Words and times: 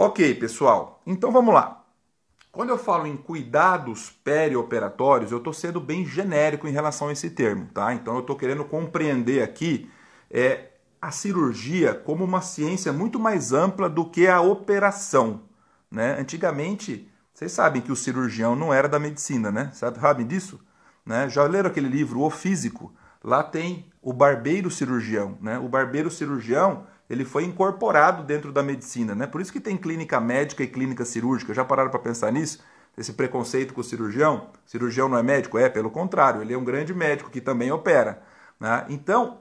Ok, 0.00 0.32
pessoal, 0.36 1.02
então 1.04 1.32
vamos 1.32 1.52
lá. 1.52 1.84
Quando 2.52 2.68
eu 2.68 2.78
falo 2.78 3.04
em 3.04 3.16
cuidados 3.16 4.10
perioperatórios, 4.22 5.32
eu 5.32 5.38
estou 5.38 5.52
sendo 5.52 5.80
bem 5.80 6.06
genérico 6.06 6.68
em 6.68 6.70
relação 6.70 7.08
a 7.08 7.12
esse 7.12 7.28
termo, 7.30 7.66
tá? 7.74 7.92
Então 7.92 8.14
eu 8.14 8.20
estou 8.20 8.36
querendo 8.36 8.64
compreender 8.64 9.42
aqui 9.42 9.90
é, 10.30 10.68
a 11.02 11.10
cirurgia 11.10 11.94
como 11.94 12.22
uma 12.22 12.40
ciência 12.40 12.92
muito 12.92 13.18
mais 13.18 13.52
ampla 13.52 13.88
do 13.88 14.08
que 14.08 14.28
a 14.28 14.40
operação. 14.40 15.42
Né? 15.90 16.12
Antigamente, 16.12 17.10
vocês 17.34 17.50
sabem 17.50 17.82
que 17.82 17.90
o 17.90 17.96
cirurgião 17.96 18.54
não 18.54 18.72
era 18.72 18.88
da 18.88 19.00
medicina, 19.00 19.50
né? 19.50 19.72
Sabem 19.72 20.24
disso? 20.24 20.60
Né? 21.04 21.28
Já 21.28 21.42
leram 21.42 21.70
aquele 21.70 21.88
livro 21.88 22.20
O 22.20 22.30
Físico? 22.30 22.94
Lá 23.20 23.42
tem 23.42 23.90
o 24.00 24.12
barbeiro 24.12 24.70
cirurgião. 24.70 25.36
Né? 25.40 25.58
O 25.58 25.68
barbeiro 25.68 26.08
cirurgião 26.08 26.86
ele 27.08 27.24
foi 27.24 27.44
incorporado 27.44 28.22
dentro 28.22 28.52
da 28.52 28.62
medicina. 28.62 29.14
Né? 29.14 29.26
Por 29.26 29.40
isso 29.40 29.52
que 29.52 29.60
tem 29.60 29.76
clínica 29.76 30.20
médica 30.20 30.62
e 30.62 30.66
clínica 30.66 31.04
cirúrgica. 31.04 31.54
Já 31.54 31.64
pararam 31.64 31.90
para 31.90 32.00
pensar 32.00 32.30
nisso? 32.30 32.62
Esse 32.96 33.12
preconceito 33.12 33.72
com 33.72 33.80
o 33.80 33.84
cirurgião? 33.84 34.50
O 34.66 34.70
cirurgião 34.70 35.08
não 35.08 35.16
é 35.16 35.22
médico? 35.22 35.58
É, 35.58 35.68
pelo 35.68 35.90
contrário, 35.90 36.42
ele 36.42 36.52
é 36.52 36.58
um 36.58 36.64
grande 36.64 36.92
médico 36.92 37.30
que 37.30 37.40
também 37.40 37.70
opera. 37.70 38.22
Né? 38.60 38.86
Então, 38.88 39.38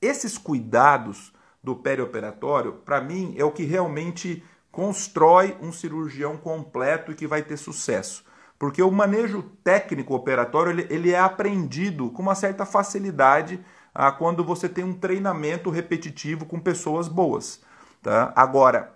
esses 0.00 0.36
cuidados 0.38 1.32
do 1.62 1.74
perioperatório, 1.76 2.74
para 2.84 3.00
mim, 3.00 3.34
é 3.38 3.44
o 3.44 3.52
que 3.52 3.64
realmente 3.64 4.44
constrói 4.70 5.56
um 5.60 5.72
cirurgião 5.72 6.36
completo 6.36 7.12
e 7.12 7.14
que 7.14 7.26
vai 7.26 7.42
ter 7.42 7.56
sucesso. 7.56 8.24
Porque 8.58 8.82
o 8.82 8.90
manejo 8.90 9.42
técnico 9.64 10.14
operatório 10.14 10.70
ele, 10.72 10.86
ele 10.88 11.10
é 11.10 11.18
aprendido 11.18 12.10
com 12.10 12.22
uma 12.22 12.34
certa 12.34 12.64
facilidade 12.64 13.60
ah, 13.94 14.10
quando 14.10 14.44
você 14.44 14.68
tem 14.68 14.84
um 14.84 14.94
treinamento 14.94 15.70
repetitivo 15.70 16.46
com 16.46 16.58
pessoas 16.58 17.08
boas. 17.08 17.60
Tá? 18.02 18.32
Agora, 18.34 18.94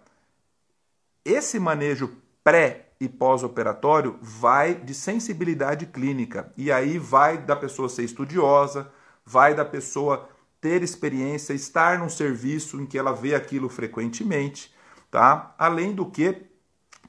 esse 1.25 1.59
manejo 1.59 2.17
pré 2.43 2.87
e 3.01 3.09
pós-operatório 3.09 4.19
vai 4.23 4.75
de 4.75 4.95
sensibilidade 4.95 5.87
clínica. 5.87 6.53
E 6.57 6.73
aí 6.73 6.99
vai 6.99 7.37
da 7.39 7.55
pessoa 7.55 7.89
ser 7.89 8.05
estudiosa, 8.05 8.91
vai 9.25 9.55
da 9.55 9.65
pessoa 9.65 10.29
ter 10.61 10.83
experiência, 10.83 11.53
estar 11.53 11.99
num 11.99 12.09
serviço 12.09 12.81
em 12.81 12.87
que 12.87 12.99
ela 12.99 13.13
vê 13.13 13.35
aquilo 13.35 13.69
frequentemente, 13.69 14.75
tá? 15.11 15.55
Além 15.59 15.95
do 15.95 16.07
que 16.07 16.47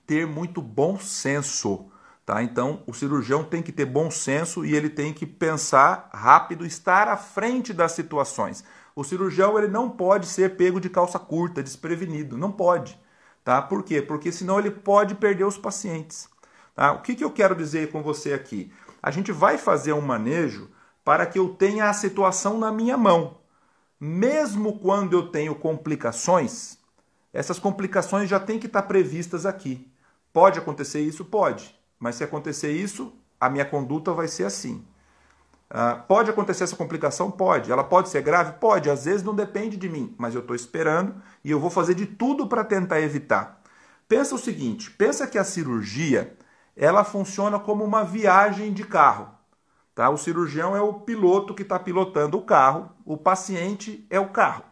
ter 0.06 0.28
muito 0.28 0.62
bom 0.62 1.00
senso, 1.00 1.90
tá? 2.28 2.44
Então, 2.44 2.84
o 2.86 2.94
cirurgião 2.94 3.44
tem 3.44 3.64
que 3.64 3.72
ter 3.72 3.86
bom 3.86 4.12
senso 4.12 4.64
e 4.64 4.76
ele 4.76 4.92
tem 4.92 5.12
que 5.14 5.26
pensar 5.26 6.12
rápido, 6.14 6.68
estar 6.68 7.08
à 7.08 7.18
frente 7.18 7.74
das 7.74 7.94
situações. 7.94 8.64
O 8.96 9.04
cirurgião 9.04 9.58
ele 9.58 9.68
não 9.68 9.90
pode 9.90 10.28
ser 10.28 10.58
pego 10.58 10.80
de 10.80 10.92
calça 10.92 11.18
curta, 11.18 11.64
desprevenido, 11.64 12.38
não 12.38 12.52
pode, 12.52 13.00
tá? 13.44 13.62
Por 13.62 13.82
quê? 13.82 14.02
Porque 14.02 14.32
senão 14.32 14.60
ele 14.60 14.70
pode 14.70 15.16
perder 15.16 15.46
os 15.46 15.58
pacientes. 15.58 16.30
Tá? 16.76 16.92
O 16.92 17.02
que, 17.02 17.16
que 17.16 17.24
eu 17.24 17.32
quero 17.32 17.56
dizer 17.56 17.90
com 17.92 18.04
você 18.04 18.34
aqui? 18.34 18.72
A 19.02 19.10
gente 19.10 19.32
vai 19.32 19.58
fazer 19.58 19.94
um 19.94 20.02
manejo 20.02 20.70
para 21.04 21.26
que 21.26 21.40
eu 21.40 21.50
tenha 21.50 21.90
a 21.90 21.94
situação 21.94 22.60
na 22.60 22.72
minha 22.72 22.98
mão 22.98 23.38
mesmo 24.00 24.78
quando 24.80 25.14
eu 25.14 25.30
tenho 25.30 25.56
complicações, 25.56 26.78
essas 27.34 27.60
complicações 27.60 28.30
já 28.30 28.40
têm 28.40 28.60
que 28.60 28.68
estar 28.68 28.84
previstas 28.84 29.46
aqui. 29.46 29.92
Pode 30.32 30.60
acontecer 30.60 31.02
isso? 31.02 31.26
Pode. 31.26 31.77
Mas 32.00 32.16
se 32.16 32.24
acontecer 32.24 32.72
isso, 32.72 33.14
a 33.40 33.50
minha 33.50 33.66
conduta 33.66 34.12
vai 34.14 34.28
ser 34.28 34.46
assim. 34.46 34.86
Uh, 35.70 36.02
pode 36.08 36.30
acontecer 36.30 36.64
essa 36.64 36.76
complicação? 36.76 37.30
Pode. 37.30 37.72
Ela 37.72 37.84
pode 37.84 38.10
ser 38.10 38.22
grave? 38.22 38.54
Pode. 38.54 38.90
Às 38.90 39.06
vezes 39.06 39.24
não 39.24 39.36
depende 39.36 39.76
de 39.76 39.90
mim, 39.90 40.16
mas 40.18 40.34
eu 40.34 40.42
estou 40.42 40.56
esperando 40.56 41.16
e 41.44 41.52
eu 41.52 41.60
vou 41.60 41.70
fazer 41.70 41.94
de 41.94 42.06
tudo 42.06 42.48
para 42.48 42.64
tentar 42.64 43.02
evitar. 43.02 43.62
Pensa 44.08 44.36
o 44.36 44.40
seguinte: 44.40 44.90
pensa 44.92 45.28
que 45.28 45.38
a 45.38 45.44
cirurgia 45.44 46.38
ela 46.76 47.04
funciona 47.04 47.60
como 47.60 47.84
uma 47.84 48.04
viagem 48.04 48.72
de 48.72 48.86
carro. 48.86 49.30
Tá? 49.94 50.10
O 50.10 50.18
cirurgião 50.18 50.76
é 50.76 50.82
o 50.82 50.94
piloto 50.94 51.56
que 51.56 51.64
está 51.64 51.80
pilotando 51.80 52.38
o 52.38 52.44
carro, 52.44 52.92
o 53.04 53.18
paciente 53.18 54.06
é 54.10 54.20
o 54.20 54.30
carro. 54.30 54.64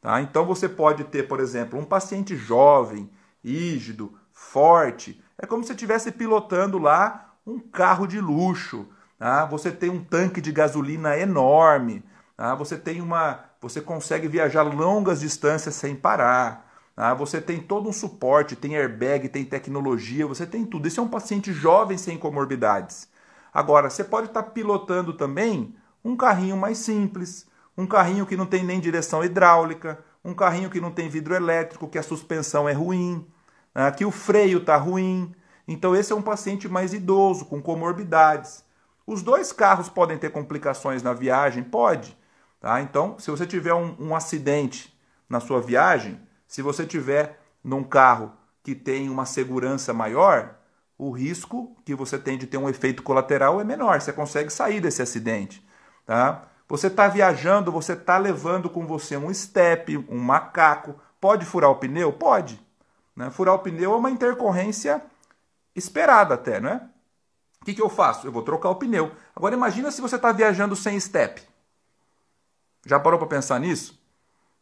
Tá? 0.00 0.20
Então 0.22 0.46
você 0.46 0.68
pode 0.68 1.04
ter, 1.04 1.28
por 1.28 1.40
exemplo, 1.40 1.78
um 1.78 1.84
paciente 1.84 2.34
jovem, 2.34 3.10
rígido, 3.44 4.18
forte. 4.32 5.22
É 5.38 5.46
como 5.46 5.62
se 5.64 5.72
estivesse 5.72 6.10
pilotando 6.12 6.78
lá 6.78 7.34
um 7.46 7.58
carro 7.58 8.06
de 8.06 8.20
luxo. 8.20 8.86
Tá? 9.18 9.44
Você 9.46 9.70
tem 9.70 9.90
um 9.90 10.02
tanque 10.02 10.40
de 10.40 10.50
gasolina 10.50 11.16
enorme. 11.18 12.04
Tá? 12.36 12.54
Você 12.54 12.76
tem 12.76 13.00
uma, 13.00 13.40
você 13.60 13.80
consegue 13.80 14.28
viajar 14.28 14.62
longas 14.62 15.20
distâncias 15.20 15.74
sem 15.74 15.94
parar. 15.94 16.66
Tá? 16.94 17.12
Você 17.14 17.40
tem 17.40 17.60
todo 17.60 17.88
um 17.88 17.92
suporte, 17.92 18.56
tem 18.56 18.76
airbag, 18.76 19.28
tem 19.28 19.44
tecnologia, 19.44 20.26
você 20.26 20.46
tem 20.46 20.64
tudo. 20.64 20.88
Esse 20.88 20.98
é 20.98 21.02
um 21.02 21.08
paciente 21.08 21.52
jovem 21.52 21.98
sem 21.98 22.16
comorbidades. 22.16 23.08
Agora, 23.52 23.88
você 23.90 24.04
pode 24.04 24.28
estar 24.28 24.42
pilotando 24.42 25.14
também 25.14 25.74
um 26.04 26.16
carrinho 26.16 26.56
mais 26.56 26.78
simples, 26.78 27.46
um 27.76 27.86
carrinho 27.86 28.26
que 28.26 28.36
não 28.36 28.46
tem 28.46 28.62
nem 28.62 28.80
direção 28.80 29.24
hidráulica, 29.24 29.98
um 30.24 30.34
carrinho 30.34 30.70
que 30.70 30.80
não 30.80 30.90
tem 30.90 31.08
vidro 31.08 31.34
elétrico, 31.34 31.88
que 31.88 31.98
a 31.98 32.02
suspensão 32.02 32.68
é 32.68 32.72
ruim, 32.72 33.26
né, 33.76 33.90
que 33.92 34.06
o 34.06 34.10
freio 34.10 34.58
está 34.58 34.78
ruim. 34.78 35.34
Então, 35.68 35.94
esse 35.94 36.10
é 36.10 36.16
um 36.16 36.22
paciente 36.22 36.66
mais 36.66 36.94
idoso, 36.94 37.44
com 37.44 37.60
comorbidades. 37.60 38.64
Os 39.06 39.22
dois 39.22 39.52
carros 39.52 39.90
podem 39.90 40.16
ter 40.16 40.30
complicações 40.30 41.02
na 41.02 41.12
viagem? 41.12 41.62
Pode. 41.62 42.16
Tá? 42.58 42.80
Então, 42.80 43.18
se 43.18 43.30
você 43.30 43.46
tiver 43.46 43.74
um, 43.74 43.94
um 44.00 44.16
acidente 44.16 44.98
na 45.28 45.40
sua 45.40 45.60
viagem, 45.60 46.18
se 46.48 46.62
você 46.62 46.86
tiver 46.86 47.38
num 47.62 47.84
carro 47.84 48.32
que 48.62 48.74
tem 48.74 49.10
uma 49.10 49.26
segurança 49.26 49.92
maior, 49.92 50.54
o 50.96 51.10
risco 51.10 51.76
que 51.84 51.94
você 51.94 52.18
tem 52.18 52.38
de 52.38 52.46
ter 52.46 52.56
um 52.56 52.70
efeito 52.70 53.02
colateral 53.02 53.60
é 53.60 53.64
menor, 53.64 54.00
você 54.00 54.12
consegue 54.12 54.50
sair 54.50 54.80
desse 54.80 55.02
acidente. 55.02 55.64
Tá? 56.06 56.48
Você 56.66 56.86
está 56.86 57.08
viajando, 57.08 57.70
você 57.70 57.92
está 57.92 58.16
levando 58.16 58.70
com 58.70 58.86
você 58.86 59.16
um 59.16 59.32
step, 59.32 59.98
um 60.08 60.18
macaco. 60.18 60.94
Pode 61.20 61.44
furar 61.44 61.70
o 61.70 61.76
pneu? 61.76 62.12
Pode. 62.12 62.65
Né? 63.16 63.30
Furar 63.30 63.54
o 63.54 63.58
pneu 63.58 63.94
é 63.94 63.96
uma 63.96 64.10
intercorrência 64.10 65.02
esperada 65.74 66.34
até, 66.34 66.60
não 66.60 66.70
é? 66.70 66.88
O 67.60 67.64
que, 67.64 67.74
que 67.74 67.82
eu 67.82 67.88
faço? 67.88 68.26
Eu 68.26 68.32
vou 68.32 68.42
trocar 68.42 68.68
o 68.70 68.76
pneu. 68.76 69.10
Agora 69.34 69.54
imagina 69.54 69.90
se 69.90 70.00
você 70.00 70.16
está 70.16 70.30
viajando 70.30 70.76
sem 70.76 71.00
step. 71.00 71.42
Já 72.84 73.00
parou 73.00 73.18
para 73.18 73.28
pensar 73.28 73.58
nisso? 73.58 73.98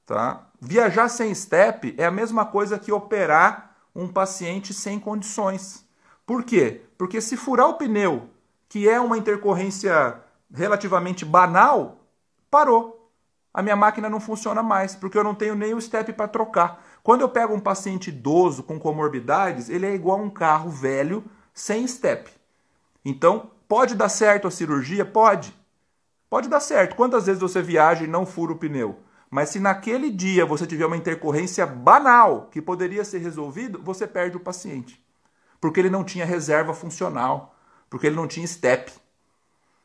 Tá? 0.06 0.46
Viajar 0.60 1.08
sem 1.08 1.34
step 1.34 1.94
é 1.98 2.06
a 2.06 2.10
mesma 2.10 2.46
coisa 2.46 2.78
que 2.78 2.92
operar 2.92 3.76
um 3.94 4.08
paciente 4.08 4.72
sem 4.72 4.98
condições. 4.98 5.84
Por 6.24 6.44
quê? 6.44 6.82
Porque 6.96 7.20
se 7.20 7.36
furar 7.36 7.68
o 7.68 7.74
pneu, 7.74 8.30
que 8.68 8.88
é 8.88 8.98
uma 8.98 9.18
intercorrência 9.18 10.20
relativamente 10.52 11.24
banal, 11.24 11.98
parou. 12.50 13.12
A 13.52 13.62
minha 13.62 13.76
máquina 13.76 14.08
não 14.08 14.18
funciona 14.18 14.62
mais, 14.62 14.96
porque 14.96 15.16
eu 15.16 15.22
não 15.22 15.34
tenho 15.34 15.54
nem 15.54 15.74
o 15.74 15.80
step 15.80 16.12
para 16.14 16.26
trocar. 16.26 16.82
Quando 17.04 17.20
eu 17.20 17.28
pego 17.28 17.54
um 17.54 17.60
paciente 17.60 18.08
idoso 18.08 18.64
com 18.64 18.80
comorbidades, 18.80 19.68
ele 19.68 19.86
é 19.86 19.94
igual 19.94 20.18
a 20.18 20.22
um 20.22 20.30
carro 20.30 20.70
velho 20.70 21.24
sem 21.52 21.86
step. 21.86 22.28
Então, 23.04 23.52
pode 23.68 23.94
dar 23.94 24.08
certo 24.08 24.48
a 24.48 24.50
cirurgia? 24.50 25.04
Pode. 25.04 25.54
Pode 26.28 26.48
dar 26.48 26.58
certo. 26.58 26.96
Quantas 26.96 27.26
vezes 27.26 27.40
você 27.40 27.62
viaja 27.62 28.02
e 28.02 28.08
não 28.08 28.26
fura 28.26 28.52
o 28.52 28.58
pneu? 28.58 28.98
Mas 29.30 29.50
se 29.50 29.60
naquele 29.60 30.10
dia 30.10 30.44
você 30.44 30.66
tiver 30.66 30.86
uma 30.86 30.96
intercorrência 30.96 31.64
banal 31.64 32.48
que 32.50 32.60
poderia 32.60 33.04
ser 33.04 33.18
resolvido, 33.18 33.80
você 33.80 34.04
perde 34.04 34.36
o 34.36 34.40
paciente 34.40 35.04
porque 35.64 35.80
ele 35.80 35.88
não 35.88 36.04
tinha 36.04 36.26
reserva 36.26 36.74
funcional, 36.74 37.56
porque 37.88 38.06
ele 38.06 38.16
não 38.16 38.28
tinha 38.28 38.46
step. 38.46 38.92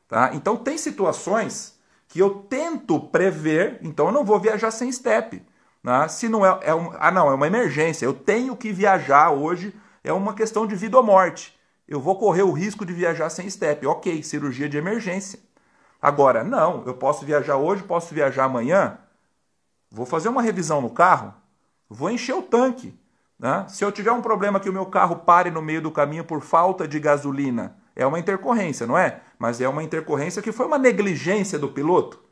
Tá? 0.10 0.32
Então 0.34 0.58
tem 0.58 0.78
situações 0.78 1.80
que 2.06 2.20
eu 2.20 2.42
tento 2.50 3.00
prever, 3.00 3.80
então 3.82 4.08
eu 4.08 4.12
não 4.12 4.26
vou 4.26 4.38
viajar 4.38 4.72
sem 4.72 4.92
step. 4.92 5.42
Né? 5.84 6.08
Se 6.08 6.28
não 6.28 6.46
é, 6.46 6.60
é 6.64 6.76
um, 6.76 6.92
ah 7.00 7.12
não, 7.12 7.30
é 7.30 7.34
uma 7.34 7.48
emergência, 7.48 8.06
eu 8.06 8.14
tenho 8.14 8.56
que 8.56 8.72
viajar 8.72 9.32
hoje, 9.32 9.74
é 10.04 10.12
uma 10.12 10.34
questão 10.34 10.68
de 10.68 10.76
vida 10.76 10.98
ou 10.98 11.04
morte. 11.04 11.58
Eu 11.88 12.00
vou 12.00 12.18
correr 12.18 12.44
o 12.44 12.52
risco 12.52 12.86
de 12.86 12.94
viajar 12.94 13.30
sem 13.30 13.50
step. 13.50 13.86
Ok, 13.88 14.22
cirurgia 14.22 14.70
de 14.70 14.78
emergência. 14.78 15.40
Agora, 16.02 16.44
não, 16.44 16.84
eu 16.86 16.94
posso 16.94 17.26
viajar 17.26 17.58
hoje, 17.58 17.84
posso 17.84 18.14
viajar 18.14 18.46
amanhã. 18.46 19.00
Vou 19.92 20.06
fazer 20.06 20.30
uma 20.30 20.42
revisão 20.42 20.82
no 20.82 20.92
carro, 20.92 21.34
vou 21.90 22.12
encher 22.12 22.36
o 22.36 22.44
tanque. 22.44 22.98
Né? 23.40 23.66
Se 23.68 23.84
eu 23.84 23.92
tiver 23.92 24.12
um 24.12 24.22
problema 24.22 24.60
que 24.60 24.70
o 24.70 24.74
meu 24.74 24.86
carro 24.86 25.16
pare 25.16 25.50
no 25.50 25.62
meio 25.62 25.82
do 25.82 25.90
caminho 25.90 26.24
por 26.24 26.42
falta 26.42 26.88
de 26.88 27.00
gasolina, 27.00 27.76
é 27.96 28.06
uma 28.06 28.20
intercorrência, 28.20 28.86
não 28.86 28.98
é? 28.98 29.22
Mas 29.38 29.60
é 29.60 29.68
uma 29.68 29.84
intercorrência 29.84 30.42
que 30.42 30.52
foi 30.52 30.68
uma 30.68 30.78
negligência 30.78 31.58
do 31.58 31.70
piloto. 31.70 32.24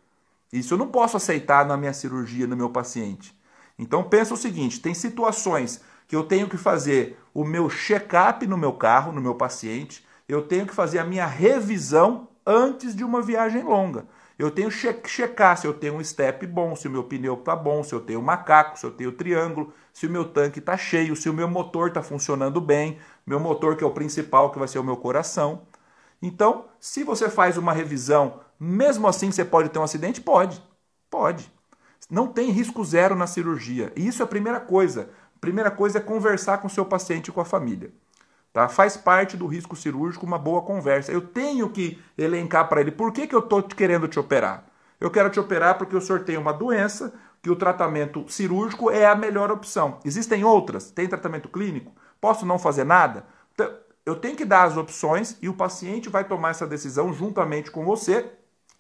Isso 0.52 0.74
eu 0.74 0.78
não 0.78 0.88
posso 0.88 1.18
aceitar 1.18 1.66
na 1.66 1.78
minha 1.78 1.94
cirurgia, 1.94 2.48
no 2.48 2.56
meu 2.56 2.70
paciente. 2.70 3.38
Então 3.78 4.04
pensa 4.04 4.34
o 4.34 4.38
seguinte: 4.38 4.80
tem 4.80 4.94
situações 4.94 5.82
que 6.08 6.16
eu 6.16 6.24
tenho 6.24 6.48
que 6.48 6.58
fazer 6.58 7.20
o 7.34 7.44
meu 7.44 7.70
check-up 7.70 8.46
no 8.48 8.58
meu 8.58 8.74
carro, 8.74 9.12
no 9.12 9.22
meu 9.22 9.36
paciente, 9.36 10.06
eu 10.28 10.42
tenho 10.42 10.66
que 10.66 10.74
fazer 10.74 11.00
a 11.00 11.04
minha 11.04 11.26
revisão 11.26 12.30
antes 12.46 12.96
de 12.96 13.04
uma 13.04 13.22
viagem 13.22 13.64
longa. 13.64 14.06
Eu 14.40 14.52
tenho 14.52 14.70
que 14.70 15.10
checar 15.10 15.58
se 15.58 15.66
eu 15.66 15.74
tenho 15.74 15.96
um 15.96 16.04
step 16.04 16.46
bom, 16.46 16.76
se 16.76 16.88
o 16.88 16.92
meu 16.92 17.04
pneu 17.04 17.34
está 17.34 17.56
bom, 17.56 17.84
se 17.84 17.94
eu 17.94 18.00
tenho 18.00 18.22
macaco, 18.22 18.78
se 18.78 18.86
eu 18.86 18.92
tenho 18.92 19.12
triângulo, 19.12 19.74
se 19.92 20.06
o 20.06 20.10
meu 20.12 20.26
tanque 20.26 20.60
está 20.60 20.78
cheio, 20.78 21.16
se 21.16 21.28
o 21.28 21.34
meu 21.34 21.48
motor 21.48 21.88
está 21.88 22.04
funcionando 22.04 22.62
bem, 22.62 23.00
meu 23.26 23.40
motor 23.40 23.76
que 23.76 23.84
é 23.84 23.88
o 23.88 23.92
principal, 23.92 24.52
que 24.52 24.60
vai 24.60 24.68
ser 24.68 24.78
o 24.78 24.84
meu 24.84 24.96
coração. 24.96 25.64
Então, 26.22 26.66
se 26.80 27.04
você 27.04 27.30
faz 27.30 27.58
uma 27.58 27.74
revisão, 27.74 28.40
mesmo 28.60 29.08
assim 29.08 29.32
você 29.32 29.46
pode 29.46 29.70
ter 29.70 29.80
um 29.80 29.84
acidente? 29.84 30.22
Pode, 30.22 30.62
pode. 31.10 31.52
Não 32.10 32.28
tem 32.28 32.52
risco 32.52 32.84
zero 32.84 33.16
na 33.16 33.28
cirurgia. 33.28 33.92
E 33.96 34.08
isso 34.08 34.22
é 34.22 34.26
a 34.26 34.28
primeira 34.28 34.60
coisa. 34.60 35.10
A 35.36 35.40
primeira 35.40 35.70
coisa 35.70 35.98
é 35.98 36.02
conversar 36.02 36.60
com 36.60 36.68
o 36.68 36.70
seu 36.70 36.86
paciente 36.86 37.28
e 37.28 37.32
com 37.32 37.42
a 37.42 37.46
família. 37.46 37.92
Tá? 38.54 38.68
Faz 38.68 38.98
parte 38.98 39.38
do 39.38 39.46
risco 39.46 39.76
cirúrgico 39.76 40.26
uma 40.26 40.38
boa 40.38 40.62
conversa. 40.62 41.12
Eu 41.12 41.22
tenho 41.22 41.70
que 41.70 42.02
elencar 42.18 42.68
para 42.68 42.82
ele 42.82 42.92
por 42.92 43.12
que, 43.12 43.28
que 43.28 43.36
eu 43.36 43.40
estou 43.40 43.62
querendo 43.62 44.08
te 44.08 44.20
operar. 44.20 44.66
Eu 45.00 45.12
quero 45.12 45.30
te 45.30 45.40
operar 45.40 45.78
porque 45.78 45.96
o 45.96 46.02
senhor 46.02 46.24
tem 46.24 46.38
uma 46.38 46.52
doença, 46.52 47.14
que 47.42 47.52
o 47.52 47.56
tratamento 47.56 48.26
cirúrgico 48.28 48.90
é 48.90 49.06
a 49.06 49.16
melhor 49.16 49.52
opção. 49.52 50.00
Existem 50.04 50.44
outras? 50.44 50.92
Tem 50.92 51.08
tratamento 51.08 51.50
clínico? 51.50 51.94
Posso 52.20 52.46
não 52.46 52.58
fazer 52.58 52.84
nada? 52.84 53.26
Então, 53.54 53.72
eu 54.06 54.16
tenho 54.16 54.36
que 54.36 54.46
dar 54.46 54.64
as 54.64 54.76
opções 54.76 55.38
e 55.42 55.48
o 55.48 55.54
paciente 55.54 56.10
vai 56.10 56.24
tomar 56.24 56.50
essa 56.50 56.66
decisão 56.66 57.14
juntamente 57.14 57.70
com 57.70 57.86
você, 57.86 58.30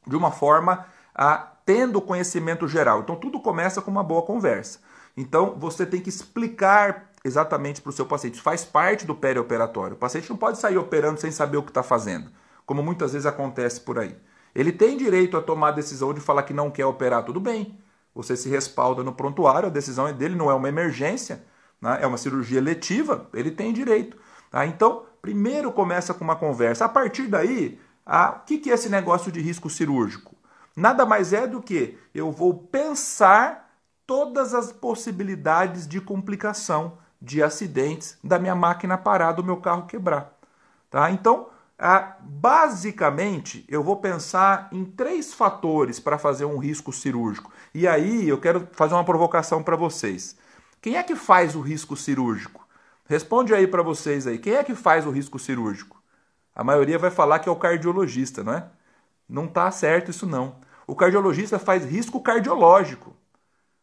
de 0.07 0.15
uma 0.15 0.31
forma 0.31 0.85
a, 1.13 1.37
tendo 1.65 2.01
conhecimento 2.01 2.67
geral. 2.67 3.01
Então 3.01 3.15
tudo 3.15 3.39
começa 3.39 3.81
com 3.81 3.91
uma 3.91 4.03
boa 4.03 4.21
conversa. 4.21 4.79
Então 5.15 5.55
você 5.57 5.85
tem 5.85 5.99
que 5.99 6.09
explicar 6.09 7.09
exatamente 7.23 7.81
para 7.81 7.89
o 7.89 7.93
seu 7.93 8.05
paciente. 8.05 8.41
Faz 8.41 8.63
parte 8.63 9.05
do 9.05 9.15
perioperatório. 9.15 9.95
O 9.95 9.99
paciente 9.99 10.29
não 10.29 10.37
pode 10.37 10.59
sair 10.59 10.77
operando 10.77 11.19
sem 11.19 11.31
saber 11.31 11.57
o 11.57 11.63
que 11.63 11.71
está 11.71 11.83
fazendo, 11.83 12.31
como 12.65 12.81
muitas 12.81 13.13
vezes 13.13 13.25
acontece 13.25 13.81
por 13.81 13.99
aí. 13.99 14.15
Ele 14.55 14.71
tem 14.71 14.97
direito 14.97 15.37
a 15.37 15.41
tomar 15.41 15.69
a 15.69 15.71
decisão 15.71 16.13
de 16.13 16.21
falar 16.21 16.43
que 16.43 16.53
não 16.53 16.71
quer 16.71 16.85
operar, 16.85 17.23
tudo 17.23 17.39
bem. 17.39 17.77
Você 18.15 18.35
se 18.35 18.49
respalda 18.49 19.03
no 19.03 19.13
prontuário, 19.13 19.67
a 19.67 19.71
decisão 19.71 20.07
é 20.07 20.13
dele, 20.13 20.35
não 20.35 20.49
é 20.49 20.53
uma 20.53 20.69
emergência, 20.69 21.43
né? 21.79 21.99
é 22.01 22.07
uma 22.07 22.17
cirurgia 22.17 22.59
letiva, 22.59 23.29
ele 23.33 23.51
tem 23.51 23.71
direito. 23.71 24.17
Tá? 24.49 24.65
Então, 24.65 25.05
primeiro 25.21 25.71
começa 25.71 26.13
com 26.13 26.23
uma 26.23 26.35
conversa. 26.35 26.85
A 26.85 26.89
partir 26.89 27.27
daí, 27.27 27.79
a, 28.07 28.29
o 28.41 28.45
que, 28.45 28.71
é 28.71 28.73
esse 28.73 28.87
negócio 28.87 29.29
de 29.29 29.41
risco 29.41 29.69
cirúrgico? 29.69 30.33
Nada 30.73 31.05
mais 31.05 31.33
é 31.33 31.45
do 31.45 31.61
que 31.61 31.97
eu 32.15 32.31
vou 32.31 32.53
pensar 32.53 33.69
todas 34.05 34.53
as 34.53 34.71
possibilidades 34.71 35.85
de 35.85 35.99
complicação 35.99 36.97
de 37.21 37.43
acidentes 37.43 38.17
da 38.23 38.39
minha 38.39 38.55
máquina 38.55 38.97
parar, 38.97 39.33
do 39.33 39.43
meu 39.43 39.57
carro 39.57 39.87
quebrar. 39.87 40.33
Tá? 40.89 41.11
Então, 41.11 41.49
basicamente, 42.21 43.65
eu 43.67 43.83
vou 43.83 43.97
pensar 43.97 44.69
em 44.71 44.85
três 44.85 45.33
fatores 45.33 45.99
para 45.99 46.17
fazer 46.17 46.45
um 46.45 46.57
risco 46.57 46.93
cirúrgico. 46.93 47.51
E 47.73 47.85
aí 47.85 48.29
eu 48.29 48.39
quero 48.39 48.69
fazer 48.71 48.93
uma 48.93 49.03
provocação 49.03 49.61
para 49.61 49.75
vocês. 49.75 50.37
Quem 50.81 50.95
é 50.95 51.03
que 51.03 51.15
faz 51.15 51.55
o 51.55 51.61
risco 51.61 51.97
cirúrgico? 51.97 52.65
Responde 53.05 53.53
aí 53.53 53.67
para 53.67 53.83
vocês 53.83 54.25
aí. 54.25 54.37
Quem 54.37 54.53
é 54.53 54.63
que 54.63 54.75
faz 54.75 55.05
o 55.05 55.11
risco 55.11 55.37
cirúrgico? 55.37 55.96
A 56.57 56.63
maioria 56.63 56.97
vai 56.97 57.11
falar 57.11 57.37
que 57.37 57.47
é 57.47 57.51
o 57.51 57.55
cardiologista, 57.55 58.43
não 58.43 58.51
é? 58.51 58.65
Não 59.29 59.45
está 59.45 59.69
certo 59.69 60.09
isso 60.09 60.25
não. 60.25 60.55
O 60.87 60.95
cardiologista 60.95 61.59
faz 61.59 61.85
risco 61.85 62.19
cardiológico. 62.19 63.15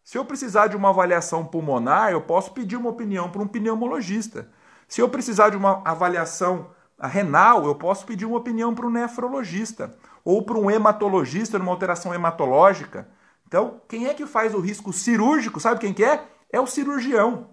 Se 0.02 0.18
eu 0.18 0.24
precisar 0.24 0.66
de 0.66 0.74
uma 0.74 0.88
avaliação 0.88 1.44
pulmonar, 1.46 2.10
eu 2.10 2.22
posso 2.22 2.50
pedir 2.50 2.74
uma 2.74 2.90
opinião 2.90 3.30
para 3.30 3.40
um 3.40 3.46
pneumologista. 3.46 4.50
Se 4.88 5.00
eu 5.00 5.08
precisar 5.08 5.50
de 5.50 5.56
uma 5.56 5.82
avaliação 5.84 6.72
renal, 7.00 7.64
eu 7.64 7.76
posso 7.76 8.04
pedir 8.04 8.24
uma 8.24 8.38
opinião 8.38 8.74
para 8.74 8.88
um 8.88 8.90
nefrologista 8.90 9.94
ou 10.24 10.42
para 10.42 10.58
um 10.58 10.68
hematologista 10.68 11.60
numa 11.60 11.70
alteração 11.70 12.12
hematológica. 12.12 13.06
Então, 13.46 13.80
quem 13.88 14.08
é 14.08 14.14
que 14.14 14.26
faz 14.26 14.52
o 14.52 14.58
risco 14.58 14.92
cirúrgico? 14.92 15.60
Sabe 15.60 15.78
quem 15.78 15.94
que 15.94 16.04
é? 16.04 16.26
É 16.50 16.60
o 16.60 16.66
cirurgião. 16.66 17.50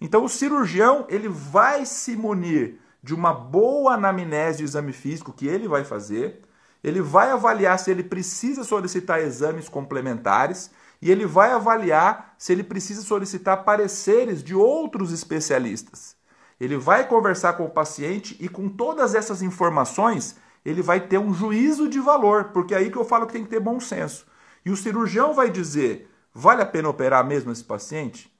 Então, 0.00 0.24
o 0.24 0.30
cirurgião 0.30 1.04
ele 1.10 1.28
vai 1.28 1.84
se 1.84 2.16
munir 2.16 2.85
de 3.06 3.14
uma 3.14 3.32
boa 3.32 3.94
anamnese 3.94 4.58
do 4.58 4.64
exame 4.64 4.92
físico 4.92 5.32
que 5.32 5.46
ele 5.46 5.68
vai 5.68 5.84
fazer. 5.84 6.42
Ele 6.82 7.00
vai 7.00 7.30
avaliar 7.30 7.78
se 7.78 7.88
ele 7.88 8.02
precisa 8.02 8.64
solicitar 8.64 9.20
exames 9.20 9.68
complementares 9.68 10.72
e 11.00 11.08
ele 11.08 11.24
vai 11.24 11.52
avaliar 11.52 12.34
se 12.36 12.52
ele 12.52 12.64
precisa 12.64 13.02
solicitar 13.02 13.62
pareceres 13.62 14.42
de 14.42 14.56
outros 14.56 15.12
especialistas. 15.12 16.16
Ele 16.58 16.76
vai 16.76 17.06
conversar 17.06 17.52
com 17.52 17.66
o 17.66 17.70
paciente 17.70 18.36
e 18.40 18.48
com 18.48 18.68
todas 18.68 19.14
essas 19.14 19.40
informações 19.40 20.36
ele 20.64 20.82
vai 20.82 20.98
ter 20.98 21.18
um 21.18 21.32
juízo 21.32 21.88
de 21.88 22.00
valor, 22.00 22.46
porque 22.46 22.74
é 22.74 22.78
aí 22.78 22.90
que 22.90 22.98
eu 22.98 23.04
falo 23.04 23.28
que 23.28 23.34
tem 23.34 23.44
que 23.44 23.50
ter 23.50 23.60
bom 23.60 23.78
senso. 23.78 24.26
E 24.64 24.70
o 24.70 24.76
cirurgião 24.76 25.32
vai 25.32 25.48
dizer: 25.48 26.10
vale 26.34 26.60
a 26.60 26.66
pena 26.66 26.88
operar 26.88 27.24
mesmo 27.24 27.52
esse 27.52 27.62
paciente? 27.62 28.32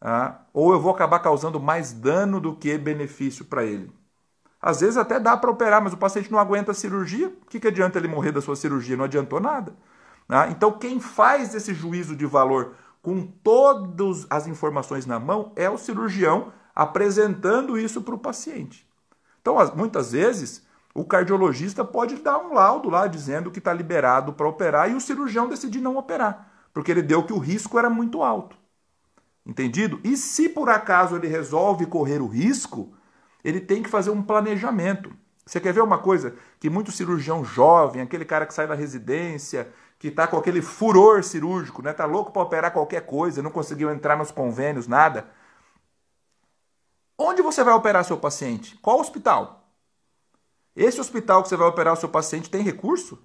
Ah, 0.00 0.40
ou 0.54 0.72
eu 0.72 0.80
vou 0.80 0.94
acabar 0.94 1.18
causando 1.18 1.60
mais 1.60 1.92
dano 1.92 2.40
do 2.40 2.56
que 2.56 2.78
benefício 2.78 3.44
para 3.44 3.62
ele? 3.64 3.92
Às 4.66 4.80
vezes 4.80 4.96
até 4.96 5.20
dá 5.20 5.36
para 5.36 5.48
operar, 5.48 5.80
mas 5.80 5.92
o 5.92 5.96
paciente 5.96 6.28
não 6.28 6.40
aguenta 6.40 6.72
a 6.72 6.74
cirurgia. 6.74 7.28
O 7.28 7.46
que, 7.46 7.60
que 7.60 7.68
adianta 7.68 8.00
ele 8.00 8.08
morrer 8.08 8.32
da 8.32 8.40
sua 8.40 8.56
cirurgia? 8.56 8.96
Não 8.96 9.04
adiantou 9.04 9.38
nada. 9.38 9.72
Né? 10.28 10.48
Então, 10.50 10.72
quem 10.72 10.98
faz 10.98 11.54
esse 11.54 11.72
juízo 11.72 12.16
de 12.16 12.26
valor 12.26 12.74
com 13.00 13.28
todas 13.44 14.26
as 14.28 14.48
informações 14.48 15.06
na 15.06 15.20
mão 15.20 15.52
é 15.54 15.70
o 15.70 15.78
cirurgião 15.78 16.52
apresentando 16.74 17.78
isso 17.78 18.02
para 18.02 18.16
o 18.16 18.18
paciente. 18.18 18.84
Então, 19.40 19.56
muitas 19.76 20.10
vezes, 20.10 20.66
o 20.92 21.04
cardiologista 21.04 21.84
pode 21.84 22.16
dar 22.16 22.36
um 22.38 22.52
laudo 22.52 22.90
lá 22.90 23.06
dizendo 23.06 23.52
que 23.52 23.60
está 23.60 23.72
liberado 23.72 24.32
para 24.32 24.48
operar 24.48 24.90
e 24.90 24.96
o 24.96 25.00
cirurgião 25.00 25.48
decidir 25.48 25.80
não 25.80 25.96
operar, 25.96 26.50
porque 26.74 26.90
ele 26.90 27.02
deu 27.02 27.22
que 27.22 27.32
o 27.32 27.38
risco 27.38 27.78
era 27.78 27.88
muito 27.88 28.20
alto. 28.20 28.56
Entendido? 29.46 30.00
E 30.02 30.16
se 30.16 30.48
por 30.48 30.68
acaso 30.68 31.14
ele 31.14 31.28
resolve 31.28 31.86
correr 31.86 32.20
o 32.20 32.26
risco, 32.26 32.95
ele 33.46 33.60
tem 33.60 33.80
que 33.80 33.88
fazer 33.88 34.10
um 34.10 34.20
planejamento. 34.20 35.14
Você 35.46 35.60
quer 35.60 35.72
ver 35.72 35.80
uma 35.80 35.98
coisa 35.98 36.34
que 36.58 36.68
muito 36.68 36.90
cirurgião 36.90 37.44
jovem, 37.44 38.02
aquele 38.02 38.24
cara 38.24 38.44
que 38.44 38.52
sai 38.52 38.66
da 38.66 38.74
residência, 38.74 39.72
que 40.00 40.08
está 40.08 40.26
com 40.26 40.36
aquele 40.36 40.60
furor 40.60 41.22
cirúrgico, 41.22 41.80
né? 41.80 41.92
Tá 41.92 42.06
louco 42.06 42.32
para 42.32 42.42
operar 42.42 42.72
qualquer 42.72 43.06
coisa, 43.06 43.40
não 43.40 43.52
conseguiu 43.52 43.88
entrar 43.92 44.16
nos 44.18 44.32
convênios, 44.32 44.88
nada. 44.88 45.28
Onde 47.16 47.40
você 47.40 47.62
vai 47.62 47.72
operar 47.72 48.04
seu 48.04 48.16
paciente? 48.16 48.76
Qual 48.82 48.98
hospital? 48.98 49.70
Esse 50.74 51.00
hospital 51.00 51.40
que 51.44 51.48
você 51.48 51.56
vai 51.56 51.68
operar 51.68 51.94
o 51.94 51.96
seu 51.96 52.08
paciente 52.08 52.50
tem 52.50 52.62
recurso? 52.64 53.16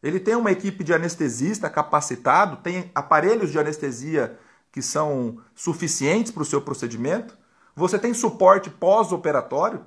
Ele 0.00 0.20
tem 0.20 0.36
uma 0.36 0.52
equipe 0.52 0.84
de 0.84 0.94
anestesista 0.94 1.68
capacitado? 1.68 2.58
Tem 2.58 2.92
aparelhos 2.94 3.50
de 3.50 3.58
anestesia 3.58 4.38
que 4.70 4.80
são 4.80 5.42
suficientes 5.52 6.30
para 6.30 6.42
o 6.42 6.46
seu 6.46 6.62
procedimento? 6.62 7.36
Você 7.78 7.96
tem 7.96 8.12
suporte 8.12 8.68
pós-operatório? 8.68 9.86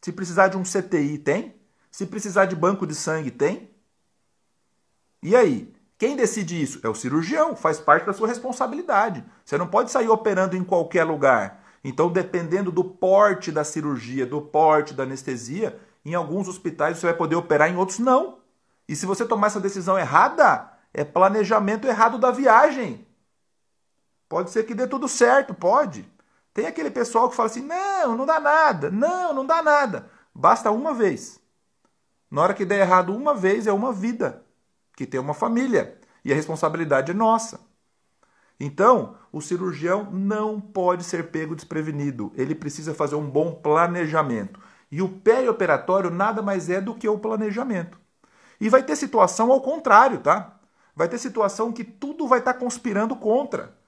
Se 0.00 0.10
precisar 0.10 0.48
de 0.48 0.56
um 0.56 0.62
CTI, 0.62 1.18
tem? 1.18 1.54
Se 1.90 2.06
precisar 2.06 2.46
de 2.46 2.56
banco 2.56 2.86
de 2.86 2.94
sangue, 2.94 3.30
tem? 3.30 3.70
E 5.22 5.36
aí? 5.36 5.70
Quem 5.98 6.16
decide 6.16 6.60
isso? 6.60 6.80
É 6.82 6.88
o 6.88 6.94
cirurgião, 6.94 7.54
faz 7.54 7.78
parte 7.78 8.06
da 8.06 8.14
sua 8.14 8.26
responsabilidade. 8.26 9.22
Você 9.44 9.58
não 9.58 9.66
pode 9.66 9.90
sair 9.90 10.08
operando 10.08 10.56
em 10.56 10.64
qualquer 10.64 11.04
lugar. 11.04 11.62
Então, 11.84 12.10
dependendo 12.10 12.72
do 12.72 12.82
porte 12.82 13.52
da 13.52 13.62
cirurgia, 13.62 14.24
do 14.24 14.40
porte 14.40 14.94
da 14.94 15.02
anestesia, 15.02 15.78
em 16.02 16.14
alguns 16.14 16.48
hospitais 16.48 16.96
você 16.96 17.08
vai 17.08 17.14
poder 17.14 17.36
operar, 17.36 17.70
em 17.70 17.76
outros 17.76 17.98
não. 17.98 18.38
E 18.88 18.96
se 18.96 19.04
você 19.04 19.26
tomar 19.26 19.48
essa 19.48 19.60
decisão 19.60 19.98
errada, 19.98 20.72
é 20.94 21.04
planejamento 21.04 21.86
errado 21.86 22.16
da 22.16 22.30
viagem. 22.30 23.06
Pode 24.30 24.48
ser 24.50 24.64
que 24.64 24.74
dê 24.74 24.86
tudo 24.86 25.06
certo, 25.06 25.52
pode. 25.52 26.08
Tem 26.60 26.66
aquele 26.66 26.90
pessoal 26.90 27.30
que 27.30 27.34
fala 27.34 27.48
assim: 27.48 27.62
não, 27.62 28.14
não 28.18 28.26
dá 28.26 28.38
nada, 28.38 28.90
não, 28.90 29.32
não 29.32 29.46
dá 29.46 29.62
nada. 29.62 30.10
Basta 30.34 30.70
uma 30.70 30.92
vez. 30.92 31.40
Na 32.30 32.42
hora 32.42 32.52
que 32.52 32.66
der 32.66 32.80
errado 32.80 33.16
uma 33.16 33.32
vez, 33.32 33.66
é 33.66 33.72
uma 33.72 33.94
vida 33.94 34.44
que 34.94 35.06
tem 35.06 35.18
uma 35.18 35.32
família 35.32 35.98
e 36.22 36.30
a 36.30 36.36
responsabilidade 36.36 37.12
é 37.12 37.14
nossa. 37.14 37.60
Então, 38.60 39.16
o 39.32 39.40
cirurgião 39.40 40.10
não 40.12 40.60
pode 40.60 41.02
ser 41.02 41.30
pego 41.30 41.56
desprevenido. 41.56 42.30
Ele 42.34 42.54
precisa 42.54 42.92
fazer 42.92 43.14
um 43.14 43.30
bom 43.30 43.54
planejamento. 43.54 44.60
E 44.92 45.00
o 45.00 45.08
perioperatório 45.08 46.10
nada 46.10 46.42
mais 46.42 46.68
é 46.68 46.78
do 46.78 46.94
que 46.94 47.08
o 47.08 47.18
planejamento. 47.18 47.98
E 48.60 48.68
vai 48.68 48.82
ter 48.82 48.96
situação 48.96 49.50
ao 49.50 49.62
contrário, 49.62 50.20
tá? 50.20 50.60
Vai 50.94 51.08
ter 51.08 51.16
situação 51.16 51.72
que 51.72 51.84
tudo 51.84 52.28
vai 52.28 52.40
estar 52.40 52.52
tá 52.52 52.58
conspirando 52.58 53.16
contra. 53.16 53.79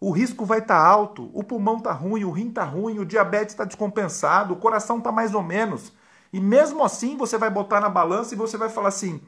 O 0.00 0.10
risco 0.10 0.44
vai 0.44 0.58
estar 0.58 0.78
tá 0.78 0.86
alto, 0.86 1.30
o 1.32 1.42
pulmão 1.42 1.78
está 1.78 1.92
ruim, 1.92 2.24
o 2.24 2.30
rim 2.30 2.48
está 2.48 2.64
ruim, 2.64 2.98
o 2.98 3.06
diabetes 3.06 3.54
está 3.54 3.64
descompensado, 3.64 4.52
o 4.52 4.58
coração 4.58 4.98
está 4.98 5.10
mais 5.10 5.34
ou 5.34 5.42
menos. 5.42 5.92
E 6.32 6.40
mesmo 6.40 6.84
assim 6.84 7.16
você 7.16 7.38
vai 7.38 7.50
botar 7.50 7.80
na 7.80 7.88
balança 7.88 8.34
e 8.34 8.36
você 8.36 8.56
vai 8.56 8.68
falar 8.68 8.88
assim: 8.88 9.22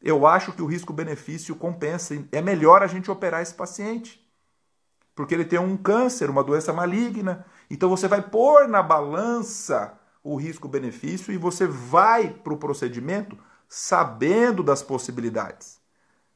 eu 0.00 0.26
acho 0.26 0.52
que 0.52 0.62
o 0.62 0.66
risco-benefício 0.66 1.56
compensa. 1.56 2.14
É 2.30 2.40
melhor 2.40 2.82
a 2.82 2.86
gente 2.86 3.10
operar 3.10 3.42
esse 3.42 3.54
paciente. 3.54 4.24
Porque 5.14 5.34
ele 5.34 5.44
tem 5.44 5.58
um 5.58 5.76
câncer, 5.76 6.30
uma 6.30 6.44
doença 6.44 6.72
maligna. 6.72 7.44
Então 7.68 7.88
você 7.88 8.06
vai 8.06 8.22
pôr 8.22 8.68
na 8.68 8.82
balança 8.82 9.98
o 10.22 10.36
risco-benefício 10.36 11.32
e 11.32 11.38
você 11.38 11.66
vai 11.66 12.30
para 12.30 12.52
o 12.52 12.58
procedimento 12.58 13.36
sabendo 13.68 14.62
das 14.62 14.82
possibilidades, 14.82 15.77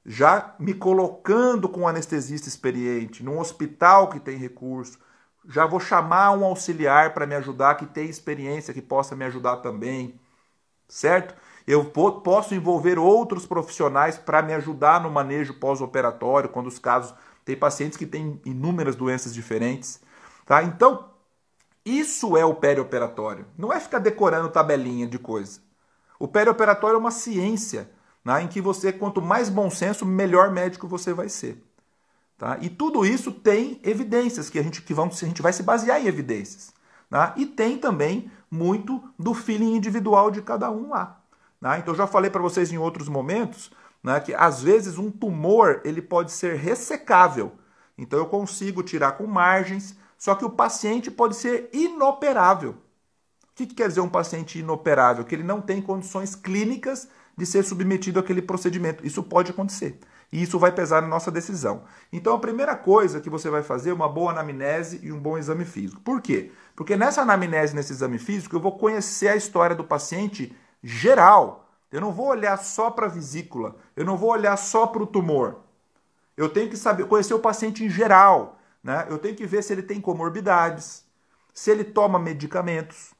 já 0.05 0.55
me 0.59 0.75
colocando 0.75 1.69
com 1.69 1.83
um 1.83 1.89
anestesista 1.89 2.49
experiente, 2.49 3.23
num 3.23 3.39
hospital 3.39 4.09
que 4.09 4.19
tem 4.19 4.37
recurso, 4.37 4.99
já 5.49 5.67
vou 5.67 5.81
chamar 5.81 6.33
um 6.33 6.45
auxiliar 6.45 7.15
para 7.15 7.27
me 7.27 7.35
ajudar 7.35 7.77
que 7.77 7.87
tem 7.87 8.09
experiência, 8.09 8.75
que 8.75 8.83
possa 8.83 9.15
me 9.17 9.25
ajudar 9.25 9.59
também, 9.59 10.21
certo? 10.89 11.35
Eu 11.67 11.85
posso 11.87 12.55
envolver 12.55 12.99
outros 12.99 13.47
profissionais 13.47 14.19
para 14.19 14.43
me 14.43 14.53
ajudar 14.55 15.01
no 15.01 15.11
manejo 15.11 15.55
pós-operatório, 15.55 16.49
quando 16.49 16.67
os 16.67 16.79
casos 16.79 17.15
tem 17.45 17.57
pacientes 17.57 17.97
que 17.97 18.07
têm 18.07 18.41
inúmeras 18.45 18.97
doenças 18.97 19.35
diferentes, 19.35 20.01
tá? 20.47 20.63
Então, 20.63 21.11
isso 21.85 22.37
é 22.37 22.45
o 22.45 22.55
perioperatório. 22.55 23.47
Não 23.59 23.73
é 23.73 23.81
ficar 23.81 23.99
decorando 23.99 24.49
tabelinha 24.49 25.07
de 25.07 25.19
coisa. 25.19 25.61
O 26.19 26.29
perioperatório 26.29 26.97
é 26.97 26.99
uma 26.99 27.11
ciência 27.11 27.91
né, 28.25 28.43
em 28.43 28.49
que 28.49 28.61
você, 28.61 28.93
quanto 28.93 29.21
mais 29.21 29.49
bom 29.49 29.71
senso, 29.71 30.07
melhor 30.07 30.51
médico 30.51 30.87
você 30.87 31.13
vai 31.13 31.29
ser. 31.29 31.63
Tá? 32.39 32.59
E 32.61 32.69
tudo 32.69 33.05
isso 33.05 33.31
tem 33.31 33.81
evidências, 33.83 34.51
que 34.51 34.59
a 34.59 34.63
gente, 34.63 34.83
que 34.83 34.95
vamos, 34.95 35.23
a 35.23 35.27
gente 35.27 35.43
vai 35.43 35.53
se 35.53 35.63
basear 35.63 36.01
em 36.01 36.07
evidências. 36.07 36.73
Tá? 37.09 37.35
E 37.37 37.47
tem 37.47 37.79
também 37.79 38.31
muito 38.51 39.03
do 39.19 39.35
feeling 39.35 39.77
individual 39.77 40.31
de 40.31 40.43
cada 40.43 40.71
um 40.71 40.91
lá. 40.91 41.21
Tá? 41.61 41.79
Então, 41.79 41.95
eu 41.95 41.99
já 41.99 42.07
falei 42.07 42.31
para 42.31 42.43
vocês 42.43 42.73
em 42.73 42.79
outros 42.79 43.09
momentos 43.09 43.71
né, 44.03 44.19
que 44.19 44.35
às 44.35 44.63
vezes 44.63 44.99
um 44.99 45.11
tumor 45.11 45.81
ele 45.85 46.03
pode 46.03 46.33
ser 46.33 46.57
ressecável. 46.57 47.53
Então, 47.97 48.19
eu 48.19 48.27
consigo 48.27 48.83
tirar 48.83 49.13
com 49.13 49.27
margens, 49.27 49.97
só 50.19 50.35
que 50.35 50.45
o 50.45 50.51
paciente 50.51 51.11
pode 51.11 51.37
ser 51.37 51.71
inoperável. 51.73 52.71
O 52.73 53.55
que, 53.55 53.67
que 53.67 53.75
quer 53.75 53.89
dizer 53.89 54.01
um 54.01 54.09
paciente 54.09 54.59
inoperável? 54.59 55.25
Que 55.25 55.35
ele 55.35 55.45
não 55.45 55.61
tem 55.61 55.81
condições 55.81 56.35
clínicas 56.35 57.07
de 57.37 57.47
ser 57.47 57.63
submetido 57.65 58.21
àquele 58.21 58.43
procedimento. 58.43 59.07
Isso 59.07 59.23
pode 59.23 59.51
acontecer. 59.51 59.99
E 60.33 60.43
isso 60.43 60.59
vai 60.59 60.73
pesar 60.73 61.03
na 61.03 61.09
nossa 61.09 61.31
decisão. 61.31 61.85
Então, 62.13 62.35
a 62.35 62.39
primeira 62.39 62.75
coisa 62.75 63.21
que 63.21 63.29
você 63.29 63.51
vai 63.51 63.63
fazer 63.63 63.91
é 63.91 63.95
uma 63.95 64.09
boa 64.09 64.33
anamnese 64.33 65.01
e 65.03 65.13
um 65.13 65.21
bom 65.21 65.37
exame 65.37 65.65
físico. 65.65 66.01
Por 66.01 66.23
quê? 66.23 66.51
Porque 66.75 66.97
nessa 66.97 67.23
anamnese, 67.23 67.75
nesse 67.75 67.93
exame 67.93 68.19
físico, 68.19 68.57
eu 68.57 68.61
vou 68.61 68.79
conhecer 68.79 69.29
a 69.29 69.37
história 69.37 69.77
do 69.77 69.85
paciente 69.85 70.57
geral. 70.83 71.69
Eu 71.91 72.01
não 72.01 72.13
vou 72.13 72.29
olhar 72.29 72.57
só 72.57 72.91
para 72.91 73.07
a 73.07 73.11
vesícula, 73.11 73.77
eu 73.95 74.05
não 74.07 74.17
vou 74.17 74.31
olhar 74.31 74.57
só 74.57 74.87
para 74.87 75.03
o 75.03 75.07
tumor. 75.07 75.59
Eu 76.35 76.49
tenho 76.49 76.71
que 76.71 76.77
saber 76.79 77.07
conhecer 77.07 77.35
o 77.35 77.39
paciente 77.39 77.85
em 77.85 77.91
geral. 77.91 78.59
Né? 78.83 79.07
Eu 79.11 79.19
tenho 79.19 79.37
que 79.37 79.47
ver 79.47 79.63
se 79.63 79.73
ele 79.73 79.83
tem 79.83 80.01
comorbidades, 80.01 81.05
se 81.53 81.71
ele 81.71 81.85
toma 81.85 82.19
medicamentos, 82.19 83.13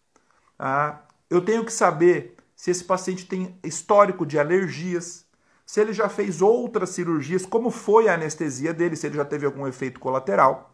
ah, 0.59 0.99
eu 1.29 1.45
tenho 1.45 1.65
que 1.65 1.73
saber 1.73 2.37
se 2.63 2.71
esse 2.71 2.85
paciente 2.85 3.27
tem 3.27 3.59
histórico 3.65 4.25
de 4.25 4.39
alergias, 4.39 5.27
se 5.67 5.81
ele 5.81 5.93
já 5.93 6.09
fez 6.09 6.41
outras 6.41 6.91
cirurgias, 6.91 7.45
como 7.45 7.73
foi 7.73 8.09
a 8.09 8.15
anestesia 8.15 8.73
dele, 8.73 8.95
se 8.95 9.05
ele 9.05 9.17
já 9.17 9.25
teve 9.25 9.45
algum 9.45 9.67
efeito 9.67 9.99
colateral. 9.99 10.73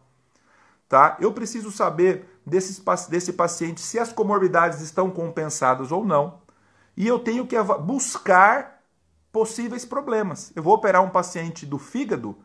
Tá? 0.87 1.17
Eu 1.19 1.33
preciso 1.33 1.71
saber 1.71 2.39
desse, 2.45 2.79
desse 3.09 3.33
paciente 3.33 3.81
se 3.81 3.97
as 3.97 4.13
comorbidades 4.13 4.81
estão 4.81 5.09
compensadas 5.09 5.91
ou 5.91 6.05
não. 6.05 6.43
E 6.95 7.07
eu 7.07 7.17
tenho 7.17 7.47
que 7.47 7.55
buscar 7.81 8.83
possíveis 9.31 9.83
problemas. 9.83 10.51
Eu 10.55 10.61
vou 10.61 10.75
operar 10.75 11.03
um 11.03 11.09
paciente 11.09 11.65
do 11.65 11.79
fígado, 11.79 12.37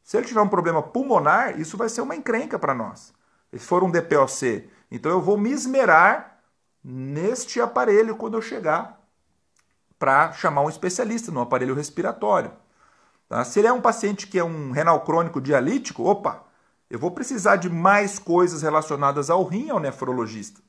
se 0.00 0.16
ele 0.16 0.28
tiver 0.28 0.42
um 0.42 0.48
problema 0.48 0.80
pulmonar, 0.80 1.60
isso 1.60 1.76
vai 1.76 1.88
ser 1.88 2.02
uma 2.02 2.14
encrenca 2.14 2.56
para 2.56 2.72
nós. 2.72 3.12
Se 3.52 3.58
for 3.58 3.82
um 3.82 3.90
DPOC, 3.90 4.70
então 4.92 5.10
eu 5.10 5.20
vou 5.20 5.36
me 5.36 5.50
esmerar 5.50 6.35
neste 6.88 7.60
aparelho 7.60 8.14
quando 8.14 8.34
eu 8.34 8.42
chegar 8.42 9.00
para 9.98 10.32
chamar 10.32 10.60
um 10.62 10.68
especialista 10.68 11.32
no 11.32 11.40
aparelho 11.40 11.74
respiratório. 11.74 12.52
Tá? 13.28 13.44
Se 13.44 13.58
ele 13.58 13.66
é 13.66 13.72
um 13.72 13.80
paciente 13.80 14.28
que 14.28 14.38
é 14.38 14.44
um 14.44 14.70
renal 14.70 15.00
crônico 15.00 15.40
dialítico, 15.40 16.04
opa, 16.04 16.44
eu 16.88 16.96
vou 16.96 17.10
precisar 17.10 17.56
de 17.56 17.68
mais 17.68 18.20
coisas 18.20 18.62
relacionadas 18.62 19.30
ao 19.30 19.42
rim 19.42 19.68
ao 19.68 19.80
nefrologista. 19.80 20.60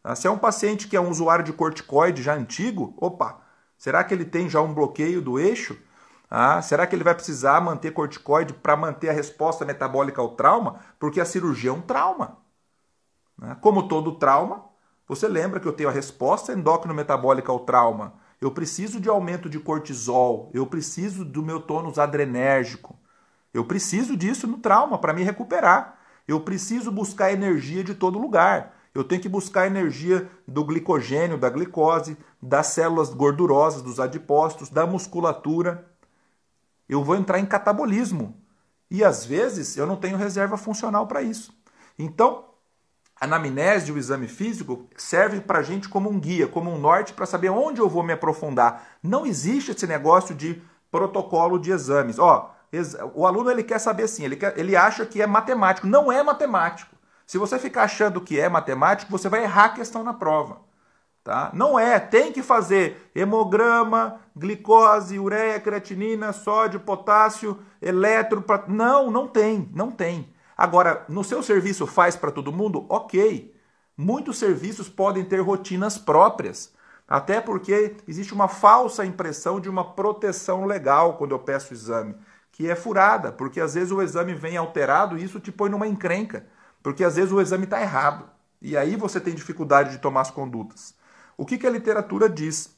Tá? 0.00 0.14
Se 0.14 0.28
é 0.28 0.30
um 0.30 0.38
paciente 0.38 0.86
que 0.86 0.96
é 0.96 1.00
um 1.00 1.10
usuário 1.10 1.44
de 1.44 1.52
corticoide 1.52 2.22
já 2.22 2.34
antigo, 2.34 2.94
opa, 2.96 3.40
será 3.76 4.04
que 4.04 4.14
ele 4.14 4.24
tem 4.24 4.48
já 4.48 4.60
um 4.60 4.72
bloqueio 4.72 5.20
do 5.20 5.40
eixo? 5.40 5.76
Ah, 6.30 6.62
será 6.62 6.86
que 6.86 6.94
ele 6.94 7.02
vai 7.02 7.14
precisar 7.16 7.60
manter 7.60 7.90
corticoide 7.90 8.54
para 8.54 8.76
manter 8.76 9.08
a 9.08 9.12
resposta 9.12 9.64
metabólica 9.64 10.20
ao 10.20 10.36
trauma? 10.36 10.78
Porque 11.00 11.20
a 11.20 11.24
cirurgia 11.24 11.70
é 11.70 11.72
um 11.72 11.80
trauma. 11.80 12.38
Né? 13.36 13.56
Como 13.60 13.88
todo 13.88 14.18
trauma, 14.18 14.67
você 15.08 15.26
lembra 15.26 15.58
que 15.58 15.66
eu 15.66 15.72
tenho 15.72 15.88
a 15.88 15.92
resposta 15.92 16.52
endócrino-metabólica 16.52 17.50
ao 17.50 17.60
trauma. 17.60 18.14
Eu 18.40 18.50
preciso 18.50 19.00
de 19.00 19.08
aumento 19.08 19.48
de 19.48 19.58
cortisol, 19.58 20.50
eu 20.52 20.66
preciso 20.66 21.24
do 21.24 21.42
meu 21.42 21.60
tônus 21.60 21.98
adrenérgico. 21.98 22.96
Eu 23.52 23.64
preciso 23.64 24.16
disso 24.16 24.46
no 24.46 24.58
trauma 24.58 24.98
para 24.98 25.14
me 25.14 25.22
recuperar. 25.22 25.98
Eu 26.28 26.40
preciso 26.40 26.92
buscar 26.92 27.32
energia 27.32 27.82
de 27.82 27.94
todo 27.94 28.18
lugar. 28.18 28.76
Eu 28.94 29.02
tenho 29.02 29.22
que 29.22 29.28
buscar 29.28 29.66
energia 29.66 30.30
do 30.46 30.62
glicogênio, 30.64 31.38
da 31.38 31.48
glicose, 31.48 32.16
das 32.40 32.68
células 32.68 33.14
gordurosas, 33.14 33.80
dos 33.80 33.98
adipócitos, 33.98 34.68
da 34.68 34.86
musculatura. 34.86 35.90
Eu 36.86 37.02
vou 37.02 37.16
entrar 37.16 37.38
em 37.38 37.46
catabolismo. 37.46 38.36
E 38.90 39.02
às 39.02 39.24
vezes 39.24 39.76
eu 39.76 39.86
não 39.86 39.96
tenho 39.96 40.18
reserva 40.18 40.56
funcional 40.56 41.06
para 41.06 41.22
isso. 41.22 41.56
Então, 41.98 42.47
a 43.20 43.24
anamnese, 43.24 43.92
o 43.92 43.98
exame 43.98 44.28
físico, 44.28 44.88
serve 44.96 45.40
para 45.40 45.58
a 45.58 45.62
gente 45.62 45.88
como 45.88 46.08
um 46.08 46.18
guia, 46.18 46.46
como 46.46 46.70
um 46.70 46.78
norte 46.78 47.12
para 47.12 47.26
saber 47.26 47.50
onde 47.50 47.80
eu 47.80 47.88
vou 47.88 48.02
me 48.02 48.12
aprofundar. 48.12 48.98
Não 49.02 49.26
existe 49.26 49.72
esse 49.72 49.86
negócio 49.86 50.34
de 50.34 50.62
protocolo 50.90 51.58
de 51.58 51.70
exames. 51.70 52.18
Ó, 52.18 52.54
o 53.14 53.26
aluno 53.26 53.50
ele 53.50 53.62
quer 53.62 53.78
saber 53.78 54.04
assim, 54.04 54.24
ele, 54.24 54.36
quer, 54.36 54.58
ele 54.58 54.76
acha 54.76 55.04
que 55.04 55.20
é 55.20 55.26
matemático. 55.26 55.86
Não 55.86 56.12
é 56.12 56.22
matemático. 56.22 56.94
Se 57.26 57.38
você 57.38 57.58
ficar 57.58 57.82
achando 57.82 58.20
que 58.20 58.40
é 58.40 58.48
matemático, 58.48 59.10
você 59.10 59.28
vai 59.28 59.42
errar 59.42 59.66
a 59.66 59.70
questão 59.70 60.02
na 60.02 60.14
prova. 60.14 60.60
Tá? 61.22 61.50
Não 61.52 61.78
é, 61.78 62.00
tem 62.00 62.32
que 62.32 62.42
fazer 62.42 63.10
hemograma, 63.14 64.18
glicose, 64.34 65.18
ureia, 65.18 65.60
creatinina, 65.60 66.32
sódio, 66.32 66.80
potássio, 66.80 67.58
eletro. 67.82 68.42
Não, 68.66 69.10
não 69.10 69.28
tem, 69.28 69.68
não 69.74 69.90
tem. 69.90 70.32
Agora, 70.58 71.04
no 71.08 71.22
seu 71.22 71.40
serviço 71.40 71.86
faz 71.86 72.16
para 72.16 72.32
todo 72.32 72.52
mundo? 72.52 72.84
Ok. 72.88 73.54
Muitos 73.96 74.38
serviços 74.38 74.88
podem 74.88 75.24
ter 75.24 75.38
rotinas 75.38 75.96
próprias. 75.96 76.72
Até 77.06 77.40
porque 77.40 77.96
existe 78.08 78.34
uma 78.34 78.48
falsa 78.48 79.06
impressão 79.06 79.60
de 79.60 79.68
uma 79.68 79.94
proteção 79.94 80.64
legal 80.66 81.16
quando 81.16 81.30
eu 81.30 81.38
peço 81.38 81.70
o 81.72 81.74
exame, 81.76 82.14
que 82.52 82.68
é 82.68 82.74
furada, 82.76 83.32
porque 83.32 83.60
às 83.60 83.74
vezes 83.74 83.92
o 83.92 84.02
exame 84.02 84.34
vem 84.34 84.56
alterado 84.56 85.16
e 85.16 85.24
isso 85.24 85.40
te 85.40 85.50
põe 85.50 85.70
numa 85.70 85.86
encrenca, 85.86 86.46
porque 86.82 87.04
às 87.04 87.16
vezes 87.16 87.32
o 87.32 87.40
exame 87.40 87.64
está 87.64 87.80
errado. 87.80 88.28
E 88.60 88.76
aí 88.76 88.96
você 88.96 89.20
tem 89.20 89.34
dificuldade 89.34 89.92
de 89.92 89.98
tomar 89.98 90.22
as 90.22 90.30
condutas. 90.30 90.94
O 91.36 91.46
que, 91.46 91.56
que 91.56 91.66
a 91.66 91.70
literatura 91.70 92.28
diz? 92.28 92.76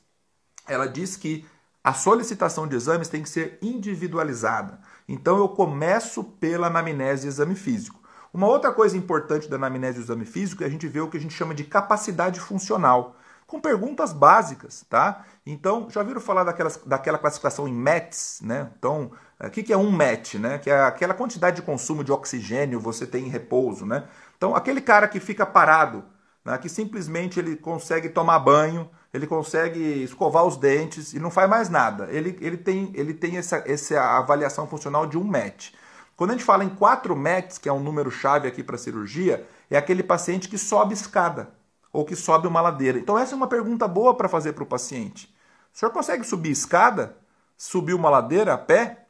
Ela 0.69 0.87
diz 0.87 1.17
que 1.17 1.47
a 1.83 1.95
solicitação 1.95 2.69
de 2.69 2.77
exames 2.77 3.09
tem 3.09 3.23
que 3.23 3.29
ser 3.29 3.59
individualizada. 3.63 4.79
Então 5.13 5.39
eu 5.39 5.49
começo 5.49 6.23
pela 6.23 6.69
anamnese 6.69 7.27
e 7.27 7.29
exame 7.29 7.57
físico. 7.57 8.01
Uma 8.33 8.47
outra 8.47 8.73
coisa 8.73 8.97
importante 8.97 9.49
da 9.49 9.57
anamnese 9.57 9.99
e 9.99 10.03
exame 10.03 10.25
físico 10.25 10.63
é 10.63 10.67
a 10.67 10.71
gente 10.71 10.87
ver 10.87 11.01
o 11.01 11.09
que 11.09 11.17
a 11.17 11.21
gente 11.21 11.35
chama 11.35 11.53
de 11.53 11.65
capacidade 11.65 12.39
funcional, 12.39 13.17
com 13.45 13.61
perguntas 13.61 14.13
básicas, 14.13 14.87
tá? 14.89 15.25
Então, 15.45 15.91
já 15.91 16.05
viram 16.05 16.21
falar 16.21 16.45
daquelas, 16.45 16.77
daquela 16.87 17.19
classificação 17.19 17.67
em 17.67 17.75
METs, 17.75 18.41
né? 18.43 18.71
Então, 18.79 19.11
o 19.41 19.51
que 19.51 19.73
é 19.73 19.77
um 19.77 19.91
MET, 19.91 20.39
né? 20.39 20.59
Que 20.59 20.71
é 20.71 20.81
aquela 20.81 21.13
quantidade 21.13 21.57
de 21.57 21.63
consumo 21.63 22.05
de 22.05 22.13
oxigênio 22.13 22.79
você 22.79 23.05
tem 23.05 23.27
em 23.27 23.29
repouso, 23.29 23.85
né? 23.85 24.05
Então, 24.37 24.55
aquele 24.55 24.81
cara 24.81 25.09
que 25.09 25.19
fica 25.19 25.45
parado, 25.45 26.05
né? 26.45 26.57
que 26.59 26.69
simplesmente 26.69 27.41
ele 27.41 27.57
consegue 27.57 28.09
tomar 28.09 28.39
banho, 28.39 28.89
ele 29.13 29.27
consegue 29.27 29.81
escovar 30.03 30.45
os 30.45 30.57
dentes 30.57 31.13
e 31.13 31.19
não 31.19 31.31
faz 31.31 31.49
mais 31.49 31.69
nada. 31.69 32.09
Ele, 32.11 32.39
ele 32.41 32.57
tem, 32.57 32.93
ele 32.95 33.13
tem 33.13 33.37
essa, 33.37 33.63
essa 33.67 34.01
avaliação 34.19 34.67
funcional 34.67 35.07
de 35.07 35.19
um 35.19 35.25
MET. 35.25 35.75
Quando 36.17 36.31
a 36.31 36.33
gente 36.35 36.45
fala 36.45 36.65
em 36.65 36.69
4 36.69 37.17
METs, 37.17 37.59
que 37.59 37.69
é 37.69 37.73
um 37.73 37.81
número 37.81 38.11
chave 38.11 38.47
aqui 38.47 38.63
para 38.63 38.77
cirurgia, 38.77 39.47
é 39.71 39.77
aquele 39.77 40.03
paciente 40.03 40.49
que 40.49 40.59
sobe 40.59 40.95
escada 40.95 41.51
ou 41.93 42.05
que 42.05 42.15
sobe 42.15 42.47
uma 42.47 42.61
ladeira. 42.61 42.99
Então 42.99 43.19
essa 43.19 43.35
é 43.35 43.37
uma 43.37 43.49
pergunta 43.49 43.89
boa 43.89 44.15
para 44.15 44.29
fazer 44.29 44.53
para 44.53 44.63
o 44.63 44.67
paciente. 44.67 45.35
O 45.73 45.79
senhor 45.79 45.91
consegue 45.91 46.25
subir 46.25 46.51
escada? 46.51 47.17
Subir 47.57 47.95
uma 47.95 48.11
ladeira 48.11 48.55
a 48.55 48.59
pé? 48.59 49.07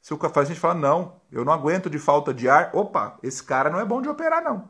Se 0.00 0.12
o 0.12 0.18
paciente 0.18 0.60
fala, 0.60 0.74
não, 0.74 1.16
eu 1.32 1.44
não 1.44 1.52
aguento 1.52 1.88
de 1.88 1.98
falta 1.98 2.32
de 2.32 2.48
ar, 2.48 2.70
opa, 2.74 3.18
esse 3.22 3.42
cara 3.42 3.70
não 3.70 3.80
é 3.80 3.84
bom 3.84 4.02
de 4.02 4.08
operar, 4.08 4.44
não. 4.44 4.68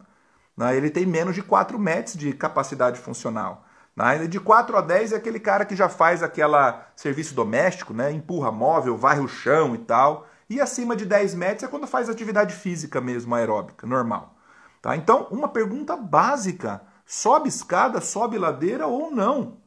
Né, 0.56 0.76
ele 0.76 0.90
tem 0.90 1.04
menos 1.04 1.35
de 1.35 1.42
4 1.42 1.76
METs 1.76 2.16
de 2.16 2.33
capacidade 2.33 3.00
funcional. 3.00 3.64
Né? 3.96 4.26
De 4.26 4.40
4 4.40 4.76
a 4.76 4.80
10 4.80 5.12
é 5.12 5.16
aquele 5.16 5.38
cara 5.38 5.64
que 5.64 5.76
já 5.76 5.88
faz 5.88 6.22
aquela 6.22 6.88
serviço 6.96 7.34
doméstico, 7.34 7.92
né? 7.94 8.10
empurra 8.10 8.50
móvel, 8.50 8.96
varre 8.96 9.20
o 9.20 9.28
chão 9.28 9.74
e 9.74 9.78
tal. 9.78 10.26
E 10.48 10.60
acima 10.60 10.94
de 10.94 11.06
10 11.06 11.34
metros 11.34 11.62
é 11.62 11.68
quando 11.68 11.86
faz 11.86 12.08
atividade 12.08 12.54
física 12.54 13.00
mesmo, 13.00 13.34
aeróbica, 13.34 13.86
normal. 13.86 14.34
Tá? 14.82 14.96
Então, 14.96 15.28
uma 15.30 15.48
pergunta 15.48 15.96
básica: 15.96 16.82
sobe 17.06 17.48
escada, 17.48 18.00
sobe 18.00 18.36
ladeira 18.36 18.86
ou 18.86 19.10
não? 19.10 19.58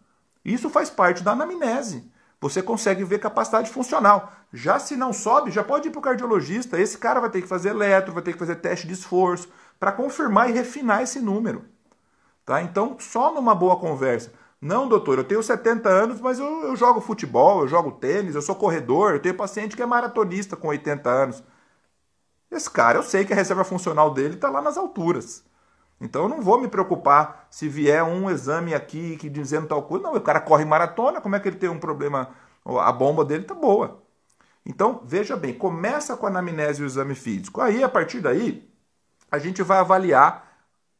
Isso 0.46 0.70
faz 0.70 0.90
parte 0.90 1.24
da 1.24 1.32
anamnese. 1.32 2.12
Você 2.40 2.62
consegue 2.62 3.04
ver 3.04 3.20
capacidade 3.20 3.70
funcional. 3.70 4.32
Já 4.54 4.78
se 4.78 4.96
não 4.96 5.12
sobe, 5.12 5.50
já 5.50 5.64
pode 5.64 5.88
ir 5.88 5.92
para 5.92 6.00
o 6.00 6.04
cardiologista. 6.04 6.80
Esse 6.80 6.98
cara 6.98 7.20
vai 7.20 7.30
ter 7.30 7.42
que 7.42 7.48
fazer 7.48 7.70
eletro, 7.70 8.14
vai 8.14 8.22
ter 8.22 8.34
que 8.34 8.40
fazer 8.40 8.58
teste 8.58 8.86
de 8.86 8.94
esforço 8.94 9.50
para 9.80 9.92
confirmar 9.92 10.50
e 10.50 10.54
refinar 10.54 11.02
esse 11.02 11.20
número. 11.20 11.66
Tá? 12.48 12.62
Então, 12.62 12.96
só 12.98 13.34
numa 13.34 13.54
boa 13.54 13.76
conversa. 13.78 14.32
Não, 14.62 14.88
doutor, 14.88 15.18
eu 15.18 15.26
tenho 15.26 15.44
70 15.44 15.90
anos, 15.90 16.22
mas 16.22 16.40
eu, 16.40 16.48
eu 16.64 16.78
jogo 16.78 17.02
futebol, 17.02 17.62
eu 17.62 17.68
jogo 17.68 17.92
tênis, 17.92 18.36
eu 18.36 18.42
sou 18.42 18.56
corredor, 18.56 19.12
eu 19.14 19.20
tenho 19.22 19.36
paciente 19.36 19.76
que 19.76 19.82
é 19.82 19.86
maratonista 19.86 20.56
com 20.56 20.70
80 20.70 21.10
anos. 21.10 21.44
Esse 22.50 22.70
cara, 22.72 23.00
eu 23.00 23.04
sei 23.04 23.26
que 23.26 23.34
a 23.34 23.36
reserva 23.36 23.66
funcional 23.66 24.14
dele 24.14 24.36
está 24.36 24.50
lá 24.50 24.62
nas 24.62 24.78
alturas. 24.78 25.44
Então 26.00 26.24
eu 26.24 26.30
não 26.30 26.42
vou 26.42 26.60
me 26.62 26.70
preocupar 26.70 27.48
se 27.52 27.68
vier 27.68 28.04
um 28.04 28.30
exame 28.30 28.74
aqui 28.74 29.18
que 29.18 29.30
dizendo 29.30 29.68
tal 29.68 29.84
coisa. 29.84 30.06
Não, 30.06 30.16
o 30.16 30.22
cara 30.22 30.40
corre 30.40 30.64
maratona, 30.66 31.20
como 31.22 31.36
é 31.36 31.40
que 31.42 31.50
ele 31.50 31.58
tem 31.58 31.70
um 31.70 31.80
problema? 31.80 32.30
A 32.66 32.92
bomba 32.94 33.26
dele 33.26 33.44
tá 33.44 33.54
boa. 33.56 34.02
Então, 34.66 35.02
veja 35.06 35.36
bem, 35.38 35.54
começa 35.54 36.18
com 36.18 36.26
a 36.28 36.30
anamnese 36.30 36.82
e 36.82 36.86
o 36.86 36.88
exame 36.88 37.16
físico. 37.16 37.62
Aí, 37.62 37.84
a 37.84 37.90
partir 37.90 38.22
daí, 38.22 38.70
a 39.32 39.40
gente 39.40 39.64
vai 39.64 39.80
avaliar 39.80 40.47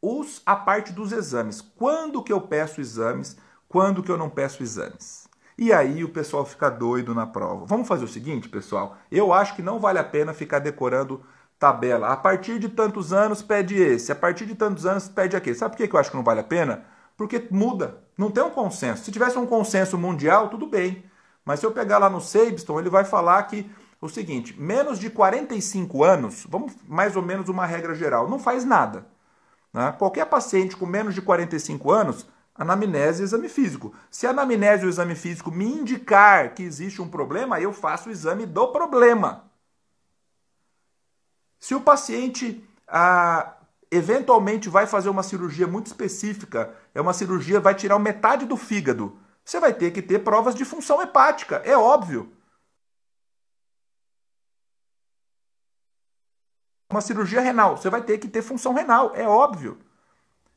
os, 0.00 0.42
a 0.46 0.56
parte 0.56 0.92
dos 0.92 1.12
exames. 1.12 1.60
Quando 1.60 2.22
que 2.22 2.32
eu 2.32 2.40
peço 2.40 2.80
exames, 2.80 3.36
quando 3.68 4.02
que 4.02 4.10
eu 4.10 4.16
não 4.16 4.30
peço 4.30 4.62
exames. 4.62 5.28
E 5.56 5.72
aí 5.72 6.04
o 6.04 6.08
pessoal 6.08 6.44
fica 6.44 6.70
doido 6.70 7.14
na 7.14 7.26
prova. 7.26 7.66
Vamos 7.66 7.88
fazer 7.88 8.04
o 8.04 8.08
seguinte, 8.08 8.48
pessoal? 8.48 8.96
Eu 9.10 9.32
acho 9.32 9.56
que 9.56 9.62
não 9.62 9.80
vale 9.80 9.98
a 9.98 10.04
pena 10.04 10.32
ficar 10.32 10.60
decorando 10.60 11.20
tabela. 11.58 12.08
A 12.08 12.16
partir 12.16 12.58
de 12.58 12.68
tantos 12.68 13.12
anos 13.12 13.42
pede 13.42 13.74
esse, 13.74 14.12
a 14.12 14.14
partir 14.14 14.46
de 14.46 14.54
tantos 14.54 14.86
anos 14.86 15.08
pede 15.08 15.36
aquele. 15.36 15.56
Sabe 15.56 15.76
por 15.76 15.84
que 15.84 15.94
eu 15.94 15.98
acho 15.98 16.10
que 16.10 16.16
não 16.16 16.22
vale 16.22 16.40
a 16.40 16.44
pena? 16.44 16.84
Porque 17.16 17.48
muda, 17.50 17.98
não 18.16 18.30
tem 18.30 18.44
um 18.44 18.50
consenso. 18.50 19.04
Se 19.04 19.10
tivesse 19.10 19.36
um 19.36 19.46
consenso 19.46 19.98
mundial, 19.98 20.48
tudo 20.48 20.66
bem. 20.66 21.04
Mas 21.44 21.58
se 21.58 21.66
eu 21.66 21.72
pegar 21.72 21.98
lá 21.98 22.08
no 22.08 22.20
Sabeston, 22.20 22.78
ele 22.78 22.90
vai 22.90 23.04
falar 23.04 23.42
que 23.44 23.68
o 24.00 24.08
seguinte, 24.08 24.54
menos 24.60 24.98
de 24.98 25.10
45 25.10 26.04
anos, 26.04 26.46
vamos 26.48 26.72
mais 26.86 27.16
ou 27.16 27.22
menos 27.22 27.48
uma 27.48 27.66
regra 27.66 27.94
geral, 27.94 28.28
não 28.28 28.38
faz 28.38 28.64
nada. 28.64 29.06
Né? 29.78 29.94
Qualquer 29.96 30.26
paciente 30.26 30.76
com 30.76 30.84
menos 30.84 31.14
de 31.14 31.22
45 31.22 31.92
anos, 31.92 32.26
anamnese 32.52 33.22
e 33.22 33.24
exame 33.24 33.48
físico. 33.48 33.94
Se 34.10 34.26
a 34.26 34.30
anamnese 34.30 34.82
e 34.82 34.86
o 34.86 34.88
exame 34.88 35.14
físico 35.14 35.52
me 35.52 35.66
indicar 35.66 36.52
que 36.52 36.64
existe 36.64 37.00
um 37.00 37.08
problema, 37.08 37.60
eu 37.60 37.72
faço 37.72 38.08
o 38.08 38.12
exame 38.12 38.44
do 38.44 38.72
problema. 38.72 39.44
Se 41.60 41.76
o 41.76 41.80
paciente 41.80 42.68
ah, 42.88 43.54
eventualmente 43.88 44.68
vai 44.68 44.84
fazer 44.84 45.10
uma 45.10 45.22
cirurgia 45.22 45.68
muito 45.68 45.86
específica, 45.86 46.74
é 46.92 47.00
uma 47.00 47.12
cirurgia 47.12 47.60
vai 47.60 47.76
tirar 47.76 48.00
metade 48.00 48.46
do 48.46 48.56
fígado, 48.56 49.16
você 49.44 49.60
vai 49.60 49.72
ter 49.72 49.92
que 49.92 50.02
ter 50.02 50.18
provas 50.18 50.56
de 50.56 50.64
função 50.64 51.00
hepática, 51.00 51.62
é 51.64 51.78
óbvio. 51.78 52.32
Uma 56.90 57.00
cirurgia 57.00 57.40
renal, 57.40 57.76
você 57.76 57.90
vai 57.90 58.02
ter 58.02 58.18
que 58.18 58.28
ter 58.28 58.42
função 58.42 58.72
renal, 58.72 59.12
é 59.14 59.26
óbvio. 59.28 59.78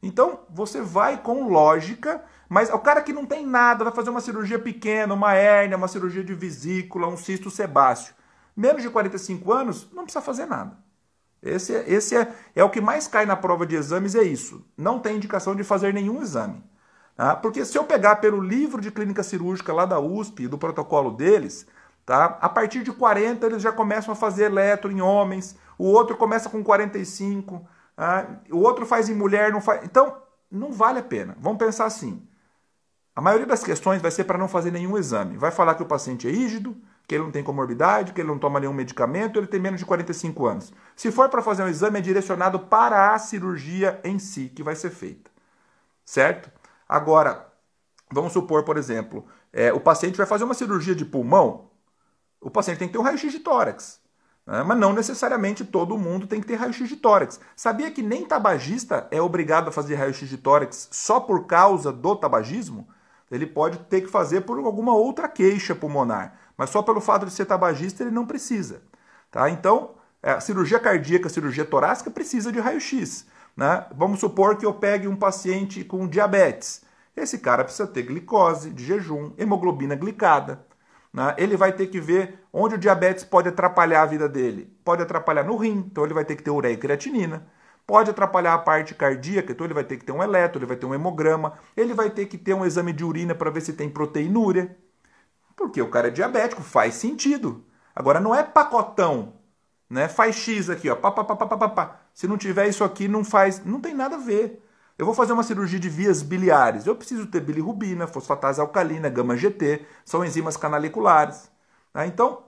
Então, 0.01 0.39
você 0.49 0.81
vai 0.81 1.21
com 1.21 1.47
lógica, 1.47 2.23
mas 2.49 2.69
o 2.69 2.79
cara 2.79 3.01
que 3.01 3.13
não 3.13 3.25
tem 3.25 3.45
nada, 3.45 3.83
vai 3.83 3.93
fazer 3.93 4.09
uma 4.09 4.21
cirurgia 4.21 4.57
pequena, 4.57 5.13
uma 5.13 5.33
hérnia, 5.33 5.77
uma 5.77 5.87
cirurgia 5.87 6.23
de 6.23 6.33
vesícula, 6.33 7.07
um 7.07 7.17
cisto 7.17 7.51
sebáceo. 7.51 8.15
Menos 8.55 8.81
de 8.81 8.89
45 8.89 9.51
anos, 9.51 9.89
não 9.91 10.03
precisa 10.03 10.21
fazer 10.23 10.45
nada. 10.45 10.77
Esse, 11.41 11.75
é, 11.75 11.89
esse 11.91 12.15
é, 12.15 12.33
é 12.55 12.63
o 12.63 12.69
que 12.69 12.79
mais 12.79 13.07
cai 13.07 13.25
na 13.25 13.35
prova 13.35 13.65
de 13.65 13.75
exames, 13.75 14.15
é 14.15 14.23
isso. 14.23 14.65
Não 14.77 14.99
tem 14.99 15.15
indicação 15.15 15.55
de 15.55 15.63
fazer 15.63 15.93
nenhum 15.93 16.21
exame. 16.21 16.63
Tá? 17.15 17.35
Porque 17.35 17.65
se 17.65 17.77
eu 17.77 17.83
pegar 17.83 18.17
pelo 18.17 18.39
livro 18.39 18.81
de 18.81 18.91
clínica 18.91 19.23
cirúrgica 19.23 19.73
lá 19.73 19.85
da 19.85 19.99
USP, 19.99 20.47
do 20.47 20.57
protocolo 20.57 21.11
deles, 21.11 21.67
tá? 22.05 22.37
a 22.41 22.49
partir 22.49 22.83
de 22.83 22.91
40 22.91 23.45
eles 23.45 23.61
já 23.61 23.71
começam 23.71 24.11
a 24.11 24.15
fazer 24.15 24.45
eletro 24.45 24.91
em 24.91 25.01
homens, 25.01 25.57
o 25.81 25.85
outro 25.85 26.15
começa 26.15 26.47
com 26.47 26.63
45, 26.63 27.67
tá? 27.95 28.39
o 28.51 28.59
outro 28.59 28.85
faz 28.85 29.09
em 29.09 29.15
mulher, 29.15 29.51
não 29.51 29.59
faz. 29.59 29.83
Então, 29.83 30.21
não 30.51 30.71
vale 30.71 30.99
a 30.99 31.03
pena. 31.03 31.35
Vamos 31.39 31.57
pensar 31.57 31.85
assim. 31.85 32.21
A 33.15 33.19
maioria 33.19 33.47
das 33.47 33.63
questões 33.63 33.99
vai 33.99 34.11
ser 34.11 34.25
para 34.25 34.37
não 34.37 34.47
fazer 34.47 34.69
nenhum 34.69 34.95
exame. 34.95 35.37
Vai 35.37 35.49
falar 35.49 35.73
que 35.73 35.81
o 35.81 35.87
paciente 35.87 36.27
é 36.27 36.31
rígido, 36.31 36.77
que 37.07 37.15
ele 37.15 37.23
não 37.23 37.31
tem 37.31 37.43
comorbidade, 37.43 38.13
que 38.13 38.21
ele 38.21 38.27
não 38.27 38.37
toma 38.37 38.59
nenhum 38.59 38.73
medicamento, 38.73 39.39
ele 39.39 39.47
tem 39.47 39.59
menos 39.59 39.79
de 39.79 39.85
45 39.87 40.45
anos. 40.45 40.71
Se 40.95 41.11
for 41.11 41.29
para 41.29 41.41
fazer 41.41 41.63
um 41.63 41.67
exame, 41.67 41.97
é 41.97 42.01
direcionado 42.01 42.59
para 42.59 43.15
a 43.15 43.17
cirurgia 43.17 43.99
em 44.03 44.19
si 44.19 44.49
que 44.49 44.61
vai 44.61 44.75
ser 44.75 44.91
feita. 44.91 45.31
Certo? 46.05 46.51
Agora, 46.87 47.51
vamos 48.11 48.33
supor, 48.33 48.63
por 48.63 48.77
exemplo, 48.77 49.25
é, 49.51 49.73
o 49.73 49.79
paciente 49.79 50.15
vai 50.15 50.27
fazer 50.27 50.43
uma 50.43 50.53
cirurgia 50.53 50.93
de 50.93 51.05
pulmão, 51.05 51.71
o 52.39 52.51
paciente 52.51 52.77
tem 52.77 52.87
que 52.87 52.93
ter 52.93 52.99
um 52.99 53.03
raio-x 53.03 53.31
de 53.31 53.39
tórax. 53.39 54.00
Né? 54.51 54.63
Mas 54.63 54.77
não 54.77 54.91
necessariamente 54.91 55.63
todo 55.63 55.97
mundo 55.97 56.27
tem 56.27 56.41
que 56.41 56.47
ter 56.47 56.55
raio-x 56.55 56.89
de 56.89 56.97
tórax. 56.97 57.39
Sabia 57.55 57.89
que 57.89 58.03
nem 58.03 58.25
tabagista 58.25 59.07
é 59.09 59.21
obrigado 59.21 59.69
a 59.69 59.71
fazer 59.71 59.95
raio-x 59.95 60.27
de 60.27 60.37
tórax 60.37 60.89
só 60.91 61.21
por 61.21 61.45
causa 61.45 61.89
do 61.89 62.17
tabagismo? 62.17 62.85
Ele 63.31 63.47
pode 63.47 63.77
ter 63.79 64.01
que 64.01 64.07
fazer 64.07 64.41
por 64.41 64.59
alguma 64.59 64.93
outra 64.93 65.29
queixa 65.29 65.73
pulmonar 65.73 66.37
mas 66.57 66.69
só 66.69 66.83
pelo 66.83 67.01
fato 67.01 67.25
de 67.25 67.31
ser 67.31 67.45
tabagista 67.45 68.03
ele 68.03 68.11
não 68.11 68.23
precisa. 68.23 68.83
Tá? 69.31 69.49
Então, 69.49 69.95
a 70.21 70.39
cirurgia 70.39 70.79
cardíaca, 70.79 71.25
a 71.25 71.29
cirurgia 71.29 71.65
torácica 71.65 72.11
precisa 72.11 72.51
de 72.51 72.59
raio-x. 72.59 73.25
Né? 73.57 73.83
Vamos 73.95 74.19
supor 74.19 74.57
que 74.57 74.65
eu 74.65 74.73
pegue 74.73 75.07
um 75.07 75.15
paciente 75.15 75.83
com 75.83 76.07
diabetes. 76.07 76.83
Esse 77.17 77.39
cara 77.39 77.63
precisa 77.63 77.87
ter 77.87 78.03
glicose 78.03 78.69
de 78.69 78.85
jejum, 78.85 79.31
hemoglobina 79.39 79.95
glicada. 79.95 80.63
Né? 81.11 81.33
Ele 81.39 81.57
vai 81.57 81.71
ter 81.71 81.87
que 81.87 81.99
ver 81.99 82.40
onde 82.53 82.75
o 82.75 82.77
diabetes 82.77 83.23
pode 83.23 83.49
atrapalhar 83.49 84.01
a 84.01 84.05
vida 84.05 84.27
dele. 84.27 84.71
Pode 84.83 85.01
atrapalhar 85.01 85.43
no 85.43 85.55
rim, 85.55 85.85
então 85.91 86.03
ele 86.03 86.13
vai 86.13 86.25
ter 86.25 86.35
que 86.35 86.43
ter 86.43 86.51
ureia 86.51 86.73
e 86.73 86.77
creatinina. 86.77 87.47
Pode 87.85 88.09
atrapalhar 88.09 88.53
a 88.53 88.57
parte 88.57 88.95
cardíaca, 88.95 89.51
então 89.51 89.65
ele 89.65 89.73
vai 89.73 89.83
ter 89.83 89.97
que 89.97 90.05
ter 90.05 90.11
um 90.11 90.23
eletro, 90.23 90.59
ele 90.59 90.65
vai 90.65 90.77
ter 90.77 90.85
um 90.85 90.93
hemograma, 90.93 91.57
ele 91.75 91.93
vai 91.93 92.09
ter 92.09 92.25
que 92.25 92.37
ter 92.37 92.53
um 92.53 92.65
exame 92.65 92.93
de 92.93 93.03
urina 93.03 93.35
para 93.35 93.49
ver 93.49 93.61
se 93.61 93.73
tem 93.73 93.89
proteinúria. 93.89 94.77
Porque 95.55 95.81
o 95.81 95.89
cara 95.89 96.07
é 96.07 96.11
diabético, 96.11 96.61
faz 96.61 96.95
sentido. 96.95 97.65
Agora 97.95 98.19
não 98.19 98.33
é 98.33 98.43
pacotão, 98.43 99.33
né? 99.89 100.07
Faz 100.07 100.35
X 100.35 100.69
aqui, 100.69 100.89
ó, 100.89 100.95
pá, 100.95 101.11
pá, 101.11 101.23
pá, 101.23 101.35
pá, 101.35 101.57
pá, 101.57 101.69
pá. 101.69 101.99
Se 102.13 102.27
não 102.27 102.37
tiver 102.37 102.67
isso 102.67 102.83
aqui, 102.83 103.07
não 103.07 103.23
faz, 103.23 103.63
não 103.65 103.81
tem 103.81 103.93
nada 103.93 104.15
a 104.15 104.19
ver. 104.19 104.63
Eu 104.97 105.05
vou 105.05 105.13
fazer 105.15 105.33
uma 105.33 105.43
cirurgia 105.43 105.79
de 105.79 105.89
vias 105.89 106.21
biliares. 106.21 106.85
Eu 106.85 106.95
preciso 106.95 107.27
ter 107.27 107.41
bilirrubina, 107.41 108.07
fosfatase 108.07 108.61
alcalina, 108.61 109.09
gama 109.09 109.35
GT, 109.35 109.85
são 110.05 110.23
enzimas 110.23 110.55
canaliculares. 110.55 111.50
Tá? 111.93 112.05
Então, 112.05 112.43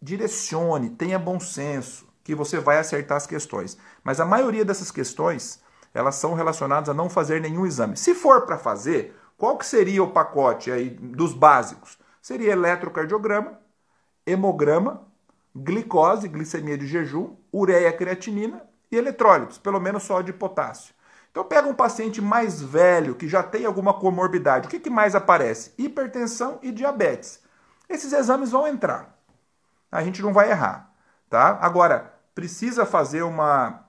direcione, 0.00 0.90
tenha 0.90 1.18
bom 1.18 1.40
senso, 1.40 2.06
que 2.22 2.34
você 2.34 2.58
vai 2.58 2.78
acertar 2.78 3.16
as 3.16 3.26
questões. 3.26 3.78
Mas 4.04 4.20
a 4.20 4.24
maioria 4.24 4.64
dessas 4.64 4.90
questões, 4.90 5.62
elas 5.94 6.16
são 6.16 6.34
relacionadas 6.34 6.88
a 6.88 6.94
não 6.94 7.08
fazer 7.08 7.40
nenhum 7.40 7.64
exame. 7.66 7.96
Se 7.96 8.14
for 8.14 8.42
para 8.42 8.58
fazer, 8.58 9.16
qual 9.36 9.56
que 9.56 9.64
seria 9.64 10.02
o 10.02 10.10
pacote 10.10 10.70
aí 10.70 10.90
dos 10.90 11.32
básicos? 11.32 11.98
seria 12.28 12.52
eletrocardiograma, 12.52 13.58
hemograma, 14.26 15.06
glicose, 15.56 16.28
glicemia 16.28 16.76
de 16.76 16.86
jejum, 16.86 17.36
ureia, 17.50 17.90
creatinina 17.90 18.62
e 18.92 18.96
eletrólitos, 18.96 19.56
pelo 19.56 19.80
menos 19.80 20.02
só 20.02 20.20
de 20.20 20.30
potássio. 20.30 20.94
Então 21.30 21.42
pega 21.42 21.66
um 21.66 21.74
paciente 21.74 22.20
mais 22.20 22.60
velho 22.60 23.14
que 23.14 23.26
já 23.26 23.42
tem 23.42 23.64
alguma 23.64 23.94
comorbidade, 23.94 24.66
o 24.66 24.70
que, 24.70 24.78
que 24.78 24.90
mais 24.90 25.14
aparece? 25.14 25.72
Hipertensão 25.78 26.58
e 26.60 26.70
diabetes. 26.70 27.40
Esses 27.88 28.12
exames 28.12 28.50
vão 28.50 28.66
entrar. 28.66 29.18
A 29.90 30.02
gente 30.02 30.20
não 30.20 30.32
vai 30.32 30.50
errar, 30.50 30.92
tá? 31.30 31.58
Agora, 31.60 32.12
precisa 32.34 32.84
fazer 32.84 33.22
uma 33.22 33.84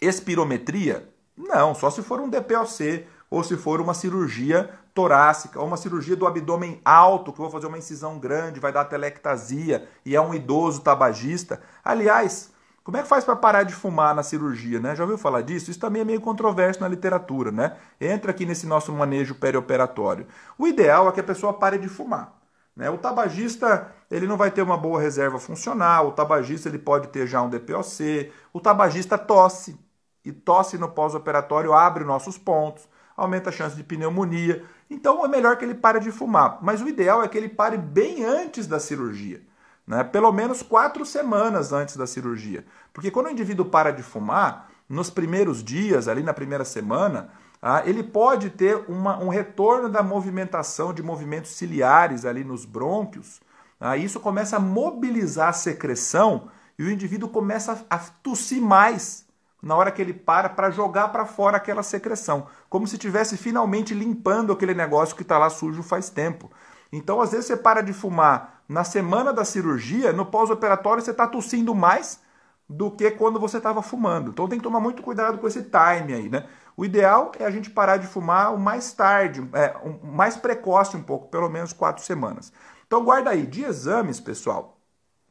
espirometria? 0.00 1.12
Não, 1.36 1.74
só 1.74 1.90
se 1.90 2.02
for 2.02 2.20
um 2.20 2.28
DPOC 2.28 3.06
ou 3.28 3.42
se 3.42 3.56
for 3.56 3.80
uma 3.80 3.92
cirurgia 3.92 4.70
torácica, 4.94 5.60
ou 5.60 5.66
uma 5.66 5.76
cirurgia 5.76 6.16
do 6.16 6.26
abdômen 6.26 6.80
alto, 6.84 7.32
que 7.32 7.38
eu 7.38 7.44
vou 7.44 7.50
fazer 7.50 7.66
uma 7.66 7.76
incisão 7.76 8.18
grande, 8.18 8.60
vai 8.60 8.72
dar 8.72 8.84
telectasia 8.84 9.86
e 10.04 10.16
é 10.16 10.20
um 10.20 10.32
idoso 10.32 10.80
tabagista. 10.80 11.60
Aliás, 11.84 12.50
como 12.82 12.96
é 12.96 13.02
que 13.02 13.08
faz 13.08 13.24
para 13.24 13.36
parar 13.36 13.64
de 13.64 13.74
fumar 13.74 14.14
na 14.14 14.22
cirurgia, 14.22 14.78
né? 14.78 14.94
Já 14.94 15.02
ouviu 15.02 15.18
falar 15.18 15.42
disso? 15.42 15.70
Isso 15.70 15.80
também 15.80 16.02
é 16.02 16.04
meio 16.04 16.20
controverso 16.20 16.80
na 16.80 16.88
literatura, 16.88 17.50
né? 17.50 17.76
Entra 18.00 18.30
aqui 18.30 18.46
nesse 18.46 18.66
nosso 18.66 18.92
manejo 18.92 19.34
perioperatório. 19.34 20.26
O 20.56 20.66
ideal 20.68 21.08
é 21.08 21.12
que 21.12 21.20
a 21.20 21.24
pessoa 21.24 21.52
pare 21.52 21.78
de 21.78 21.88
fumar. 21.88 22.32
Né? 22.76 22.90
O 22.90 22.98
tabagista 22.98 23.90
ele 24.10 24.26
não 24.26 24.36
vai 24.36 24.50
ter 24.50 24.62
uma 24.62 24.76
boa 24.76 25.00
reserva 25.00 25.38
funcional, 25.38 26.08
o 26.08 26.12
tabagista 26.12 26.68
ele 26.68 26.78
pode 26.78 27.08
ter 27.08 27.26
já 27.26 27.42
um 27.42 27.48
DPOC, 27.48 28.30
o 28.52 28.60
tabagista 28.60 29.16
tosse, 29.16 29.78
e 30.24 30.30
tosse 30.30 30.76
no 30.76 30.88
pós-operatório 30.88 31.72
abre 31.72 32.04
nossos 32.04 32.36
pontos 32.36 32.86
aumenta 33.16 33.48
a 33.48 33.52
chance 33.52 33.74
de 33.74 33.82
pneumonia. 33.82 34.64
Então 34.90 35.24
é 35.24 35.28
melhor 35.28 35.56
que 35.56 35.64
ele 35.64 35.74
pare 35.74 35.98
de 35.98 36.12
fumar. 36.12 36.58
Mas 36.60 36.82
o 36.82 36.88
ideal 36.88 37.22
é 37.22 37.28
que 37.28 37.38
ele 37.38 37.48
pare 37.48 37.78
bem 37.78 38.24
antes 38.24 38.66
da 38.66 38.78
cirurgia. 38.78 39.40
Né? 39.86 40.04
Pelo 40.04 40.30
menos 40.30 40.62
quatro 40.62 41.06
semanas 41.06 41.72
antes 41.72 41.96
da 41.96 42.06
cirurgia. 42.06 42.64
Porque 42.92 43.10
quando 43.10 43.26
o 43.26 43.30
indivíduo 43.30 43.66
para 43.66 43.90
de 43.90 44.02
fumar, 44.02 44.70
nos 44.88 45.10
primeiros 45.10 45.64
dias, 45.64 46.06
ali 46.06 46.22
na 46.22 46.34
primeira 46.34 46.64
semana, 46.64 47.30
ah, 47.68 47.82
ele 47.84 48.04
pode 48.04 48.50
ter 48.50 48.76
uma, 48.86 49.18
um 49.18 49.28
retorno 49.28 49.88
da 49.88 50.00
movimentação 50.00 50.94
de 50.94 51.02
movimentos 51.02 51.50
ciliares 51.50 52.24
ali 52.24 52.44
nos 52.44 52.64
brônquios. 52.64 53.40
Ah, 53.80 53.96
isso 53.96 54.20
começa 54.20 54.56
a 54.56 54.60
mobilizar 54.60 55.48
a 55.48 55.52
secreção 55.52 56.48
e 56.78 56.84
o 56.84 56.90
indivíduo 56.92 57.28
começa 57.28 57.84
a 57.90 57.98
tossir 57.98 58.62
mais 58.62 59.26
na 59.60 59.74
hora 59.74 59.90
que 59.90 60.00
ele 60.00 60.12
para 60.14 60.48
para 60.48 60.70
jogar 60.70 61.08
para 61.08 61.26
fora 61.26 61.56
aquela 61.56 61.82
secreção, 61.82 62.46
como 62.70 62.86
se 62.86 62.94
estivesse 62.94 63.36
finalmente 63.36 63.92
limpando 63.94 64.52
aquele 64.52 64.72
negócio 64.72 65.16
que 65.16 65.22
está 65.22 65.36
lá 65.36 65.50
sujo 65.50 65.82
faz 65.82 66.08
tempo. 66.08 66.48
Então, 66.92 67.20
às 67.20 67.32
vezes, 67.32 67.46
você 67.46 67.56
para 67.56 67.80
de 67.80 67.92
fumar 67.92 68.62
na 68.68 68.84
semana 68.84 69.32
da 69.32 69.44
cirurgia, 69.44 70.12
no 70.12 70.24
pós-operatório 70.24 71.02
você 71.02 71.10
está 71.10 71.26
tossindo 71.26 71.74
mais 71.74 72.20
do 72.68 72.92
que 72.92 73.10
quando 73.10 73.40
você 73.40 73.56
estava 73.56 73.82
fumando. 73.82 74.30
Então, 74.30 74.48
tem 74.48 74.56
que 74.56 74.62
tomar 74.62 74.78
muito 74.78 75.02
cuidado 75.02 75.38
com 75.38 75.48
esse 75.48 75.62
time 75.62 76.14
aí, 76.14 76.28
né? 76.28 76.46
O 76.76 76.84
ideal 76.84 77.32
é 77.38 77.44
a 77.44 77.50
gente 77.50 77.70
parar 77.70 77.96
de 77.96 78.06
fumar 78.06 78.54
o 78.54 78.58
mais 78.58 78.92
tarde, 78.92 79.48
é, 79.54 79.74
um, 79.82 80.12
mais 80.12 80.36
precoce 80.36 80.96
um 80.96 81.02
pouco, 81.02 81.28
pelo 81.28 81.48
menos 81.48 81.72
quatro 81.72 82.04
semanas. 82.04 82.52
Então, 82.86 83.04
guarda 83.04 83.30
aí, 83.30 83.46
de 83.46 83.64
exames, 83.64 84.20
pessoal, 84.20 84.78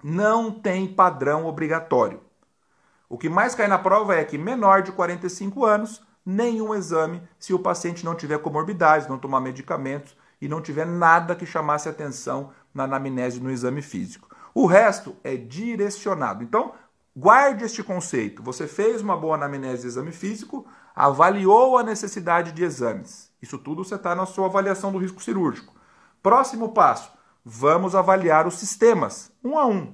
não 0.04 0.52
tem 0.52 0.88
padrão 0.88 1.46
obrigatório. 1.46 2.22
O 3.08 3.18
que 3.18 3.30
mais 3.30 3.54
cai 3.54 3.68
na 3.68 3.78
prova 3.78 4.16
é 4.16 4.26
que 4.26 4.38
menor 4.38 4.82
de 4.82 4.92
45 4.92 5.64
anos, 5.64 6.02
nenhum 6.26 6.74
exame 6.74 7.22
se 7.38 7.54
o 7.54 7.60
paciente 7.60 8.04
não 8.04 8.16
tiver 8.16 8.40
comorbidades, 8.40 9.08
não 9.08 9.20
tomar 9.20 9.40
medicamentos 9.40 10.18
e 10.42 10.48
não 10.48 10.62
tiver 10.62 10.86
nada 10.86 11.36
que 11.36 11.46
chamasse 11.46 11.88
atenção 11.88 12.52
na 12.74 12.86
anamnese 12.86 13.40
no 13.40 13.52
exame 13.52 13.82
físico. 13.82 14.28
O 14.54 14.66
resto 14.66 15.16
é 15.24 15.36
direcionado. 15.36 16.44
Então, 16.44 16.74
guarde 17.16 17.64
este 17.64 17.84
conceito. 17.84 18.42
Você 18.42 18.68
fez 18.68 19.02
uma 19.02 19.16
boa 19.16 19.36
anamnese 19.36 19.84
de 19.84 19.88
exame 19.88 20.12
físico, 20.12 20.66
avaliou 20.96 21.78
a 21.78 21.84
necessidade 21.84 22.54
de 22.54 22.64
exames. 22.64 23.30
Isso 23.42 23.58
tudo 23.58 23.84
você 23.84 23.96
está 23.96 24.16
na 24.16 24.26
sua 24.26 24.46
avaliação 24.46 24.92
do 24.92 24.98
risco 24.98 25.22
cirúrgico. 25.22 25.74
Próximo 26.24 26.70
passo, 26.70 27.12
vamos 27.44 27.94
avaliar 27.94 28.48
os 28.48 28.58
sistemas, 28.58 29.32
um 29.44 29.60
a 29.60 29.66
um. 29.66 29.94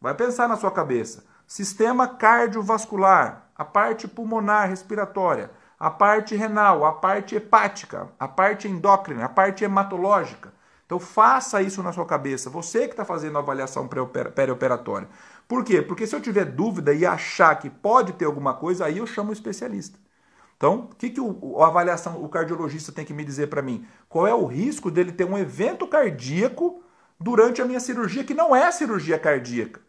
Vai 0.00 0.14
pensar 0.14 0.48
na 0.48 0.56
sua 0.56 0.70
cabeça. 0.70 1.24
Sistema 1.46 2.08
cardiovascular, 2.08 3.50
a 3.54 3.64
parte 3.64 4.08
pulmonar 4.08 4.68
respiratória, 4.68 5.50
a 5.78 5.90
parte 5.90 6.34
renal, 6.34 6.84
a 6.84 6.92
parte 6.92 7.36
hepática, 7.36 8.08
a 8.18 8.26
parte 8.26 8.66
endócrina, 8.66 9.24
a 9.24 9.28
parte 9.28 9.64
hematológica. 9.64 10.52
Então 10.84 10.98
faça 10.98 11.62
isso 11.62 11.82
na 11.82 11.92
sua 11.92 12.04
cabeça, 12.04 12.50
você 12.50 12.86
que 12.86 12.92
está 12.92 13.04
fazendo 13.04 13.38
a 13.38 13.40
avaliação 13.40 13.88
perioperatória. 14.34 15.08
Por 15.48 15.64
quê? 15.64 15.80
Porque 15.80 16.06
se 16.06 16.14
eu 16.14 16.20
tiver 16.20 16.44
dúvida 16.44 16.92
e 16.92 17.06
achar 17.06 17.54
que 17.58 17.70
pode 17.70 18.12
ter 18.14 18.24
alguma 18.24 18.54
coisa, 18.54 18.86
aí 18.86 18.98
eu 18.98 19.06
chamo 19.06 19.30
o 19.30 19.32
especialista. 19.32 19.98
Então, 20.62 20.88
o 20.92 20.94
que, 20.94 21.10
que 21.10 21.20
o, 21.20 21.60
avaliação, 21.60 22.22
o 22.22 22.28
cardiologista 22.28 22.92
tem 22.92 23.04
que 23.04 23.12
me 23.12 23.24
dizer 23.24 23.48
para 23.48 23.60
mim? 23.60 23.84
Qual 24.08 24.28
é 24.28 24.32
o 24.32 24.46
risco 24.46 24.92
dele 24.92 25.10
ter 25.10 25.24
um 25.24 25.36
evento 25.36 25.88
cardíaco 25.88 26.84
durante 27.18 27.60
a 27.60 27.64
minha 27.64 27.80
cirurgia, 27.80 28.22
que 28.22 28.32
não 28.32 28.54
é 28.54 28.70
cirurgia 28.70 29.18
cardíaca? 29.18 29.80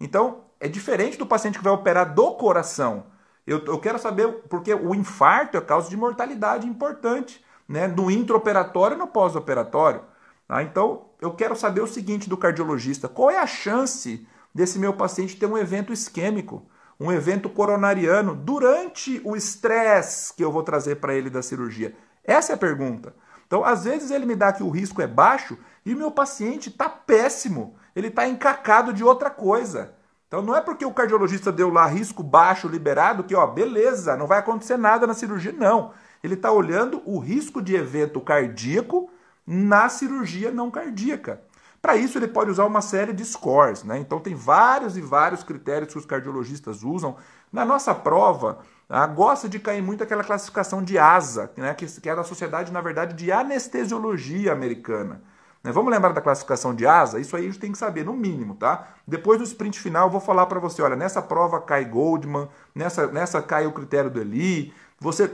Então, 0.00 0.40
é 0.58 0.66
diferente 0.66 1.16
do 1.16 1.24
paciente 1.24 1.58
que 1.58 1.64
vai 1.64 1.72
operar 1.72 2.12
do 2.12 2.32
coração. 2.32 3.06
Eu, 3.46 3.64
eu 3.66 3.78
quero 3.78 4.00
saber, 4.00 4.26
porque 4.48 4.74
o 4.74 4.96
infarto 4.96 5.56
é 5.56 5.60
causa 5.60 5.88
de 5.88 5.96
mortalidade 5.96 6.66
importante, 6.66 7.44
né? 7.68 7.86
No 7.86 8.10
intraoperatório 8.10 8.96
e 8.96 8.98
no 8.98 9.06
pós-operatório. 9.06 10.02
Tá? 10.48 10.60
Então, 10.60 11.04
eu 11.20 11.34
quero 11.34 11.54
saber 11.54 11.82
o 11.82 11.86
seguinte 11.86 12.28
do 12.28 12.36
cardiologista: 12.36 13.08
qual 13.08 13.30
é 13.30 13.38
a 13.38 13.46
chance 13.46 14.26
desse 14.52 14.76
meu 14.76 14.92
paciente 14.92 15.36
ter 15.36 15.46
um 15.46 15.56
evento 15.56 15.92
isquêmico, 15.92 16.66
um 16.98 17.12
evento 17.12 17.48
coronariano 17.48 18.34
durante 18.34 19.20
o 19.24 19.36
estresse 19.36 20.32
que 20.34 20.44
eu 20.44 20.50
vou 20.50 20.62
trazer 20.62 20.96
para 20.96 21.14
ele 21.14 21.30
da 21.30 21.42
cirurgia? 21.42 21.94
Essa 22.24 22.52
é 22.52 22.54
a 22.54 22.58
pergunta. 22.58 23.14
Então, 23.46 23.64
às 23.64 23.84
vezes 23.84 24.10
ele 24.10 24.26
me 24.26 24.34
dá 24.34 24.52
que 24.52 24.62
o 24.62 24.70
risco 24.70 25.00
é 25.00 25.06
baixo 25.06 25.56
e 25.84 25.94
meu 25.94 26.10
paciente 26.10 26.68
está 26.68 26.88
péssimo, 26.88 27.76
ele 27.94 28.08
está 28.08 28.26
encacado 28.26 28.92
de 28.92 29.04
outra 29.04 29.30
coisa. 29.30 29.94
Então 30.26 30.42
não 30.42 30.56
é 30.56 30.60
porque 30.60 30.84
o 30.84 30.92
cardiologista 30.92 31.52
deu 31.52 31.70
lá 31.70 31.86
risco 31.86 32.22
baixo 32.22 32.66
liberado 32.66 33.22
que, 33.22 33.34
ó, 33.34 33.46
beleza, 33.46 34.16
não 34.16 34.26
vai 34.26 34.38
acontecer 34.38 34.76
nada 34.76 35.06
na 35.06 35.14
cirurgia, 35.14 35.52
não. 35.52 35.92
Ele 36.22 36.34
está 36.34 36.50
olhando 36.50 37.00
o 37.04 37.18
risco 37.18 37.62
de 37.62 37.76
evento 37.76 38.20
cardíaco 38.20 39.08
na 39.46 39.88
cirurgia 39.88 40.50
não 40.50 40.70
cardíaca. 40.70 41.40
Para 41.86 41.94
isso, 41.94 42.18
ele 42.18 42.26
pode 42.26 42.50
usar 42.50 42.64
uma 42.64 42.80
série 42.80 43.12
de 43.12 43.24
scores. 43.24 43.84
Né? 43.84 43.96
Então, 43.98 44.18
tem 44.18 44.34
vários 44.34 44.96
e 44.96 45.00
vários 45.00 45.44
critérios 45.44 45.92
que 45.92 45.98
os 46.00 46.04
cardiologistas 46.04 46.82
usam. 46.82 47.16
Na 47.52 47.64
nossa 47.64 47.94
prova, 47.94 48.58
ah, 48.90 49.06
gosta 49.06 49.48
de 49.48 49.60
cair 49.60 49.80
muito 49.80 50.02
aquela 50.02 50.24
classificação 50.24 50.82
de 50.82 50.98
ASA, 50.98 51.48
né? 51.56 51.72
que, 51.74 51.86
que 51.86 52.10
é 52.10 52.16
da 52.16 52.24
Sociedade, 52.24 52.72
na 52.72 52.80
verdade, 52.80 53.14
de 53.14 53.30
Anestesiologia 53.30 54.52
Americana. 54.52 55.22
Né? 55.62 55.70
Vamos 55.70 55.92
lembrar 55.92 56.12
da 56.12 56.20
classificação 56.20 56.74
de 56.74 56.84
asa? 56.84 57.20
Isso 57.20 57.36
aí 57.36 57.44
a 57.44 57.46
gente 57.46 57.60
tem 57.60 57.70
que 57.70 57.78
saber, 57.78 58.04
no 58.04 58.14
mínimo, 58.14 58.56
tá? 58.56 58.88
Depois 59.06 59.38
do 59.38 59.44
sprint 59.44 59.78
final, 59.78 60.08
eu 60.08 60.10
vou 60.10 60.20
falar 60.20 60.46
para 60.46 60.58
você, 60.58 60.82
olha, 60.82 60.96
nessa 60.96 61.22
prova 61.22 61.60
cai 61.60 61.84
Goldman, 61.84 62.48
nessa, 62.74 63.06
nessa 63.06 63.40
cai 63.40 63.64
o 63.64 63.72
critério 63.72 64.10
do 64.10 64.20
Eli. 64.20 64.74
Você 64.98 65.30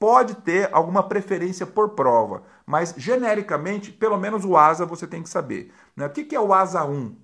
pode 0.00 0.34
ter 0.38 0.68
alguma 0.72 1.04
preferência 1.04 1.64
por 1.64 1.90
prova, 1.90 2.42
mas 2.66 2.94
genericamente, 2.96 3.92
pelo 3.92 4.16
menos 4.16 4.44
o 4.44 4.56
ASA 4.56 4.86
você 4.86 5.06
tem 5.06 5.22
que 5.22 5.28
saber. 5.28 5.72
Né? 5.96 6.06
O 6.06 6.10
que 6.10 6.34
é 6.34 6.40
o 6.40 6.52
ASA 6.52 6.84
1? 6.84 7.16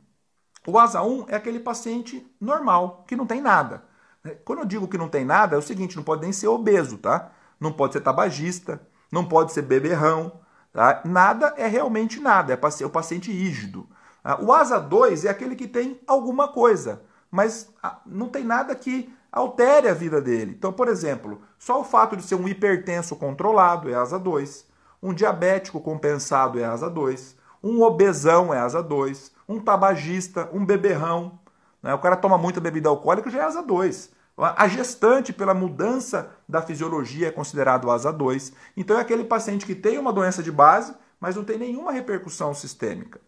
O 0.66 0.78
ASA 0.78 1.02
1 1.02 1.26
é 1.28 1.36
aquele 1.36 1.60
paciente 1.60 2.26
normal, 2.40 3.04
que 3.06 3.16
não 3.16 3.26
tem 3.26 3.40
nada. 3.40 3.84
Né? 4.22 4.36
Quando 4.44 4.60
eu 4.60 4.66
digo 4.66 4.88
que 4.88 4.98
não 4.98 5.08
tem 5.08 5.24
nada, 5.24 5.56
é 5.56 5.58
o 5.58 5.62
seguinte, 5.62 5.96
não 5.96 6.02
pode 6.02 6.22
nem 6.22 6.32
ser 6.32 6.48
obeso, 6.48 6.98
tá? 6.98 7.32
Não 7.58 7.72
pode 7.72 7.94
ser 7.94 8.00
tabagista, 8.00 8.80
não 9.10 9.24
pode 9.24 9.52
ser 9.52 9.62
beberrão, 9.62 10.40
Tá? 10.72 11.02
Nada 11.04 11.54
é 11.56 11.66
realmente 11.66 12.20
nada, 12.20 12.52
é 12.52 12.86
o 12.86 12.90
paciente 12.90 13.32
rígido. 13.32 13.88
Tá? 14.22 14.40
O 14.40 14.52
ASA 14.52 14.78
2 14.78 15.24
é 15.24 15.28
aquele 15.28 15.56
que 15.56 15.66
tem 15.66 16.00
alguma 16.06 16.48
coisa, 16.48 17.02
mas 17.30 17.72
ah, 17.82 18.00
não 18.06 18.28
tem 18.28 18.44
nada 18.44 18.74
que 18.74 19.12
altere 19.32 19.88
a 19.88 19.94
vida 19.94 20.20
dele. 20.20 20.54
Então, 20.56 20.72
por 20.72 20.88
exemplo, 20.88 21.42
só 21.58 21.80
o 21.80 21.84
fato 21.84 22.16
de 22.16 22.22
ser 22.22 22.36
um 22.36 22.48
hipertenso 22.48 23.16
controlado 23.16 23.88
é 23.88 23.94
ASA 23.94 24.18
2, 24.18 24.66
um 25.02 25.14
diabético 25.14 25.80
compensado 25.80 26.58
é 26.58 26.64
ASA 26.64 26.88
2, 26.88 27.36
um 27.62 27.82
obesão 27.82 28.52
é 28.52 28.58
ASA 28.58 28.82
2, 28.82 29.32
um 29.48 29.60
tabagista, 29.60 30.48
um 30.52 30.64
beberrão. 30.64 31.38
Né? 31.82 31.92
O 31.94 31.98
cara 31.98 32.16
toma 32.16 32.38
muita 32.38 32.60
bebida 32.60 32.88
alcoólica 32.88 33.30
já 33.30 33.40
é 33.40 33.44
ASA 33.44 33.62
2. 33.62 34.20
A 34.42 34.66
gestante, 34.68 35.34
pela 35.34 35.52
mudança 35.52 36.30
da 36.48 36.62
fisiologia, 36.62 37.28
é 37.28 37.30
considerado 37.30 37.90
asa 37.90 38.10
2. 38.10 38.52
Então 38.74 38.96
é 38.96 39.00
aquele 39.00 39.24
paciente 39.24 39.66
que 39.66 39.74
tem 39.74 39.98
uma 39.98 40.12
doença 40.12 40.42
de 40.42 40.50
base, 40.50 40.94
mas 41.20 41.36
não 41.36 41.44
tem 41.44 41.58
nenhuma 41.58 41.92
repercussão 41.92 42.54
sistêmica. 42.54 43.20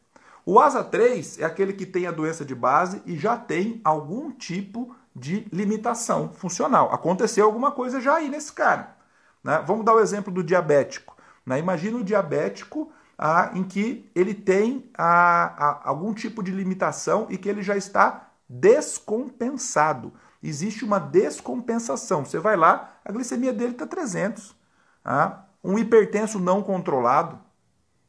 O 0.46 0.58
asa 0.58 0.82
3 0.82 1.40
é 1.40 1.44
aquele 1.44 1.74
que 1.74 1.84
tem 1.84 2.06
a 2.06 2.10
doença 2.10 2.46
de 2.46 2.54
base 2.54 3.02
e 3.04 3.18
já 3.18 3.36
tem 3.36 3.80
algum 3.84 4.30
tipo 4.30 4.96
de 5.14 5.46
limitação 5.52 6.32
funcional. 6.32 6.90
Aconteceu 6.92 7.44
alguma 7.44 7.70
coisa 7.70 8.00
já 8.00 8.14
aí 8.14 8.30
nesse 8.30 8.52
cara. 8.52 8.96
Né? 9.44 9.62
Vamos 9.66 9.84
dar 9.84 9.94
o 9.94 10.00
exemplo 10.00 10.32
do 10.32 10.42
diabético. 10.42 11.14
Né? 11.46 11.58
Imagina 11.58 11.98
o 11.98 12.04
diabético 12.04 12.92
ah, 13.18 13.50
em 13.54 13.64
que 13.64 14.10
ele 14.14 14.34
tem 14.34 14.90
ah, 14.96 15.54
ah, 15.56 15.80
algum 15.84 16.12
tipo 16.12 16.42
de 16.42 16.50
limitação 16.50 17.26
e 17.30 17.38
que 17.38 17.48
ele 17.48 17.62
já 17.62 17.76
está 17.76 18.30
descompensado 18.48 20.12
existe 20.42 20.84
uma 20.84 20.98
descompensação. 20.98 22.24
Você 22.24 22.38
vai 22.38 22.56
lá, 22.56 22.96
a 23.04 23.12
glicemia 23.12 23.52
dele 23.52 23.72
está 23.72 23.86
300. 23.86 24.54
Tá? 25.02 25.46
Um 25.62 25.78
hipertenso 25.78 26.38
não 26.38 26.62
controlado. 26.62 27.38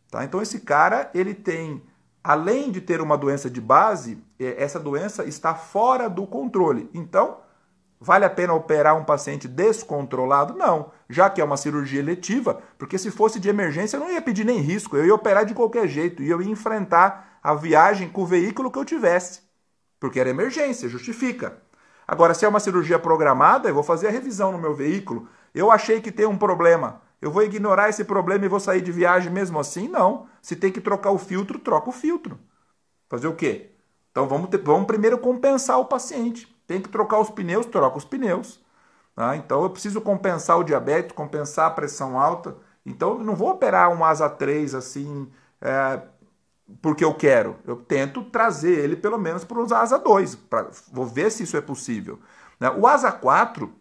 Tá? 0.09 0.23
Então 0.23 0.41
esse 0.41 0.61
cara, 0.61 1.11
ele 1.13 1.33
tem, 1.33 1.83
além 2.23 2.71
de 2.71 2.81
ter 2.81 3.01
uma 3.01 3.17
doença 3.17 3.49
de 3.49 3.61
base, 3.61 4.23
é, 4.39 4.61
essa 4.61 4.79
doença 4.79 5.23
está 5.25 5.53
fora 5.53 6.09
do 6.09 6.25
controle. 6.25 6.89
Então, 6.93 7.37
vale 7.99 8.25
a 8.25 8.29
pena 8.29 8.53
operar 8.53 8.97
um 8.97 9.05
paciente 9.05 9.47
descontrolado? 9.47 10.55
Não, 10.55 10.91
já 11.13 11.29
que 11.29 11.39
é 11.39 11.43
uma 11.43 11.55
cirurgia 11.55 11.99
eletiva, 11.99 12.61
porque 12.77 12.97
se 12.97 13.11
fosse 13.11 13.39
de 13.39 13.47
emergência 13.47 13.95
eu 13.95 14.01
não 14.01 14.11
ia 14.11 14.21
pedir 14.21 14.43
nem 14.43 14.59
risco, 14.59 14.97
eu 14.97 15.05
ia 15.05 15.15
operar 15.15 15.45
de 15.45 15.53
qualquer 15.53 15.87
jeito 15.87 16.21
e 16.21 16.29
eu 16.29 16.41
ia 16.41 16.51
enfrentar 16.51 17.39
a 17.41 17.53
viagem 17.53 18.09
com 18.09 18.23
o 18.23 18.25
veículo 18.25 18.71
que 18.71 18.79
eu 18.79 18.85
tivesse, 18.85 19.41
porque 19.99 20.19
era 20.19 20.29
emergência, 20.29 20.89
justifica. 20.89 21.61
Agora, 22.07 22.33
se 22.33 22.45
é 22.45 22.49
uma 22.49 22.59
cirurgia 22.59 22.99
programada, 22.99 23.69
eu 23.69 23.73
vou 23.73 23.83
fazer 23.83 24.07
a 24.07 24.11
revisão 24.11 24.51
no 24.51 24.57
meu 24.57 24.73
veículo. 24.73 25.27
Eu 25.53 25.71
achei 25.71 26.01
que 26.01 26.11
tem 26.11 26.25
um 26.25 26.37
problema. 26.37 27.01
Eu 27.21 27.31
vou 27.31 27.43
ignorar 27.43 27.89
esse 27.89 28.03
problema 28.03 28.45
e 28.45 28.49
vou 28.49 28.59
sair 28.59 28.81
de 28.81 28.91
viagem 28.91 29.31
mesmo 29.31 29.59
assim? 29.59 29.87
Não. 29.87 30.27
Se 30.41 30.55
tem 30.55 30.71
que 30.71 30.81
trocar 30.81 31.11
o 31.11 31.17
filtro, 31.17 31.57
troca 31.57 31.89
o 31.89 31.93
filtro. 31.93 32.37
Fazer 33.07 33.27
o 33.27 33.35
quê? 33.35 33.71
Então 34.11 34.27
vamos, 34.27 34.49
ter, 34.49 34.57
vamos 34.61 34.85
primeiro 34.85 35.17
compensar 35.17 35.79
o 35.79 35.85
paciente. 35.85 36.53
Tem 36.67 36.81
que 36.81 36.89
trocar 36.89 37.19
os 37.19 37.29
pneus, 37.29 37.65
troca 37.65 37.97
os 37.97 38.05
pneus. 38.05 38.62
Tá? 39.15 39.35
Então 39.35 39.63
eu 39.63 39.69
preciso 39.69 40.01
compensar 40.01 40.57
o 40.57 40.63
diabetes, 40.63 41.15
compensar 41.15 41.67
a 41.67 41.71
pressão 41.71 42.19
alta. 42.19 42.55
Então 42.85 43.19
eu 43.19 43.23
não 43.23 43.35
vou 43.35 43.49
operar 43.51 43.91
um 43.91 44.03
asa 44.03 44.29
3 44.29 44.75
assim, 44.75 45.31
é, 45.61 46.01
porque 46.81 47.03
eu 47.03 47.13
quero. 47.13 47.57
Eu 47.65 47.77
tento 47.77 48.23
trazer 48.25 48.79
ele 48.79 48.95
pelo 48.95 49.17
menos 49.17 49.43
para 49.43 49.59
os 49.59 49.71
asa 49.71 49.97
2, 49.99 50.35
pra, 50.35 50.69
vou 50.91 51.05
ver 51.05 51.31
se 51.31 51.43
isso 51.43 51.57
é 51.57 51.61
possível. 51.61 52.19
Né? 52.59 52.69
O 52.71 52.87
asa 52.87 53.11
4 53.11 53.73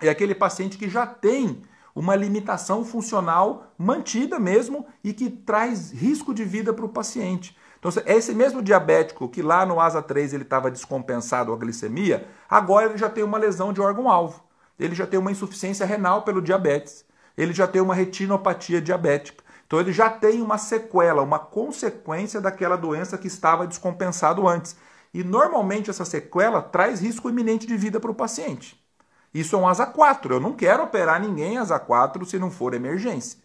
é 0.00 0.08
aquele 0.08 0.34
paciente 0.34 0.76
que 0.76 0.88
já 0.88 1.06
tem 1.06 1.62
uma 1.94 2.16
limitação 2.16 2.84
funcional 2.84 3.72
mantida 3.76 4.38
mesmo 4.38 4.86
e 5.04 5.12
que 5.12 5.30
traz 5.30 5.92
risco 5.92 6.32
de 6.34 6.44
vida 6.44 6.72
para 6.72 6.84
o 6.84 6.88
paciente. 6.88 7.56
Então, 7.78 7.90
é 8.06 8.16
esse 8.16 8.32
mesmo 8.32 8.62
diabético 8.62 9.28
que 9.28 9.42
lá 9.42 9.66
no 9.66 9.80
ASA 9.80 10.00
3 10.00 10.32
ele 10.32 10.44
estava 10.44 10.70
descompensado 10.70 11.52
a 11.52 11.56
glicemia, 11.56 12.28
agora 12.48 12.86
ele 12.86 12.96
já 12.96 13.10
tem 13.10 13.24
uma 13.24 13.38
lesão 13.38 13.72
de 13.72 13.80
órgão-alvo. 13.80 14.42
Ele 14.78 14.94
já 14.94 15.06
tem 15.06 15.18
uma 15.18 15.30
insuficiência 15.30 15.86
renal 15.86 16.22
pelo 16.22 16.42
diabetes. 16.42 17.04
Ele 17.36 17.52
já 17.52 17.66
tem 17.66 17.80
uma 17.80 17.94
retinopatia 17.94 18.80
diabética. 18.80 19.42
Então 19.66 19.80
ele 19.80 19.92
já 19.92 20.10
tem 20.10 20.42
uma 20.42 20.58
sequela, 20.58 21.22
uma 21.22 21.38
consequência 21.38 22.40
daquela 22.40 22.76
doença 22.76 23.16
que 23.16 23.26
estava 23.26 23.66
descompensado 23.66 24.46
antes. 24.46 24.76
E 25.14 25.24
normalmente 25.24 25.88
essa 25.88 26.04
sequela 26.04 26.60
traz 26.60 27.00
risco 27.00 27.28
iminente 27.28 27.66
de 27.66 27.76
vida 27.76 27.98
para 27.98 28.10
o 28.10 28.14
paciente. 28.14 28.82
Isso 29.32 29.56
é 29.56 29.58
um 29.58 29.66
asa 29.66 29.86
4. 29.86 30.34
Eu 30.34 30.40
não 30.40 30.52
quero 30.52 30.82
operar 30.82 31.20
ninguém 31.20 31.56
asa 31.56 31.78
4 31.78 32.24
se 32.26 32.38
não 32.38 32.50
for 32.50 32.74
emergência. 32.74 33.38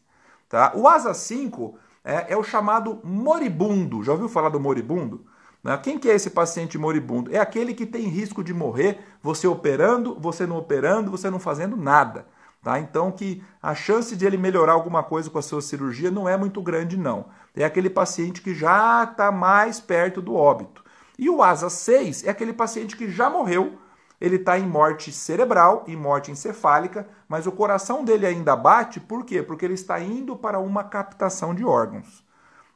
Tá? 0.50 0.74
O 0.76 0.88
asa 0.88 1.14
5 1.14 1.78
é, 2.04 2.34
é 2.34 2.38
o 2.38 2.44
chamado 2.44 3.00
moribundo. 3.04 4.04
Já 4.04 4.12
ouviu 4.12 4.28
falar 4.28 4.50
do 4.50 4.60
moribundo? 4.60 5.26
Né? 5.68 5.78
Quem 5.84 6.00
que 6.00 6.10
é 6.10 6.16
esse 6.16 6.30
paciente 6.30 6.78
moribundo? 6.78 7.36
É 7.36 7.40
aquele 7.40 7.74
que 7.74 7.86
tem 7.86 8.04
risco 8.04 8.42
de 8.42 8.54
morrer, 8.54 9.00
você 9.22 9.46
operando, 9.46 10.18
você 10.18 10.48
não 10.48 10.58
operando, 10.58 11.12
você 11.12 11.30
não 11.30 11.42
fazendo 11.42 11.76
nada. 11.76 12.26
Tá? 12.64 12.80
Então 12.80 13.12
que 13.12 13.44
a 13.62 13.76
chance 13.76 14.16
de 14.16 14.26
ele 14.26 14.38
melhorar 14.38 14.72
alguma 14.72 15.04
coisa 15.04 15.30
com 15.30 15.38
a 15.38 15.42
sua 15.42 15.62
cirurgia 15.62 16.10
não 16.10 16.28
é 16.28 16.38
muito 16.38 16.62
grande, 16.62 16.96
não. 16.96 17.26
É 17.54 17.66
aquele 17.66 17.90
paciente 17.90 18.42
que 18.42 18.56
já 18.56 19.04
está 19.04 19.30
mais 19.30 19.78
perto 19.78 20.22
do 20.22 20.36
óbito. 20.36 20.86
E 21.20 21.30
o 21.30 21.44
ASA 21.44 21.70
6 21.70 22.24
é 22.24 22.30
aquele 22.30 22.54
paciente 22.54 22.96
que 22.96 23.12
já 23.12 23.30
morreu, 23.30 23.78
ele 24.22 24.38
está 24.38 24.58
em 24.58 24.66
morte 24.66 25.12
cerebral, 25.12 25.84
em 25.86 25.98
morte 25.98 26.32
encefálica, 26.32 27.10
mas 27.28 27.46
o 27.46 27.52
coração 27.52 28.06
dele 28.06 28.26
ainda 28.26 28.56
bate, 28.56 29.02
por 29.02 29.26
quê? 29.26 29.44
Porque 29.44 29.66
ele 29.66 29.74
está 29.74 30.00
indo 30.00 30.34
para 30.34 30.60
uma 30.60 30.86
captação 30.86 31.54
de 31.54 31.66
órgãos. 31.66 32.26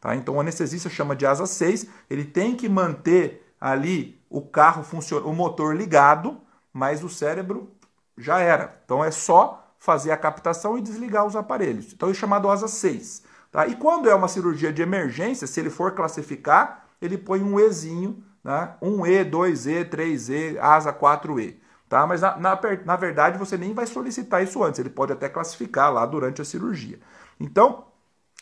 Tá? 0.01 0.15
Então 0.15 0.35
o 0.35 0.41
anestesista 0.41 0.89
chama 0.89 1.15
de 1.15 1.25
asa 1.25 1.45
6, 1.45 1.87
ele 2.09 2.25
tem 2.25 2.55
que 2.55 2.67
manter 2.67 3.53
ali 3.61 4.19
o 4.29 4.41
carro 4.41 4.83
funcionando, 4.83 5.29
o 5.29 5.33
motor 5.33 5.73
ligado, 5.73 6.37
mas 6.73 7.03
o 7.03 7.09
cérebro 7.09 7.71
já 8.17 8.39
era. 8.39 8.81
Então 8.83 9.05
é 9.05 9.11
só 9.11 9.73
fazer 9.79 10.11
a 10.11 10.17
captação 10.17 10.77
e 10.77 10.81
desligar 10.81 11.25
os 11.25 11.35
aparelhos. 11.35 11.93
Então 11.93 12.09
é 12.09 12.13
chamado 12.13 12.49
asa 12.49 12.67
6. 12.67 13.23
Tá? 13.51 13.67
E 13.67 13.75
quando 13.75 14.09
é 14.09 14.15
uma 14.15 14.27
cirurgia 14.27 14.73
de 14.73 14.81
emergência, 14.81 15.47
se 15.47 15.59
ele 15.59 15.69
for 15.69 15.93
classificar, 15.93 16.87
ele 17.01 17.17
põe 17.17 17.41
um 17.41 17.59
Ezinho 17.59 18.23
né? 18.43 18.73
1E, 18.81 19.29
2E, 19.29 19.89
3E, 19.89 20.57
asa 20.59 20.91
4E. 20.91 21.57
Tá? 21.87 22.07
Mas 22.07 22.21
na, 22.21 22.37
na, 22.37 22.59
na 22.85 22.95
verdade 22.95 23.37
você 23.37 23.57
nem 23.57 23.73
vai 23.73 23.85
solicitar 23.85 24.43
isso 24.43 24.63
antes, 24.63 24.79
ele 24.79 24.89
pode 24.89 25.11
até 25.11 25.29
classificar 25.29 25.93
lá 25.93 26.05
durante 26.05 26.41
a 26.41 26.45
cirurgia. 26.45 26.99
Então, 27.39 27.85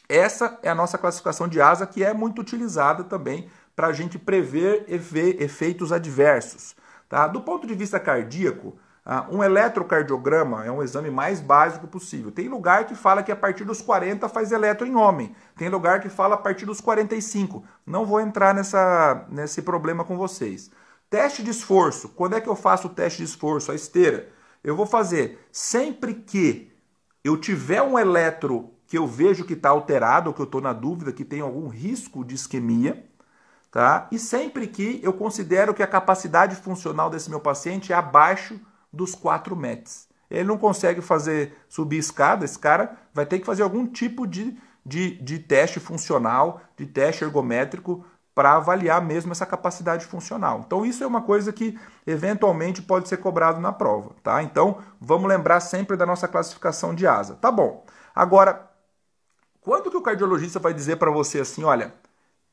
essa 0.10 0.58
é 0.64 0.70
a 0.70 0.76
nossa 0.76 0.98
classificação 0.98 1.48
de 1.48 1.62
asa 1.62 1.86
que 1.86 2.04
é 2.04 2.14
muito 2.14 2.42
utilizada 2.42 3.04
também 3.04 3.48
para 3.76 3.88
a 3.88 3.94
gente 3.94 4.18
prever 4.18 4.86
efeitos 4.88 5.92
adversos. 5.92 6.76
Tá? 7.08 7.28
Do 7.28 7.42
ponto 7.42 7.68
de 7.68 7.76
vista 7.76 8.00
cardíaco, 8.00 8.78
ah, 9.06 9.28
um 9.32 9.44
eletrocardiograma 9.44 10.66
é 10.66 10.72
um 10.72 10.84
exame 10.84 11.10
mais 11.10 11.40
básico 11.40 11.88
possível. 11.88 12.32
Tem 12.32 12.48
lugar 12.48 12.86
que 12.86 12.96
fala 12.96 13.24
que 13.24 13.32
a 13.32 13.36
partir 13.36 13.64
dos 13.64 13.82
40 13.82 14.28
faz 14.28 14.52
eletro 14.52 14.86
em 14.86 14.96
homem. 14.96 15.36
Tem 15.56 15.70
lugar 15.70 16.00
que 16.00 16.10
fala 16.10 16.36
a 16.36 16.38
partir 16.38 16.66
dos 16.66 16.82
45. 16.82 17.64
Não 17.86 18.06
vou 18.06 18.20
entrar 18.20 18.54
nessa, 18.54 19.26
nesse 19.30 19.62
problema 19.62 20.04
com 20.04 20.18
vocês. 20.18 20.70
Teste 21.10 21.42
de 21.44 21.52
esforço. 21.52 22.10
Quando 22.10 22.36
é 22.36 22.42
que 22.42 22.50
eu 22.50 22.56
faço 22.56 22.88
o 22.88 22.92
teste 22.92 23.20
de 23.20 23.26
esforço? 23.26 23.72
A 23.72 23.76
esteira. 23.76 24.30
Eu 24.64 24.76
vou 24.76 24.86
fazer 24.86 25.40
sempre 25.52 26.14
que 26.14 26.72
eu 27.24 27.38
tiver 27.38 27.82
um 27.82 27.98
eletro 27.98 28.72
que 28.90 28.98
eu 28.98 29.06
vejo 29.06 29.46
que 29.46 29.54
está 29.54 29.70
alterado, 29.70 30.30
ou 30.30 30.34
que 30.34 30.42
eu 30.42 30.46
estou 30.46 30.60
na 30.60 30.74
dúvida, 30.74 31.14
que 31.14 31.24
tem 31.24 31.42
algum 31.42 31.68
risco 31.68 32.26
de 32.26 32.34
isquemia, 32.34 33.06
tá? 33.70 34.08
E 34.12 34.18
sempre 34.18 34.66
que 34.66 35.00
eu 35.04 35.14
considero 35.14 35.76
que 35.76 35.84
a 35.84 35.88
capacidade 35.88 36.56
funcional 36.56 37.08
desse 37.08 37.30
meu 37.30 37.40
paciente 37.40 37.94
é 37.94 37.96
abaixo 37.96 38.60
dos 38.92 39.14
4 39.14 39.56
METs. 39.56 40.08
Ele 40.30 40.46
não 40.46 40.58
consegue 40.58 41.02
fazer 41.02 41.56
subir 41.70 42.00
escada, 42.00 42.44
esse 42.44 42.58
cara 42.58 42.98
vai 43.14 43.28
ter 43.28 43.38
que 43.38 43.46
fazer 43.46 43.62
algum 43.62 43.86
tipo 43.86 44.26
de, 44.26 44.58
de, 44.84 45.22
de 45.22 45.38
teste 45.38 45.80
funcional, 45.80 46.60
de 46.76 46.88
teste 46.88 47.24
ergométrico, 47.24 48.04
para 48.34 48.54
avaliar 48.54 49.06
mesmo 49.06 49.32
essa 49.34 49.46
capacidade 49.46 50.06
funcional. 50.06 50.64
Então, 50.66 50.84
isso 50.84 51.04
é 51.04 51.08
uma 51.08 51.22
coisa 51.22 51.54
que 51.54 51.78
eventualmente 52.08 52.82
pode 52.82 53.08
ser 53.08 53.18
cobrado 53.18 53.62
na 53.62 53.72
prova. 53.72 54.16
Tá? 54.24 54.42
Então, 54.42 54.80
vamos 55.00 55.30
lembrar 55.30 55.60
sempre 55.60 55.96
da 55.96 56.08
nossa 56.08 56.28
classificação 56.28 56.96
de 56.96 57.06
asa. 57.06 57.36
Tá 57.36 57.52
bom. 57.52 57.86
Agora, 58.16 58.69
quando 59.62 59.92
que 59.92 59.98
o 59.98 60.02
cardiologista 60.02 60.60
vai 60.60 60.74
dizer 60.74 60.98
para 60.98 61.12
você 61.12 61.40
assim, 61.40 61.64
olha, 61.64 61.94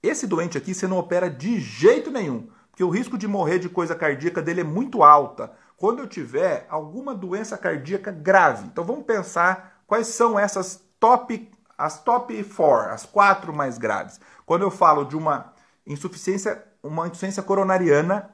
esse 0.02 0.26
doente 0.26 0.58
aqui 0.58 0.74
você 0.74 0.86
não 0.86 0.98
opera 0.98 1.30
de 1.30 1.60
jeito 1.60 2.10
nenhum, 2.10 2.48
porque 2.70 2.84
o 2.84 2.90
risco 2.90 3.16
de 3.16 3.26
morrer 3.26 3.58
de 3.58 3.68
coisa 3.68 3.94
cardíaca 3.94 4.42
dele 4.42 4.60
é 4.60 4.64
muito 4.64 5.02
alta 5.02 5.52
quando 5.76 6.00
eu 6.00 6.06
tiver 6.06 6.66
alguma 6.68 7.14
doença 7.14 7.56
cardíaca 7.56 8.10
grave. 8.10 8.66
Então 8.66 8.84
vamos 8.84 9.04
pensar 9.04 9.82
quais 9.86 10.08
são 10.08 10.38
essas 10.38 10.82
top, 10.98 11.50
as 11.76 12.02
top 12.02 12.42
4, 12.42 12.92
as 12.92 13.06
quatro 13.06 13.52
mais 13.52 13.78
graves. 13.78 14.20
Quando 14.44 14.62
eu 14.62 14.70
falo 14.70 15.04
de 15.04 15.16
uma 15.16 15.52
insuficiência, 15.86 16.64
uma 16.82 17.06
insuficiência 17.06 17.42
coronariana 17.42 18.30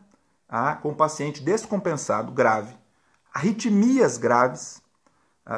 ah, 0.49 0.75
com 0.77 0.95
paciente 0.95 1.43
descompensado 1.43 2.33
grave, 2.33 2.77
arritmias 3.33 4.19
graves, 4.19 4.82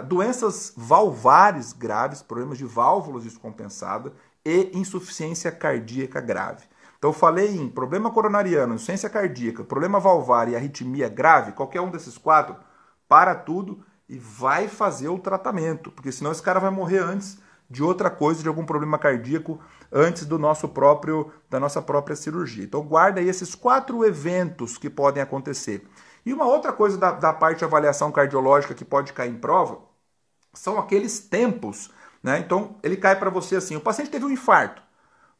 doenças 0.06 0.72
valvares 0.76 1.72
graves, 1.72 2.22
problemas 2.22 2.58
de 2.58 2.64
válvulas 2.64 3.24
descompensadas 3.24 4.12
e 4.44 4.70
insuficiência 4.74 5.50
cardíaca 5.52 6.20
grave. 6.20 6.64
Então 6.98 7.10
eu 7.10 7.14
falei 7.14 7.56
em 7.56 7.68
problema 7.68 8.10
coronariano, 8.10 8.74
insuficiência 8.74 9.10
cardíaca, 9.10 9.62
problema 9.62 10.00
valvar 10.00 10.48
e 10.48 10.56
arritmia 10.56 11.08
grave, 11.08 11.52
qualquer 11.52 11.80
um 11.80 11.90
desses 11.90 12.16
quatro, 12.16 12.56
para 13.06 13.34
tudo 13.34 13.84
e 14.08 14.18
vai 14.18 14.68
fazer 14.68 15.08
o 15.08 15.18
tratamento, 15.18 15.90
porque 15.90 16.10
senão 16.10 16.32
esse 16.32 16.42
cara 16.42 16.60
vai 16.60 16.70
morrer 16.70 16.98
antes 16.98 17.38
de 17.68 17.82
outra 17.82 18.10
coisa, 18.10 18.42
de 18.42 18.48
algum 18.48 18.64
problema 18.64 18.98
cardíaco, 18.98 19.58
antes 19.92 20.24
do 20.26 20.38
nosso 20.38 20.68
próprio 20.68 21.30
da 21.48 21.60
nossa 21.60 21.80
própria 21.80 22.16
cirurgia. 22.16 22.64
Então 22.64 22.82
guarda 22.82 23.20
aí 23.20 23.28
esses 23.28 23.54
quatro 23.54 24.04
eventos 24.04 24.78
que 24.78 24.90
podem 24.90 25.22
acontecer. 25.22 25.86
E 26.24 26.32
uma 26.32 26.46
outra 26.46 26.72
coisa 26.72 26.96
da, 26.96 27.12
da 27.12 27.32
parte 27.32 27.58
de 27.58 27.64
avaliação 27.64 28.10
cardiológica 28.10 28.74
que 28.74 28.84
pode 28.84 29.12
cair 29.12 29.30
em 29.30 29.38
prova 29.38 29.78
são 30.52 30.78
aqueles 30.78 31.18
tempos. 31.20 31.90
Né? 32.22 32.38
Então 32.38 32.76
ele 32.82 32.96
cai 32.96 33.16
para 33.16 33.30
você 33.30 33.56
assim: 33.56 33.76
o 33.76 33.80
paciente 33.80 34.10
teve 34.10 34.24
um 34.24 34.30
infarto. 34.30 34.82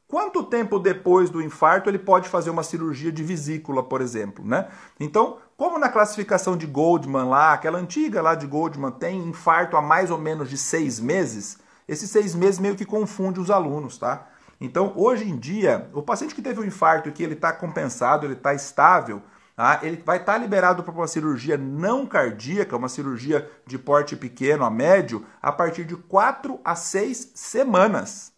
Quanto 0.07 0.45
tempo 0.45 0.79
depois 0.79 1.31
do 1.31 1.43
infarto 1.43 1.89
ele 1.89 1.99
pode 1.99 2.29
fazer 2.29 2.51
uma 2.51 2.63
cirurgia 2.63 3.11
de 3.11 3.23
vesícula, 3.23 3.83
por 3.83 4.03
exemplo, 4.03 4.45
né? 4.45 4.69
Então, 5.01 5.39
como 5.57 5.79
na 5.79 5.89
classificação 5.89 6.57
de 6.57 6.67
Goldman 6.67 7.25
lá, 7.25 7.55
aquela 7.55 7.79
antiga 7.79 8.21
lá 8.21 8.35
de 8.35 8.47
Goldman 8.47 8.93
tem 8.93 9.19
infarto 9.27 9.77
há 9.77 9.83
mais 9.83 10.11
ou 10.11 10.19
menos 10.19 10.51
de 10.51 10.59
seis 10.59 11.01
meses, 11.01 11.59
esses 11.89 12.11
seis 12.11 12.35
meses 12.35 12.61
meio 12.61 12.77
que 12.77 12.85
confunde 12.85 13.41
os 13.41 13.51
alunos, 13.51 13.97
tá? 13.97 14.29
Então, 14.61 14.93
hoje 14.95 15.29
em 15.29 15.37
dia, 15.37 15.91
o 15.93 16.03
paciente 16.03 16.35
que 16.35 16.43
teve 16.43 16.61
um 16.61 16.65
infarto 16.65 17.09
e 17.09 17.13
que 17.13 17.23
ele 17.23 17.35
está 17.35 17.53
compensado, 17.53 18.27
ele 18.27 18.35
está 18.35 18.55
estável, 18.55 19.23
tá? 19.57 19.81
ele 19.83 20.03
vai 20.05 20.19
estar 20.19 20.35
tá 20.35 20.39
liberado 20.39 20.83
para 20.83 20.95
uma 20.95 21.07
cirurgia 21.07 21.57
não 21.57 22.07
cardíaca, 22.07 22.77
uma 22.77 22.89
cirurgia 22.89 23.51
de 23.67 23.79
porte 23.79 24.17
pequeno 24.17 24.65
a 24.65 24.71
médio, 24.71 25.25
a 25.41 25.53
partir 25.53 25.85
de 25.85 25.97
quatro 25.97 26.61
a 26.65 26.75
seis 26.75 27.33
semanas. 27.35 28.33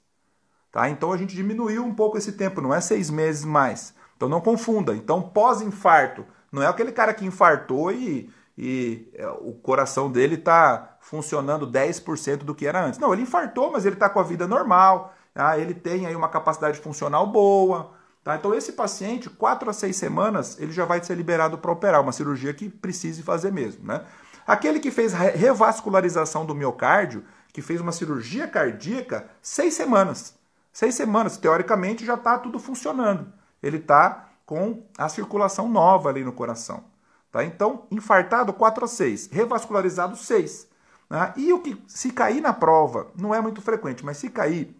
Tá? 0.70 0.90
Então 0.90 1.12
a 1.12 1.16
gente 1.16 1.34
diminuiu 1.34 1.84
um 1.84 1.94
pouco 1.94 2.18
esse 2.18 2.32
tempo, 2.32 2.60
não 2.60 2.74
é 2.74 2.80
seis 2.80 3.08
meses 3.10 3.44
mais. 3.44 3.94
Então 4.16 4.28
não 4.28 4.40
confunda. 4.40 4.94
Então 4.94 5.22
pós-infarto, 5.22 6.24
não 6.52 6.62
é 6.62 6.66
aquele 6.66 6.92
cara 6.92 7.14
que 7.14 7.24
infartou 7.24 7.90
e, 7.92 8.30
e 8.56 9.10
é, 9.14 9.26
o 9.28 9.52
coração 9.52 10.10
dele 10.10 10.34
está 10.34 10.96
funcionando 11.00 11.66
10% 11.66 12.38
do 12.38 12.54
que 12.54 12.66
era 12.66 12.84
antes. 12.84 12.98
Não, 12.98 13.12
ele 13.12 13.22
infartou, 13.22 13.70
mas 13.70 13.86
ele 13.86 13.94
está 13.94 14.08
com 14.08 14.18
a 14.18 14.22
vida 14.22 14.46
normal, 14.46 15.14
tá? 15.32 15.58
ele 15.58 15.72
tem 15.72 16.06
aí 16.06 16.16
uma 16.16 16.28
capacidade 16.28 16.78
funcional 16.78 17.26
boa. 17.26 17.95
Tá? 18.26 18.34
Então 18.34 18.52
esse 18.52 18.72
paciente, 18.72 19.30
quatro 19.30 19.70
a 19.70 19.72
seis 19.72 19.94
semanas, 19.94 20.58
ele 20.58 20.72
já 20.72 20.84
vai 20.84 21.00
ser 21.00 21.14
liberado 21.14 21.58
para 21.58 21.70
operar, 21.70 22.00
uma 22.00 22.10
cirurgia 22.10 22.52
que 22.52 22.68
precise 22.68 23.22
fazer 23.22 23.52
mesmo. 23.52 23.86
Né? 23.86 24.04
Aquele 24.44 24.80
que 24.80 24.90
fez 24.90 25.12
revascularização 25.12 26.44
do 26.44 26.52
miocárdio, 26.52 27.22
que 27.52 27.62
fez 27.62 27.80
uma 27.80 27.92
cirurgia 27.92 28.48
cardíaca, 28.48 29.30
seis 29.40 29.74
semanas. 29.74 30.34
Seis 30.72 30.96
semanas, 30.96 31.36
teoricamente, 31.36 32.04
já 32.04 32.14
está 32.14 32.36
tudo 32.36 32.58
funcionando. 32.58 33.32
Ele 33.62 33.76
está 33.76 34.28
com 34.44 34.82
a 34.98 35.08
circulação 35.08 35.68
nova 35.68 36.08
ali 36.08 36.24
no 36.24 36.32
coração. 36.32 36.82
Tá? 37.30 37.44
Então, 37.44 37.84
infartado 37.92 38.52
4 38.52 38.86
a 38.86 38.88
6, 38.88 39.28
revascularizado 39.30 40.16
6. 40.16 40.66
Né? 41.08 41.32
E 41.36 41.52
o 41.52 41.60
que 41.60 41.80
se 41.86 42.10
cair 42.10 42.40
na 42.40 42.52
prova, 42.52 43.06
não 43.16 43.32
é 43.32 43.40
muito 43.40 43.62
frequente, 43.62 44.04
mas 44.04 44.16
se 44.16 44.30
cair, 44.30 44.76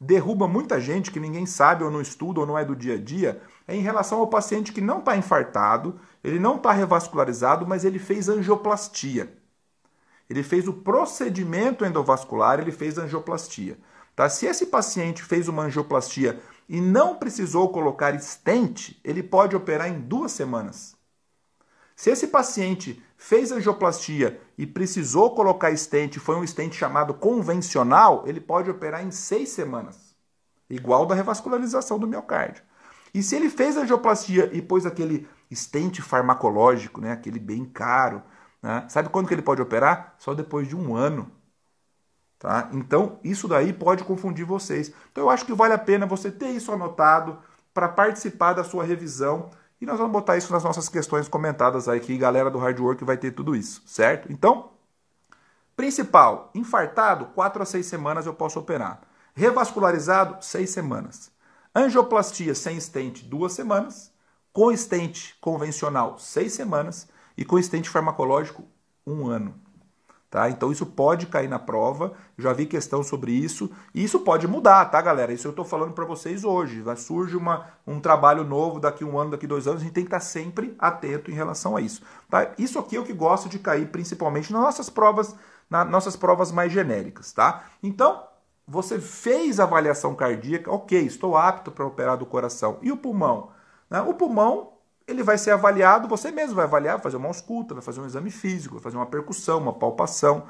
derruba 0.00 0.46
muita 0.46 0.80
gente 0.80 1.10
que 1.10 1.20
ninguém 1.20 1.46
sabe 1.46 1.82
ou 1.82 1.90
não 1.90 2.00
estuda 2.00 2.40
ou 2.40 2.46
não 2.46 2.58
é 2.58 2.64
do 2.64 2.76
dia 2.76 2.94
a 2.94 2.98
dia, 2.98 3.40
é 3.66 3.74
em 3.74 3.80
relação 3.80 4.20
ao 4.20 4.28
paciente 4.28 4.72
que 4.72 4.80
não 4.80 4.98
está 4.98 5.16
infartado, 5.16 5.98
ele 6.22 6.38
não 6.38 6.56
está 6.56 6.72
revascularizado, 6.72 7.66
mas 7.66 7.84
ele 7.84 7.98
fez 7.98 8.28
angioplastia. 8.28 9.32
ele 10.28 10.42
fez 10.42 10.66
o 10.66 10.72
procedimento 10.72 11.84
endovascular, 11.84 12.58
ele 12.58 12.72
fez 12.72 12.98
angioplastia. 12.98 13.78
Tá? 14.14 14.28
Se 14.28 14.46
esse 14.46 14.66
paciente 14.66 15.22
fez 15.22 15.46
uma 15.46 15.64
angioplastia 15.64 16.40
e 16.68 16.80
não 16.80 17.14
precisou 17.14 17.68
colocar 17.68 18.18
stent, 18.20 18.98
ele 19.04 19.22
pode 19.22 19.54
operar 19.54 19.88
em 19.88 20.00
duas 20.00 20.32
semanas. 20.32 20.96
Se 21.94 22.10
esse 22.10 22.26
paciente 22.26 23.02
fez 23.16 23.52
angioplastia 23.52 24.40
e 24.58 24.66
precisou 24.66 25.34
colocar 25.34 25.74
stent, 25.76 26.18
foi 26.18 26.36
um 26.36 26.46
stent 26.46 26.72
chamado 26.72 27.12
convencional, 27.14 28.24
ele 28.26 28.40
pode 28.40 28.70
operar 28.70 29.04
em 29.04 29.10
seis 29.10 29.50
semanas, 29.50 30.14
igual 30.68 31.04
da 31.04 31.14
revascularização 31.14 31.98
do 31.98 32.06
miocárdio. 32.06 32.62
E 33.12 33.22
se 33.22 33.36
ele 33.36 33.50
fez 33.50 33.76
angioplastia 33.76 34.50
e 34.52 34.62
pôs 34.62 34.86
aquele 34.86 35.28
stent 35.52 36.00
farmacológico, 36.00 37.00
né, 37.00 37.12
aquele 37.12 37.38
bem 37.38 37.64
caro, 37.64 38.22
né, 38.62 38.86
sabe 38.88 39.08
quando 39.08 39.28
que 39.28 39.34
ele 39.34 39.42
pode 39.42 39.62
operar? 39.62 40.14
Só 40.18 40.34
depois 40.34 40.68
de 40.68 40.76
um 40.76 40.94
ano. 40.94 41.30
Tá? 42.38 42.68
Então, 42.72 43.18
isso 43.24 43.48
daí 43.48 43.72
pode 43.72 44.04
confundir 44.04 44.44
vocês. 44.44 44.92
Então, 45.10 45.24
eu 45.24 45.30
acho 45.30 45.46
que 45.46 45.54
vale 45.54 45.72
a 45.72 45.78
pena 45.78 46.04
você 46.06 46.30
ter 46.30 46.48
isso 46.48 46.70
anotado 46.70 47.38
para 47.72 47.88
participar 47.88 48.52
da 48.52 48.64
sua 48.64 48.84
revisão 48.84 49.50
e 49.80 49.86
nós 49.86 49.98
vamos 49.98 50.12
botar 50.12 50.36
isso 50.36 50.52
nas 50.52 50.64
nossas 50.64 50.88
questões 50.88 51.28
comentadas 51.28 51.88
aí, 51.88 52.00
que 52.00 52.16
galera 52.16 52.50
do 52.50 52.58
hard 52.58 52.78
work 52.80 53.04
vai 53.04 53.16
ter 53.16 53.32
tudo 53.32 53.54
isso, 53.54 53.82
certo? 53.86 54.32
Então, 54.32 54.70
principal, 55.76 56.50
infartado, 56.54 57.26
4 57.26 57.62
a 57.62 57.66
6 57.66 57.84
semanas 57.84 58.26
eu 58.26 58.34
posso 58.34 58.58
operar. 58.58 59.02
Revascularizado, 59.34 60.42
6 60.42 60.70
semanas. 60.70 61.30
Angioplastia 61.74 62.54
sem 62.54 62.80
stent, 62.80 63.24
2 63.24 63.52
semanas. 63.52 64.10
Com 64.52 64.74
stent 64.74 65.34
convencional, 65.40 66.18
6 66.18 66.52
semanas. 66.52 67.06
E 67.36 67.44
com 67.44 67.60
stent 67.60 67.86
farmacológico, 67.88 68.64
1 69.06 69.26
ano. 69.28 69.65
Tá? 70.28 70.50
Então 70.50 70.72
isso 70.72 70.84
pode 70.84 71.26
cair 71.26 71.48
na 71.48 71.58
prova, 71.58 72.12
já 72.36 72.52
vi 72.52 72.66
questão 72.66 73.02
sobre 73.02 73.30
isso, 73.30 73.70
e 73.94 74.02
isso 74.02 74.20
pode 74.20 74.46
mudar, 74.48 74.84
tá, 74.86 75.00
galera? 75.00 75.32
Isso 75.32 75.46
eu 75.46 75.50
estou 75.50 75.64
falando 75.64 75.92
para 75.92 76.04
vocês 76.04 76.42
hoje. 76.42 76.82
Vai 76.82 76.96
surge 76.96 77.36
uma, 77.36 77.66
um 77.86 78.00
trabalho 78.00 78.42
novo 78.42 78.80
daqui 78.80 79.04
um 79.04 79.18
ano, 79.18 79.30
daqui 79.30 79.46
dois 79.46 79.68
anos, 79.68 79.80
a 79.80 79.84
gente 79.84 79.94
tem 79.94 80.04
que 80.04 80.08
estar 80.08 80.18
tá 80.18 80.24
sempre 80.24 80.74
atento 80.78 81.30
em 81.30 81.34
relação 81.34 81.76
a 81.76 81.80
isso. 81.80 82.02
Tá? 82.28 82.52
Isso 82.58 82.78
aqui 82.78 82.96
é 82.96 83.00
o 83.00 83.04
que 83.04 83.12
gosto 83.12 83.48
de 83.48 83.58
cair 83.58 83.86
principalmente 83.88 84.52
nas 84.52 84.62
nossas 84.62 84.90
provas, 84.90 85.34
nas 85.70 85.88
nossas 85.88 86.16
provas 86.16 86.50
mais 86.50 86.72
genéricas, 86.72 87.32
tá? 87.32 87.64
Então, 87.82 88.24
você 88.66 88.98
fez 88.98 89.60
avaliação 89.60 90.14
cardíaca, 90.14 90.72
ok, 90.72 91.00
estou 91.00 91.36
apto 91.36 91.70
para 91.70 91.86
operar 91.86 92.16
do 92.16 92.26
coração. 92.26 92.78
E 92.82 92.90
o 92.90 92.96
pulmão? 92.96 93.50
Né? 93.88 94.00
O 94.02 94.14
pulmão 94.14 94.72
ele 95.06 95.22
vai 95.22 95.38
ser 95.38 95.52
avaliado, 95.52 96.08
você 96.08 96.30
mesmo 96.30 96.56
vai 96.56 96.64
avaliar, 96.64 96.96
vai 96.96 97.02
fazer 97.02 97.16
uma 97.16 97.28
ausculta, 97.28 97.74
vai 97.74 97.82
fazer 97.82 98.00
um 98.00 98.06
exame 98.06 98.30
físico, 98.30 98.74
vai 98.74 98.82
fazer 98.82 98.96
uma 98.96 99.06
percussão, 99.06 99.58
uma 99.58 99.72
palpação. 99.72 100.44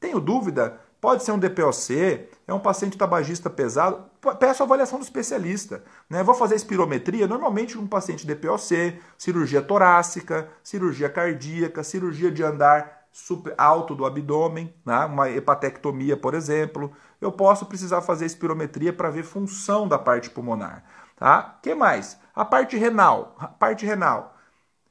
Tenho 0.00 0.18
dúvida? 0.18 0.80
Pode 1.00 1.24
ser 1.24 1.32
um 1.32 1.38
DPOC, 1.38 2.28
é 2.46 2.52
um 2.52 2.60
paciente 2.60 2.98
tabagista 2.98 3.48
pesado, 3.48 4.04
peço 4.38 4.62
avaliação 4.62 4.98
do 4.98 5.02
especialista. 5.02 5.82
Né? 6.10 6.22
Vou 6.22 6.34
fazer 6.34 6.56
espirometria, 6.56 7.26
normalmente 7.26 7.78
um 7.78 7.86
paciente 7.86 8.26
DPOC, 8.26 9.00
cirurgia 9.16 9.62
torácica, 9.62 10.48
cirurgia 10.62 11.08
cardíaca, 11.08 11.82
cirurgia 11.82 12.30
de 12.30 12.42
andar 12.42 13.06
super 13.12 13.54
alto 13.56 13.94
do 13.94 14.04
abdômen, 14.04 14.74
né? 14.84 15.06
uma 15.06 15.30
hepatectomia, 15.30 16.16
por 16.16 16.34
exemplo. 16.34 16.92
Eu 17.18 17.32
posso 17.32 17.64
precisar 17.64 18.02
fazer 18.02 18.26
espirometria 18.26 18.92
para 18.92 19.10
ver 19.10 19.22
função 19.22 19.88
da 19.88 19.98
parte 19.98 20.28
pulmonar. 20.28 20.84
Tá? 21.20 21.58
que 21.62 21.74
mais? 21.74 22.18
A 22.34 22.46
parte 22.46 22.78
renal. 22.78 23.36
A 23.38 23.46
parte 23.46 23.84
renal. 23.84 24.34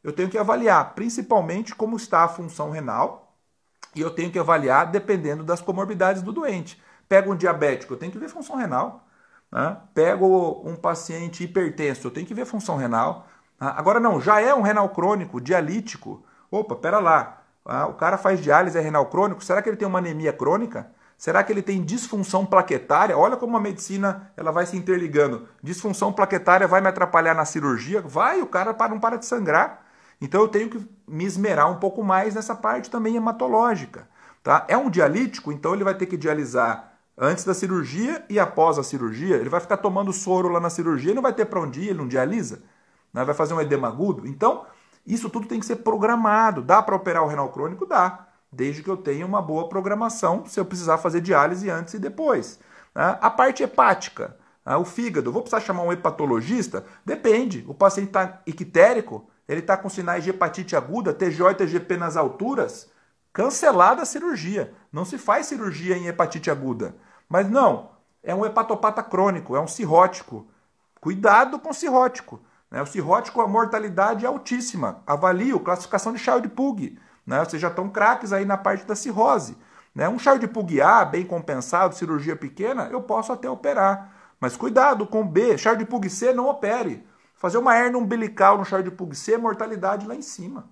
Eu 0.04 0.14
tenho 0.14 0.30
que 0.30 0.38
avaliar 0.38 0.94
principalmente 0.94 1.74
como 1.74 1.98
está 1.98 2.24
a 2.24 2.28
função 2.28 2.70
renal 2.70 3.36
e 3.96 4.02
eu 4.02 4.12
tenho 4.12 4.32
que 4.32 4.38
avaliar 4.38 4.86
dependendo 4.92 5.44
das 5.44 5.60
comorbidades 5.60 6.22
do 6.22 6.32
doente. 6.32 6.80
Pego 7.10 7.34
um 7.34 7.36
diabético, 7.36 7.94
eu 7.94 7.98
tenho 7.98 8.12
que 8.12 8.20
ver 8.20 8.30
função 8.30 8.56
renal. 8.56 9.08
Né? 9.52 9.76
Pego 9.96 10.62
um 10.64 10.76
paciente 10.76 11.44
hipertenso, 11.44 12.06
eu 12.08 12.12
tenho 12.12 12.28
que 12.28 12.34
ver 12.36 12.46
função 12.46 12.78
renal. 12.78 13.28
Né? 13.60 13.74
Agora 13.76 14.00
não, 14.00 14.22
já 14.22 14.40
é 14.40 14.54
um 14.54 14.62
renal 14.62 14.90
crônico, 14.90 15.42
dialítico. 15.42 16.24
Opa, 16.52 16.76
pera 16.76 17.00
lá. 17.00 17.42
Ah, 17.66 17.88
o 17.88 17.96
cara 17.96 18.20
faz 18.20 18.40
diálise, 18.40 18.78
é 18.78 18.82
renal 18.82 19.08
crônico. 19.08 19.44
Será 19.44 19.64
que 19.64 19.70
ele 19.70 19.78
tem 19.78 19.88
uma 19.88 20.00
anemia 20.00 20.32
crônica? 20.32 20.92
Será 21.20 21.44
que 21.44 21.52
ele 21.52 21.62
tem 21.62 21.84
disfunção 21.84 22.46
plaquetária? 22.46 23.18
Olha 23.18 23.36
como 23.36 23.58
a 23.58 23.60
medicina 23.60 24.32
ela 24.38 24.54
vai 24.54 24.66
se 24.66 24.78
interligando. 24.78 25.50
Disfunção 25.62 26.14
plaquetária 26.14 26.66
vai 26.66 26.80
me 26.80 26.88
atrapalhar 26.88 27.34
na 27.34 27.44
cirurgia? 27.44 28.02
Vai, 28.02 28.42
o 28.42 28.48
cara 28.48 28.74
não 28.88 29.02
para 29.02 29.18
de 29.18 29.26
sangrar. 29.26 29.86
Então 30.22 30.40
eu 30.40 30.48
tenho 30.48 30.70
que 30.70 30.90
me 31.06 31.26
esmerar 31.26 31.70
um 31.70 31.76
pouco 31.76 32.02
mais 32.06 32.36
nessa 32.36 32.56
parte 32.56 32.90
também 32.90 33.18
hematológica. 33.18 34.08
Tá? 34.42 34.66
É 34.70 34.78
um 34.78 34.90
dialítico, 34.90 35.52
então 35.52 35.74
ele 35.74 35.84
vai 35.84 35.94
ter 35.94 36.06
que 36.06 36.16
dialisar 36.16 36.94
antes 37.18 37.44
da 37.44 37.54
cirurgia 37.54 38.24
e 38.30 38.40
após 38.40 38.80
a 38.80 38.84
cirurgia. 38.84 39.36
Ele 39.36 39.50
vai 39.50 39.60
ficar 39.60 39.76
tomando 39.76 40.14
soro 40.14 40.48
lá 40.48 40.62
na 40.62 40.70
cirurgia, 40.70 41.10
ele 41.10 41.16
não 41.16 41.22
vai 41.22 41.34
ter 41.34 41.48
para 41.48 41.60
onde 41.60 41.82
ir, 41.82 41.90
ele 41.90 42.00
não 42.00 42.08
dialisa. 42.08 42.64
Né? 43.14 43.26
Vai 43.26 43.36
fazer 43.36 43.54
um 43.54 43.60
edema 43.60 43.90
agudo. 43.90 44.26
Então, 44.26 44.66
isso 45.06 45.30
tudo 45.30 45.48
tem 45.48 45.60
que 45.60 45.66
ser 45.66 45.78
programado. 45.78 46.62
Dá 46.62 46.82
para 46.82 46.96
operar 46.96 47.24
o 47.24 47.28
renal 47.28 47.50
crônico? 47.50 47.86
Dá 47.86 48.29
desde 48.52 48.82
que 48.84 48.90
eu 48.90 48.98
tenha 48.98 49.26
uma 49.26 49.42
boa 49.42 49.70
programação, 49.70 50.46
se 50.46 50.60
eu 50.60 50.66
precisar 50.66 50.98
fazer 50.98 51.22
diálise 51.22 51.70
antes 51.70 51.94
e 51.94 52.00
depois. 52.00 52.60
Né? 52.96 53.18
A 53.22 53.30
parte 53.30 53.64
hepática, 53.64 54.38
né? 54.66 54.76
o 54.76 54.86
fígado, 54.86 55.32
vou 55.32 55.42
precisar 55.42 55.62
chamar 55.62 55.84
um 55.84 55.94
hepatologista? 55.94 56.86
Depende. 57.06 57.64
O 57.68 57.74
paciente 57.74 58.08
está 58.08 58.42
ictérico, 58.46 59.30
ele 59.48 59.62
está 59.62 59.78
com 59.78 59.90
sinais 59.90 60.24
de 60.24 60.32
hepatite 60.32 60.76
aguda, 60.76 61.14
TGO 61.14 61.50
e 61.50 61.56
TGP 61.56 61.98
nas 61.98 62.18
alturas, 62.18 62.90
cancelada 63.34 64.02
a 64.02 64.06
cirurgia. 64.06 64.74
Não 64.92 65.06
se 65.06 65.18
faz 65.18 65.48
cirurgia 65.48 65.98
em 65.98 66.08
hepatite 66.08 66.52
aguda. 66.52 66.96
Mas 67.28 67.50
não, 67.50 67.92
é 68.24 68.34
um 68.34 68.46
hepatopata 68.46 69.04
crônico, 69.04 69.56
é 69.56 69.62
um 69.62 69.68
cirrótico. 69.68 70.48
Cuidado 71.00 71.60
com 71.60 71.70
o 71.70 71.74
cirrótico. 71.74 72.42
Né? 72.70 72.82
O 72.82 72.86
cirrótico, 72.86 73.42
a 73.42 73.48
mortalidade 73.48 74.26
é 74.26 74.28
altíssima. 74.28 75.02
Avalio, 75.06 75.60
classificação 75.60 76.14
de 76.14 76.20
Child-Pugh. 76.20 76.98
Né? 77.30 77.46
Vocês 77.46 77.62
já 77.62 77.68
estão 77.68 77.88
craques 77.88 78.34
aí 78.34 78.44
na 78.44 78.58
parte 78.58 78.86
da 78.86 78.96
cirrose. 78.96 79.56
Né? 79.94 80.10
Um 80.10 80.18
char 80.18 80.40
de 80.40 80.48
Pug-A 80.48 81.06
bem 81.06 81.24
compensado, 81.24 81.94
cirurgia 81.94 82.36
pequena, 82.36 82.90
eu 82.92 83.04
posso 83.04 83.32
até 83.32 83.48
operar. 83.48 84.12
Mas 84.40 84.58
cuidado 84.58 85.06
com 85.06 85.26
B, 85.26 85.56
char 85.56 85.76
de 85.76 85.86
Pug-C 85.86 86.34
não 86.34 86.48
opere. 86.48 87.06
Fazer 87.36 87.60
uma 87.60 87.78
hernia 87.78 88.00
umbilical 88.00 88.58
no 88.58 88.66
char 88.66 88.82
de 88.82 88.90
Pug-C, 88.90 89.38
mortalidade 89.38 90.08
lá 90.08 90.16
em 90.16 90.24
cima. 90.24 90.68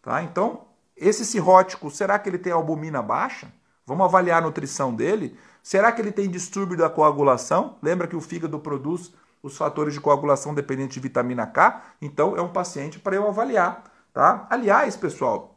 Tá? 0.00 0.22
Então, 0.22 0.62
esse 0.96 1.22
cirrótico, 1.22 1.90
será 1.90 2.18
que 2.18 2.30
ele 2.30 2.38
tem 2.38 2.50
albumina 2.52 3.02
baixa? 3.02 3.52
Vamos 3.86 4.06
avaliar 4.06 4.38
a 4.38 4.46
nutrição 4.46 4.94
dele. 4.94 5.36
Será 5.62 5.92
que 5.92 6.00
ele 6.00 6.12
tem 6.12 6.30
distúrbio 6.30 6.78
da 6.78 6.88
coagulação? 6.88 7.76
Lembra 7.82 8.06
que 8.06 8.16
o 8.16 8.22
fígado 8.22 8.58
produz 8.58 9.12
os 9.42 9.54
fatores 9.54 9.92
de 9.92 10.00
coagulação 10.00 10.54
dependentes 10.54 10.94
de 10.94 11.00
vitamina 11.00 11.46
K? 11.46 11.82
Então, 12.00 12.38
é 12.38 12.40
um 12.40 12.52
paciente 12.52 12.98
para 12.98 13.16
eu 13.16 13.28
avaliar. 13.28 13.84
Tá? 14.14 14.46
Aliás, 14.48 14.96
pessoal, 14.96 15.49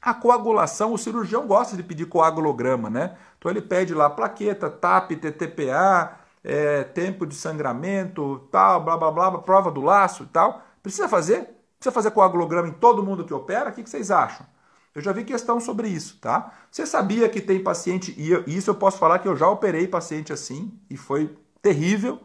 a 0.00 0.14
coagulação, 0.14 0.92
o 0.92 0.98
cirurgião 0.98 1.46
gosta 1.46 1.76
de 1.76 1.82
pedir 1.82 2.06
coagulograma, 2.06 2.88
né? 2.88 3.16
Então 3.38 3.50
ele 3.50 3.60
pede 3.60 3.94
lá 3.94 4.08
plaqueta, 4.08 4.70
TAP, 4.70 5.12
TTPA, 5.12 6.18
é, 6.42 6.84
tempo 6.84 7.26
de 7.26 7.34
sangramento, 7.34 8.48
tal, 8.50 8.82
blá 8.82 8.96
blá 8.96 9.10
blá, 9.10 9.38
prova 9.38 9.70
do 9.70 9.82
laço 9.82 10.22
e 10.24 10.26
tal. 10.26 10.62
Precisa 10.82 11.08
fazer? 11.08 11.48
Precisa 11.78 11.92
fazer 11.92 12.10
coagulograma 12.12 12.68
em 12.68 12.72
todo 12.72 13.02
mundo 13.02 13.24
que 13.24 13.34
opera? 13.34 13.70
O 13.70 13.72
que 13.72 13.88
vocês 13.88 14.10
acham? 14.10 14.46
Eu 14.94 15.00
já 15.00 15.12
vi 15.12 15.24
questão 15.24 15.60
sobre 15.60 15.88
isso, 15.88 16.18
tá? 16.20 16.52
Você 16.70 16.84
sabia 16.84 17.28
que 17.28 17.40
tem 17.40 17.62
paciente, 17.62 18.14
e 18.18 18.56
isso 18.56 18.70
eu 18.70 18.74
posso 18.74 18.98
falar 18.98 19.20
que 19.20 19.28
eu 19.28 19.36
já 19.36 19.48
operei 19.48 19.86
paciente 19.86 20.32
assim, 20.32 20.72
e 20.90 20.96
foi 20.96 21.36
terrível, 21.62 22.20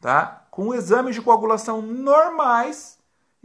tá? 0.00 0.46
Com 0.50 0.72
exames 0.72 1.14
de 1.14 1.20
coagulação 1.20 1.82
normais, 1.82 2.95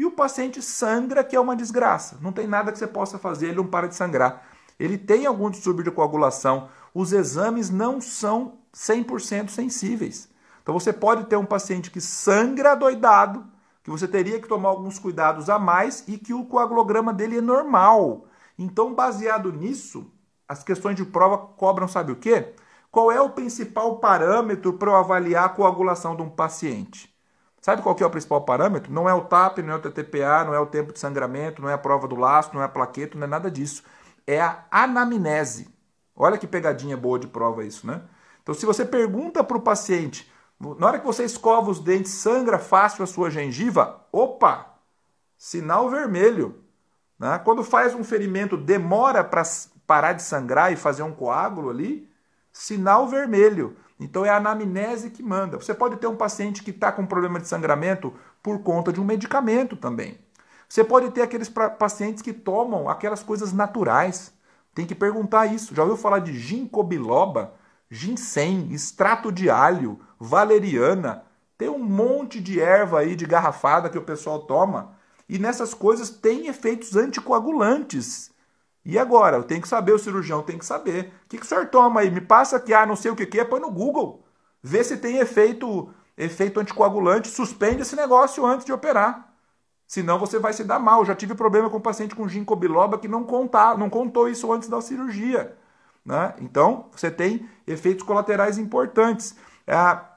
e 0.01 0.05
o 0.05 0.09
paciente 0.09 0.63
sangra, 0.63 1.23
que 1.23 1.35
é 1.35 1.39
uma 1.39 1.55
desgraça. 1.55 2.17
Não 2.21 2.31
tem 2.31 2.47
nada 2.47 2.71
que 2.71 2.79
você 2.79 2.87
possa 2.87 3.19
fazer, 3.19 3.49
ele 3.49 3.57
não 3.57 3.67
para 3.67 3.87
de 3.87 3.95
sangrar. 3.95 4.41
Ele 4.79 4.97
tem 4.97 5.27
algum 5.27 5.47
distúrbio 5.47 5.83
de 5.83 5.91
coagulação. 5.91 6.69
Os 6.91 7.13
exames 7.13 7.69
não 7.69 8.01
são 8.01 8.53
100% 8.73 9.49
sensíveis. 9.49 10.27
Então 10.63 10.73
você 10.73 10.91
pode 10.91 11.25
ter 11.25 11.35
um 11.35 11.45
paciente 11.45 11.91
que 11.91 12.01
sangra 12.01 12.73
doidado, 12.73 13.45
que 13.83 13.91
você 13.91 14.07
teria 14.07 14.41
que 14.41 14.47
tomar 14.47 14.69
alguns 14.69 14.97
cuidados 14.97 15.51
a 15.51 15.59
mais 15.59 16.03
e 16.07 16.17
que 16.17 16.33
o 16.33 16.45
coagulograma 16.45 17.13
dele 17.13 17.37
é 17.37 17.41
normal. 17.41 18.25
Então, 18.57 18.95
baseado 18.95 19.53
nisso, 19.53 20.11
as 20.49 20.63
questões 20.63 20.95
de 20.95 21.05
prova 21.05 21.37
cobram, 21.37 21.87
sabe 21.87 22.11
o 22.11 22.15
quê? 22.15 22.55
Qual 22.89 23.11
é 23.11 23.21
o 23.21 23.29
principal 23.29 23.99
parâmetro 23.99 24.73
para 24.73 24.89
eu 24.89 24.95
avaliar 24.95 25.45
a 25.45 25.49
coagulação 25.49 26.15
de 26.15 26.23
um 26.23 26.29
paciente? 26.31 27.10
Sabe 27.61 27.83
qual 27.83 27.93
que 27.93 28.03
é 28.03 28.05
o 28.05 28.09
principal 28.09 28.41
parâmetro? 28.41 28.91
Não 28.91 29.07
é 29.07 29.13
o 29.13 29.21
TAP, 29.21 29.59
não 29.59 29.73
é 29.73 29.75
o 29.75 29.79
TTPA, 29.79 30.43
não 30.43 30.53
é 30.53 30.59
o 30.59 30.65
tempo 30.65 30.91
de 30.91 30.99
sangramento, 30.99 31.61
não 31.61 31.69
é 31.69 31.73
a 31.73 31.77
prova 31.77 32.07
do 32.07 32.15
laço, 32.15 32.49
não 32.53 32.61
é 32.61 32.65
a 32.65 32.69
plaqueta, 32.69 33.17
não 33.17 33.25
é 33.25 33.29
nada 33.29 33.51
disso. 33.51 33.83
É 34.25 34.41
a 34.41 34.65
anamnese. 34.71 35.69
Olha 36.15 36.39
que 36.39 36.47
pegadinha 36.47 36.97
boa 36.97 37.19
de 37.19 37.27
prova 37.27 37.63
isso, 37.63 37.85
né? 37.85 38.01
Então, 38.41 38.55
se 38.55 38.65
você 38.65 38.83
pergunta 38.83 39.43
para 39.43 39.57
o 39.57 39.61
paciente, 39.61 40.31
na 40.59 40.87
hora 40.87 40.99
que 40.99 41.05
você 41.05 41.23
escova 41.23 41.69
os 41.69 41.79
dentes, 41.79 42.11
sangra 42.11 42.57
fácil 42.57 43.03
a 43.03 43.07
sua 43.07 43.29
gengiva, 43.29 44.05
opa, 44.11 44.65
sinal 45.37 45.89
vermelho. 45.89 46.63
Né? 47.17 47.39
Quando 47.43 47.63
faz 47.63 47.93
um 47.93 48.03
ferimento, 48.03 48.57
demora 48.57 49.23
para 49.23 49.43
parar 49.85 50.13
de 50.13 50.23
sangrar 50.23 50.73
e 50.73 50.75
fazer 50.75 51.03
um 51.03 51.13
coágulo 51.13 51.69
ali, 51.69 52.09
sinal 52.51 53.07
vermelho. 53.07 53.77
Então 54.01 54.25
é 54.25 54.29
a 54.29 54.37
anamnese 54.37 55.11
que 55.11 55.21
manda. 55.21 55.57
Você 55.57 55.75
pode 55.75 55.97
ter 55.97 56.07
um 56.07 56.15
paciente 56.15 56.63
que 56.63 56.71
está 56.71 56.91
com 56.91 57.05
problema 57.05 57.39
de 57.39 57.47
sangramento 57.47 58.11
por 58.41 58.63
conta 58.63 58.91
de 58.91 58.99
um 58.99 59.05
medicamento 59.05 59.77
também. 59.77 60.17
Você 60.67 60.83
pode 60.83 61.11
ter 61.11 61.21
aqueles 61.21 61.47
pacientes 61.47 62.23
que 62.23 62.33
tomam 62.33 62.89
aquelas 62.89 63.21
coisas 63.21 63.53
naturais. 63.53 64.33
Tem 64.73 64.87
que 64.87 64.95
perguntar 64.95 65.45
isso. 65.45 65.75
Já 65.75 65.83
ouviu 65.83 65.97
falar 65.97 66.17
de 66.17 66.33
ginkgo 66.33 66.81
biloba, 66.81 67.53
ginseng, 67.91 68.73
extrato 68.73 69.31
de 69.31 69.51
alho, 69.51 69.99
valeriana? 70.19 71.23
Tem 71.55 71.69
um 71.69 71.77
monte 71.77 72.41
de 72.41 72.59
erva 72.59 73.01
aí 73.01 73.15
de 73.15 73.27
garrafada 73.27 73.87
que 73.87 73.99
o 73.99 74.03
pessoal 74.03 74.39
toma. 74.47 74.95
E 75.29 75.37
nessas 75.37 75.75
coisas 75.75 76.09
tem 76.09 76.47
efeitos 76.47 76.95
anticoagulantes. 76.95 78.30
E 78.83 78.97
agora? 78.97 79.37
Eu 79.37 79.43
tenho 79.43 79.61
que 79.61 79.67
saber, 79.67 79.93
o 79.93 79.99
cirurgião 79.99 80.41
tem 80.41 80.57
que 80.57 80.65
saber. 80.65 81.13
O 81.25 81.29
que, 81.29 81.37
que 81.37 81.45
o 81.45 81.47
senhor 81.47 81.67
toma 81.67 82.01
aí? 82.01 82.09
Me 82.09 82.21
passa 82.21 82.57
aqui, 82.57 82.73
ah, 82.73 82.85
não 82.85 82.95
sei 82.95 83.11
o 83.11 83.15
que, 83.15 83.25
que 83.25 83.39
é, 83.39 83.45
põe 83.45 83.59
no 83.59 83.71
Google. 83.71 84.23
Vê 84.63 84.83
se 84.83 84.97
tem 84.97 85.17
efeito, 85.17 85.93
efeito 86.17 86.59
anticoagulante, 86.59 87.27
suspende 87.29 87.81
esse 87.83 87.95
negócio 87.95 88.45
antes 88.45 88.65
de 88.65 88.73
operar. 88.73 89.31
Senão 89.87 90.17
você 90.17 90.39
vai 90.39 90.53
se 90.53 90.63
dar 90.63 90.79
mal. 90.79 91.05
Já 91.05 91.15
tive 91.15 91.35
problema 91.35 91.69
com 91.69 91.77
um 91.77 91.81
paciente 91.81 92.15
com 92.15 92.27
ginkgo 92.27 92.55
biloba 92.55 92.97
que 92.97 93.07
não, 93.07 93.23
contar, 93.23 93.77
não 93.77 93.89
contou 93.89 94.29
isso 94.29 94.51
antes 94.51 94.69
da 94.69 94.81
cirurgia. 94.81 95.55
Né? 96.05 96.33
Então, 96.39 96.89
você 96.91 97.11
tem 97.11 97.47
efeitos 97.67 98.03
colaterais 98.03 98.57
importantes. 98.57 99.35
Ah, 99.67 100.15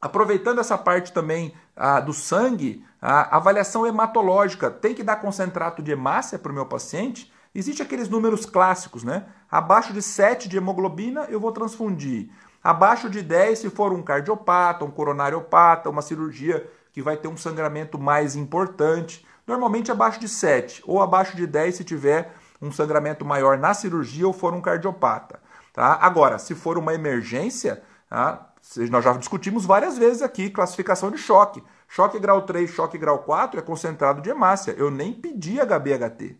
aproveitando 0.00 0.60
essa 0.60 0.78
parte 0.78 1.12
também 1.12 1.54
ah, 1.74 2.00
do 2.00 2.12
sangue, 2.12 2.84
a 3.00 3.36
avaliação 3.36 3.86
hematológica. 3.86 4.70
Tem 4.70 4.94
que 4.94 5.02
dar 5.02 5.16
concentrato 5.16 5.82
de 5.82 5.90
hemácia 5.90 6.38
para 6.38 6.52
o 6.52 6.54
meu 6.54 6.66
paciente? 6.66 7.32
Existem 7.56 7.86
aqueles 7.86 8.10
números 8.10 8.44
clássicos, 8.44 9.02
né? 9.02 9.24
Abaixo 9.50 9.90
de 9.94 10.02
7 10.02 10.46
de 10.46 10.58
hemoglobina, 10.58 11.22
eu 11.30 11.40
vou 11.40 11.50
transfundir. 11.52 12.28
Abaixo 12.62 13.08
de 13.08 13.22
10, 13.22 13.60
se 13.60 13.70
for 13.70 13.94
um 13.94 14.02
cardiopata, 14.02 14.84
um 14.84 14.90
coronariopata, 14.90 15.88
uma 15.88 16.02
cirurgia 16.02 16.68
que 16.92 17.00
vai 17.00 17.16
ter 17.16 17.28
um 17.28 17.36
sangramento 17.36 17.98
mais 17.98 18.36
importante. 18.36 19.26
Normalmente 19.46 19.90
abaixo 19.90 20.20
de 20.20 20.28
7 20.28 20.82
ou 20.86 21.00
abaixo 21.00 21.34
de 21.34 21.46
10 21.46 21.76
se 21.76 21.84
tiver 21.84 22.34
um 22.60 22.70
sangramento 22.70 23.24
maior 23.24 23.56
na 23.56 23.72
cirurgia 23.72 24.26
ou 24.26 24.34
for 24.34 24.52
um 24.52 24.60
cardiopata. 24.60 25.40
Tá? 25.72 25.98
Agora, 26.02 26.38
se 26.38 26.54
for 26.54 26.76
uma 26.76 26.92
emergência, 26.92 27.82
tá? 28.10 28.52
nós 28.90 29.02
já 29.02 29.14
discutimos 29.14 29.64
várias 29.64 29.96
vezes 29.96 30.20
aqui 30.20 30.50
classificação 30.50 31.10
de 31.10 31.16
choque. 31.16 31.64
Choque 31.88 32.18
grau 32.18 32.42
3, 32.42 32.68
choque 32.68 32.98
grau 32.98 33.20
4 33.20 33.60
é 33.60 33.62
concentrado 33.62 34.20
de 34.20 34.28
hemácia. 34.28 34.74
Eu 34.76 34.90
nem 34.90 35.10
pedi 35.10 35.58
HBHT, 35.58 36.36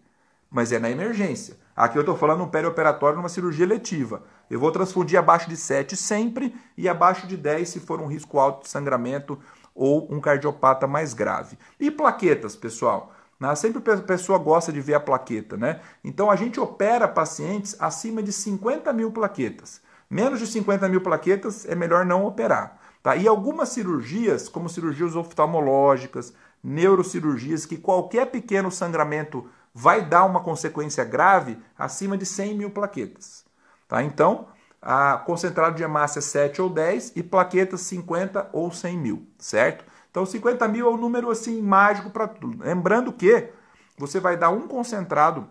mas 0.56 0.72
é 0.72 0.78
na 0.78 0.88
emergência. 0.88 1.54
Aqui 1.76 1.98
eu 1.98 2.00
estou 2.00 2.16
falando 2.16 2.42
um 2.42 2.48
perioperatório 2.48 3.18
numa 3.18 3.28
cirurgia 3.28 3.66
letiva. 3.66 4.22
Eu 4.48 4.58
vou 4.58 4.72
transfundir 4.72 5.18
abaixo 5.18 5.50
de 5.50 5.54
7 5.54 5.94
sempre 5.94 6.56
e 6.78 6.88
abaixo 6.88 7.26
de 7.26 7.36
10 7.36 7.68
se 7.68 7.78
for 7.78 8.00
um 8.00 8.06
risco 8.06 8.38
alto 8.38 8.62
de 8.62 8.70
sangramento 8.70 9.38
ou 9.74 10.10
um 10.10 10.18
cardiopata 10.18 10.86
mais 10.86 11.12
grave. 11.12 11.58
E 11.78 11.90
plaquetas, 11.90 12.56
pessoal? 12.56 13.12
Né? 13.38 13.54
Sempre 13.54 13.82
a 13.92 13.98
pessoa 13.98 14.38
gosta 14.38 14.72
de 14.72 14.80
ver 14.80 14.94
a 14.94 15.00
plaqueta, 15.00 15.58
né? 15.58 15.80
Então 16.02 16.30
a 16.30 16.36
gente 16.36 16.58
opera 16.58 17.06
pacientes 17.06 17.76
acima 17.78 18.22
de 18.22 18.32
50 18.32 18.90
mil 18.94 19.10
plaquetas. 19.12 19.82
Menos 20.08 20.40
de 20.40 20.46
50 20.46 20.88
mil 20.88 21.02
plaquetas 21.02 21.66
é 21.66 21.74
melhor 21.74 22.06
não 22.06 22.24
operar. 22.24 22.78
Tá? 23.02 23.14
E 23.14 23.28
algumas 23.28 23.68
cirurgias, 23.68 24.48
como 24.48 24.70
cirurgias 24.70 25.14
oftalmológicas, 25.16 26.32
neurocirurgias, 26.64 27.66
que 27.66 27.76
qualquer 27.76 28.30
pequeno 28.30 28.70
sangramento 28.70 29.46
vai 29.78 30.00
dar 30.00 30.24
uma 30.24 30.40
consequência 30.40 31.04
grave 31.04 31.58
acima 31.78 32.16
de 32.16 32.24
100 32.24 32.54
mil 32.56 32.70
plaquetas. 32.70 33.44
Tá? 33.86 34.02
Então, 34.02 34.48
a 34.80 35.18
concentrado 35.18 35.76
de 35.76 35.82
hemácia 35.82 36.22
7 36.22 36.62
ou 36.62 36.70
10 36.70 37.12
e 37.14 37.22
plaquetas 37.22 37.82
50 37.82 38.48
ou 38.54 38.72
100 38.72 38.96
mil, 38.96 39.28
certo? 39.38 39.84
Então 40.10 40.24
50 40.24 40.66
mil 40.68 40.86
é 40.86 40.90
um 40.90 40.96
número 40.96 41.30
assim 41.30 41.60
mágico 41.60 42.08
para 42.08 42.26
tudo. 42.26 42.64
Lembrando 42.64 43.12
que 43.12 43.50
você 43.98 44.18
vai 44.18 44.34
dar 44.34 44.48
um 44.48 44.66
concentrado 44.66 45.46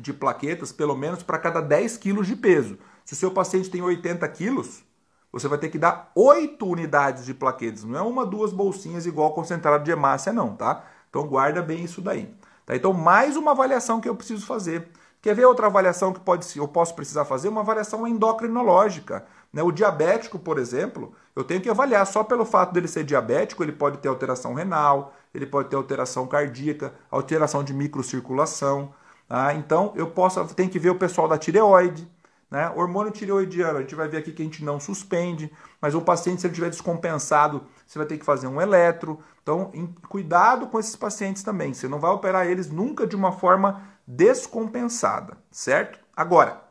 de 0.00 0.14
plaquetas 0.14 0.72
pelo 0.72 0.96
menos 0.96 1.22
para 1.22 1.38
cada 1.38 1.60
10 1.60 1.98
quilos 1.98 2.26
de 2.26 2.34
peso. 2.34 2.78
Se 3.04 3.12
o 3.12 3.16
seu 3.16 3.32
paciente 3.32 3.68
tem 3.68 3.82
80 3.82 4.26
quilos, 4.28 4.82
você 5.30 5.46
vai 5.46 5.58
ter 5.58 5.68
que 5.68 5.78
dar 5.78 6.10
8 6.14 6.66
unidades 6.66 7.26
de 7.26 7.34
plaquetas. 7.34 7.84
Não 7.84 7.98
é 7.98 8.02
uma, 8.02 8.24
duas 8.24 8.50
bolsinhas 8.50 9.04
igual 9.04 9.34
concentrado 9.34 9.84
de 9.84 9.90
hemácia, 9.90 10.32
não, 10.32 10.56
tá? 10.56 10.86
Então 11.10 11.26
guarda 11.26 11.60
bem 11.60 11.84
isso 11.84 12.00
daí. 12.00 12.34
Tá? 12.66 12.76
Então, 12.76 12.92
mais 12.92 13.36
uma 13.36 13.52
avaliação 13.52 14.00
que 14.00 14.08
eu 14.08 14.14
preciso 14.14 14.46
fazer 14.46 14.88
Quer 15.22 15.36
ver 15.36 15.44
outra 15.44 15.68
avaliação 15.68 16.12
que 16.12 16.18
pode, 16.18 16.44
eu 16.58 16.66
posso 16.66 16.96
precisar 16.96 17.24
fazer? 17.24 17.48
Uma 17.48 17.60
avaliação 17.60 18.08
endocrinológica. 18.08 19.24
Né? 19.52 19.62
O 19.62 19.70
diabético, 19.70 20.36
por 20.36 20.58
exemplo, 20.58 21.14
eu 21.36 21.44
tenho 21.44 21.60
que 21.60 21.70
avaliar 21.70 22.04
só 22.04 22.24
pelo 22.24 22.44
fato 22.44 22.72
dele 22.72 22.88
ser 22.88 23.04
diabético, 23.04 23.62
ele 23.62 23.70
pode 23.70 23.98
ter 23.98 24.08
alteração 24.08 24.52
renal, 24.52 25.14
ele 25.32 25.46
pode 25.46 25.68
ter 25.68 25.76
alteração 25.76 26.26
cardíaca, 26.26 26.92
alteração 27.08 27.62
de 27.62 27.72
microcirculação. 27.72 28.92
Tá? 29.28 29.54
Então, 29.54 29.92
eu 29.94 30.08
posso, 30.10 30.44
tem 30.56 30.68
que 30.68 30.80
ver 30.80 30.90
o 30.90 30.98
pessoal 30.98 31.28
da 31.28 31.38
tireoide. 31.38 32.10
Né? 32.52 32.68
Hormônio 32.76 33.10
tireoidiano, 33.10 33.78
a 33.78 33.80
gente 33.80 33.94
vai 33.94 34.06
ver 34.06 34.18
aqui 34.18 34.30
que 34.30 34.42
a 34.42 34.44
gente 34.44 34.62
não 34.62 34.78
suspende, 34.78 35.50
mas 35.80 35.94
o 35.94 36.02
paciente, 36.02 36.42
se 36.42 36.46
ele 36.46 36.52
estiver 36.52 36.68
descompensado, 36.68 37.66
você 37.86 37.98
vai 37.98 38.06
ter 38.06 38.18
que 38.18 38.26
fazer 38.26 38.46
um 38.46 38.60
eletro. 38.60 39.18
Então, 39.42 39.70
em, 39.72 39.86
cuidado 40.06 40.66
com 40.66 40.78
esses 40.78 40.94
pacientes 40.94 41.42
também. 41.42 41.72
Você 41.72 41.88
não 41.88 41.98
vai 41.98 42.10
operar 42.10 42.46
eles 42.46 42.68
nunca 42.70 43.06
de 43.06 43.16
uma 43.16 43.32
forma 43.32 43.82
descompensada, 44.06 45.38
certo? 45.50 45.98
Agora, 46.14 46.62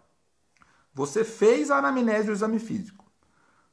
você 0.94 1.24
fez 1.24 1.72
a 1.72 1.80
anamnese 1.80 2.28
do 2.28 2.34
exame 2.34 2.60
físico, 2.60 3.04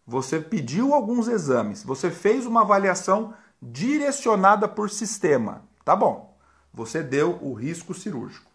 você 0.06 0.40
pediu 0.40 0.94
alguns 0.94 1.28
exames, 1.28 1.82
você 1.82 2.10
fez 2.10 2.46
uma 2.46 2.62
avaliação 2.62 3.34
direcionada 3.60 4.66
por 4.66 4.88
sistema, 4.88 5.62
tá 5.84 5.94
bom? 5.94 6.38
Você 6.72 7.02
deu 7.02 7.38
o 7.42 7.52
risco 7.52 7.92
cirúrgico. 7.92 8.50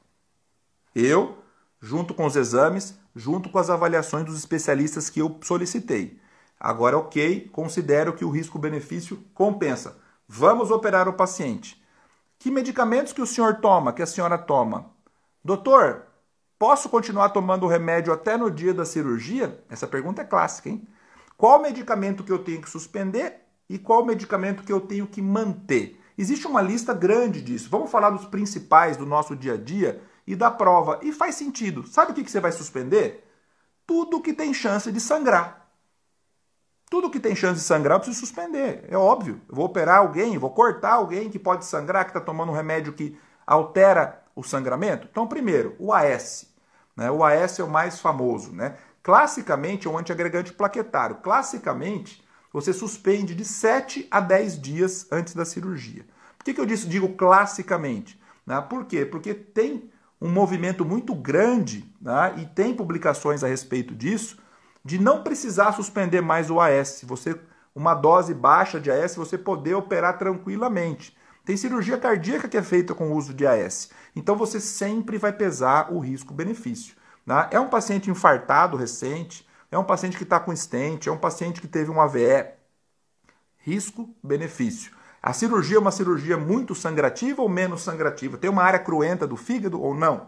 Eu, 0.96 1.38
junto 1.80 2.16
com 2.16 2.26
os 2.26 2.36
exames, 2.36 2.98
junto 3.16 3.50
com 3.50 3.60
as 3.60 3.70
avaliações 3.70 4.26
dos 4.26 4.38
especialistas 4.38 5.10
que 5.10 5.20
eu 5.20 5.40
solicitei. 5.44 6.20
Agora, 6.60 6.98
ok, 6.98 7.50
considero 7.52 8.14
que 8.14 8.24
o 8.24 8.30
risco-benefício 8.30 9.24
compensa. 9.34 9.98
Vamos 10.28 10.72
operar 10.72 11.08
o 11.08 11.14
paciente. 11.14 11.84
Que 12.40 12.50
medicamentos 12.50 13.14
que 13.14 13.22
o 13.22 13.28
senhor 13.28 13.56
toma, 13.56 13.94
que 13.94 14.02
a 14.02 14.06
senhora 14.06 14.38
toma? 14.38 14.92
Doutor, 15.44 16.04
posso 16.58 16.90
continuar 16.90 17.30
tomando 17.30 17.66
o 17.66 17.70
remédio 17.70 18.14
até 18.14 18.38
no 18.38 18.50
dia 18.50 18.74
da 18.74 18.86
cirurgia? 18.86 19.64
Essa 19.70 19.88
pergunta 19.88 20.22
é 20.22 20.26
clássica, 20.26 20.70
hein? 20.70 20.88
Qual 21.38 21.62
medicamento 21.62 22.24
que 22.24 22.32
eu 22.32 22.40
tenho 22.40 22.62
que 22.62 22.70
suspender 22.70 23.42
e 23.70 23.78
qual 23.78 24.06
medicamento 24.06 24.64
que 24.64 24.72
eu 24.72 24.80
tenho 24.80 25.06
que 25.08 25.22
manter? 25.22 26.00
Existe 26.18 26.48
uma 26.48 26.62
lista 26.62 26.94
grande 26.94 27.42
disso. 27.42 27.70
Vamos 27.70 27.92
falar 27.92 28.12
dos 28.12 28.26
principais 28.26 28.96
do 28.96 29.06
nosso 29.06 29.36
dia 29.36 29.56
a 29.56 29.58
dia 29.58 30.02
e 30.26 30.36
da 30.36 30.50
prova. 30.50 31.00
E 31.02 31.12
faz 31.12 31.36
sentido. 31.36 31.88
Sabe 31.88 32.12
o 32.12 32.16
que 32.16 32.30
você 32.30 32.40
vai 32.40 32.52
suspender? 32.52 33.30
Tudo 33.86 34.22
que 34.22 34.34
tem 34.34 34.54
chance 34.54 34.92
de 34.92 35.00
sangrar. 35.00 35.68
Tudo 36.90 37.10
que 37.10 37.20
tem 37.20 37.36
chance 37.36 37.60
de 37.60 37.66
sangrar 37.66 37.96
eu 37.96 38.00
preciso 38.00 38.26
suspender. 38.26 38.86
É 38.88 38.98
óbvio. 38.98 39.42
Eu 39.50 39.56
vou 39.56 39.66
operar 39.66 39.98
alguém, 39.98 40.38
vou 40.38 40.52
cortar 40.52 40.94
alguém 40.94 41.30
que 41.30 41.40
pode 41.40 41.66
sangrar, 41.66 42.06
que 42.06 42.12
está 42.12 42.22
tomando 42.22 42.52
um 42.52 42.56
remédio 42.56 42.94
que 42.94 43.18
altera 43.46 44.24
o 44.36 44.44
sangramento? 44.44 45.08
Então, 45.10 45.28
primeiro, 45.28 45.76
o 45.80 45.94
AS. 45.94 46.48
Né? 46.96 47.10
O 47.10 47.24
AS 47.24 47.60
é 47.60 47.64
o 47.64 47.70
mais 47.70 48.00
famoso. 48.00 48.52
Né? 48.52 48.78
Classicamente, 49.02 49.88
é 49.88 49.90
um 49.90 49.98
antiagregante 49.98 50.54
plaquetário. 50.54 51.18
Classicamente, 51.18 52.24
você 52.52 52.72
suspende 52.72 53.34
de 53.34 53.44
7 53.44 54.08
a 54.10 54.20
10 54.20 54.62
dias 54.62 55.08
antes 55.12 55.34
da 55.34 55.46
cirurgia. 55.46 56.06
Por 56.38 56.46
que, 56.46 56.54
que 56.54 56.62
eu 56.62 56.66
disse, 56.66 56.88
digo 56.88 57.16
classicamente? 57.16 58.22
Né? 58.46 58.60
Por 58.62 58.86
quê? 58.86 59.06
Porque 59.06 59.34
tem 59.34 59.92
um 60.24 60.30
movimento 60.30 60.86
muito 60.86 61.14
grande, 61.14 61.86
né? 62.02 62.34
e 62.38 62.46
tem 62.46 62.74
publicações 62.74 63.44
a 63.44 63.48
respeito 63.48 63.94
disso, 63.94 64.38
de 64.84 64.98
não 64.98 65.22
precisar 65.22 65.74
suspender 65.74 66.22
mais 66.22 66.50
o 66.50 66.62
AS. 66.62 67.04
Você, 67.04 67.38
uma 67.76 67.94
dose 67.94 68.34
baixa 68.34 68.80
de 68.80 68.90
AS, 68.90 69.18
você 69.18 69.38
poder 69.38 69.76
operar 69.76 70.18
tranquilamente. 70.18 71.14
Tem 71.44 71.58
cirurgia 71.58 71.98
cardíaca 71.98 72.48
que 72.48 72.56
é 72.56 72.64
feita 72.64 72.96
com 72.96 73.12
o 73.12 73.18
uso 73.18 73.34
de 73.34 73.46
AS. 73.46 73.90
Então 74.16 74.38
você 74.38 74.62
sempre 74.62 75.18
vai 75.18 75.34
pesar 75.34 75.92
o 75.92 76.00
risco-benefício. 76.00 76.96
Né? 77.26 77.50
É 77.52 77.60
um 77.60 77.68
paciente 77.68 78.10
infartado 78.10 78.78
recente, 78.78 79.46
é 79.70 79.78
um 79.78 79.84
paciente 79.84 80.16
que 80.16 80.24
está 80.24 80.40
com 80.40 80.54
estente, 80.54 81.10
é 81.10 81.12
um 81.12 81.18
paciente 81.18 81.60
que 81.60 81.68
teve 81.68 81.92
um 81.92 82.00
AVE. 82.00 82.46
Risco-benefício. 83.58 84.94
A 85.24 85.32
cirurgia 85.32 85.78
é 85.78 85.80
uma 85.80 85.90
cirurgia 85.90 86.36
muito 86.36 86.76
sangrativa 86.76 87.42
ou 87.42 87.48
menos 87.48 87.82
sangrativa? 87.82 88.38
Tem 88.38 88.50
uma 88.50 88.62
área 88.62 88.78
cruenta 88.78 89.26
do 89.26 89.38
fígado 89.38 89.82
ou 89.82 89.96
não? 89.96 90.28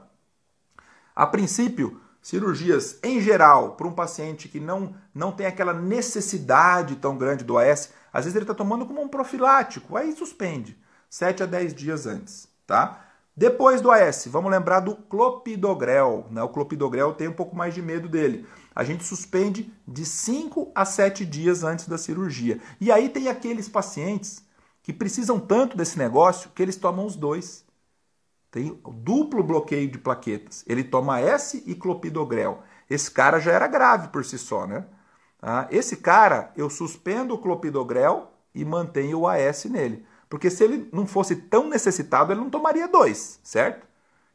A 1.14 1.28
princípio, 1.28 2.00
cirurgias 2.22 2.98
em 3.04 3.20
geral, 3.20 3.76
para 3.76 3.88
um 3.88 3.92
paciente 3.92 4.48
que 4.48 4.58
não, 4.58 4.96
não 5.14 5.34
tem 5.34 5.48
aquela 5.48 5.74
necessidade 5.74 6.96
tão 6.96 7.18
grande 7.18 7.44
do 7.44 7.58
AS, 7.58 7.92
às 8.14 8.24
vezes 8.24 8.38
ele 8.38 8.46
está 8.46 8.54
tomando 8.54 8.86
como 8.86 9.02
um 9.02 9.10
profilático, 9.10 9.98
aí 9.98 10.16
suspende. 10.16 10.80
7 11.10 11.44
a 11.44 11.46
10 11.46 11.74
dias 11.74 12.06
antes, 12.06 12.48
tá? 12.66 13.02
Depois 13.36 13.82
do 13.82 13.92
AS, 13.92 14.28
vamos 14.28 14.50
lembrar 14.50 14.80
do 14.80 14.96
clopidogrel. 14.96 16.26
Né? 16.32 16.42
O 16.42 16.48
clopidogrel 16.48 17.14
tem 17.14 17.28
um 17.28 17.34
pouco 17.34 17.54
mais 17.54 17.74
de 17.74 17.82
medo 17.82 18.08
dele. 18.08 18.48
A 18.74 18.82
gente 18.86 19.04
suspende 19.04 19.74
de 19.86 20.06
5 20.06 20.72
a 20.74 20.86
7 20.86 21.26
dias 21.26 21.64
antes 21.66 21.86
da 21.86 21.98
cirurgia. 21.98 22.62
E 22.80 22.90
aí 22.94 23.10
tem 23.10 23.28
aqueles 23.28 23.68
pacientes 23.68 24.45
que 24.86 24.94
precisam 24.94 25.40
tanto 25.40 25.76
desse 25.76 25.98
negócio 25.98 26.52
que 26.54 26.62
eles 26.62 26.76
tomam 26.76 27.08
os 27.08 27.16
dois. 27.16 27.66
Tem 28.52 28.80
duplo 29.00 29.44
bloqueio 29.44 29.90
de 29.90 29.98
plaquetas. 29.98 30.64
Ele 30.68 30.84
toma 30.84 31.20
S 31.20 31.64
e 31.66 31.74
clopidogrel. 31.74 32.62
Esse 32.88 33.10
cara 33.10 33.40
já 33.40 33.52
era 33.52 33.66
grave 33.66 34.10
por 34.10 34.24
si 34.24 34.38
só, 34.38 34.68
né? 34.68 34.86
Ah, 35.42 35.68
esse 35.72 35.98
cara, 35.98 36.52
eu 36.56 36.70
suspendo 36.70 37.34
o 37.34 37.40
clopidogrel 37.40 38.32
e 38.54 38.64
mantenho 38.64 39.22
o 39.22 39.28
AS 39.28 39.66
nele. 39.66 40.06
Porque 40.30 40.52
se 40.52 40.64
ele 40.64 40.88
não 40.94 41.08
fosse 41.08 41.36
tão 41.36 41.68
necessitado, 41.68 42.32
ele 42.32 42.42
não 42.42 42.52
tomaria 42.52 42.88
dois, 42.88 43.40
certo? 43.42 43.88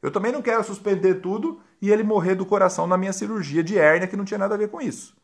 Eu 0.02 0.10
também 0.10 0.32
não 0.32 0.42
quero 0.42 0.64
suspender 0.64 1.20
tudo 1.20 1.60
e 1.80 1.92
ele 1.92 2.02
morrer 2.02 2.34
do 2.34 2.44
coração 2.44 2.88
na 2.88 2.96
minha 2.96 3.12
cirurgia 3.12 3.62
de 3.62 3.78
hérnia, 3.78 4.08
que 4.08 4.16
não 4.16 4.24
tinha 4.24 4.38
nada 4.38 4.56
a 4.56 4.58
ver 4.58 4.68
com 4.68 4.80
isso. 4.80 5.16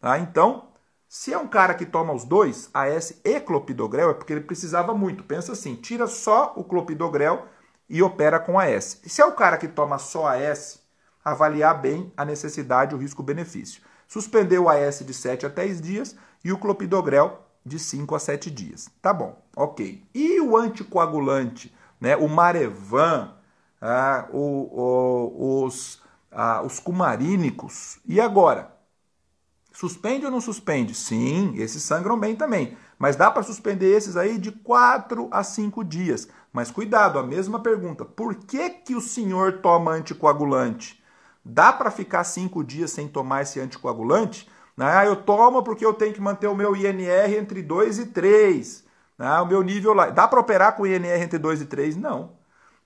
Tá? 0.00 0.18
Então, 0.18 0.71
se 1.14 1.30
é 1.30 1.36
um 1.36 1.46
cara 1.46 1.74
que 1.74 1.84
toma 1.84 2.14
os 2.14 2.24
dois, 2.24 2.70
AS 2.72 3.20
e 3.22 3.38
clopidogrel, 3.38 4.08
é 4.08 4.14
porque 4.14 4.32
ele 4.32 4.40
precisava 4.40 4.94
muito. 4.94 5.22
Pensa 5.22 5.52
assim, 5.52 5.74
tira 5.74 6.06
só 6.06 6.54
o 6.56 6.64
clopidogrel 6.64 7.48
e 7.86 8.02
opera 8.02 8.40
com 8.40 8.58
AS. 8.58 8.98
E 9.04 9.10
se 9.10 9.20
é 9.20 9.26
o 9.26 9.32
cara 9.32 9.58
que 9.58 9.68
toma 9.68 9.98
só 9.98 10.26
AS, 10.26 10.80
avaliar 11.22 11.78
bem 11.82 12.10
a 12.16 12.24
necessidade, 12.24 12.94
o 12.94 12.98
risco-benefício. 12.98 13.82
Suspender 14.08 14.58
o 14.58 14.70
AS 14.70 15.00
de 15.00 15.12
7 15.12 15.44
a 15.44 15.50
10 15.50 15.82
dias 15.82 16.16
e 16.42 16.50
o 16.50 16.56
clopidogrel 16.56 17.42
de 17.62 17.78
5 17.78 18.14
a 18.14 18.18
7 18.18 18.50
dias. 18.50 18.88
Tá 19.02 19.12
bom, 19.12 19.36
ok. 19.54 20.02
E 20.14 20.40
o 20.40 20.56
anticoagulante, 20.56 21.76
né? 22.00 22.16
o 22.16 22.26
Marevan, 22.26 23.34
ah, 23.82 24.28
o, 24.32 24.40
o, 24.40 25.64
os, 25.66 26.00
ah, 26.30 26.62
os 26.62 26.80
cumarínicos. 26.80 27.98
E 28.06 28.18
agora? 28.18 28.72
Suspende 29.72 30.26
ou 30.26 30.30
não 30.30 30.40
suspende? 30.40 30.94
Sim, 30.94 31.54
esses 31.56 31.82
sangram 31.82 32.18
bem 32.18 32.36
também. 32.36 32.76
Mas 32.98 33.16
dá 33.16 33.30
para 33.30 33.42
suspender 33.42 33.96
esses 33.96 34.16
aí 34.16 34.38
de 34.38 34.52
4 34.52 35.28
a 35.30 35.42
5 35.42 35.82
dias. 35.82 36.28
Mas 36.52 36.70
cuidado, 36.70 37.18
a 37.18 37.22
mesma 37.22 37.58
pergunta. 37.58 38.04
Por 38.04 38.34
que, 38.34 38.68
que 38.68 38.94
o 38.94 39.00
senhor 39.00 39.60
toma 39.60 39.92
anticoagulante? 39.92 41.02
Dá 41.44 41.72
para 41.72 41.90
ficar 41.90 42.22
5 42.22 42.62
dias 42.62 42.90
sem 42.90 43.08
tomar 43.08 43.42
esse 43.42 43.58
anticoagulante? 43.58 44.48
Ah, 44.78 45.04
eu 45.04 45.16
tomo 45.16 45.62
porque 45.62 45.84
eu 45.84 45.94
tenho 45.94 46.14
que 46.14 46.20
manter 46.20 46.46
o 46.46 46.54
meu 46.54 46.76
INR 46.76 47.34
entre 47.38 47.62
2 47.62 47.98
e 47.98 48.06
3. 48.06 48.84
Ah, 49.18 49.42
o 49.42 49.46
meu 49.46 49.62
nível 49.62 49.94
lá. 49.94 50.10
Dá 50.10 50.28
para 50.28 50.40
operar 50.40 50.76
com 50.76 50.86
INR 50.86 51.22
entre 51.22 51.38
2 51.38 51.62
e 51.62 51.66
3? 51.66 51.96
Não. 51.96 52.32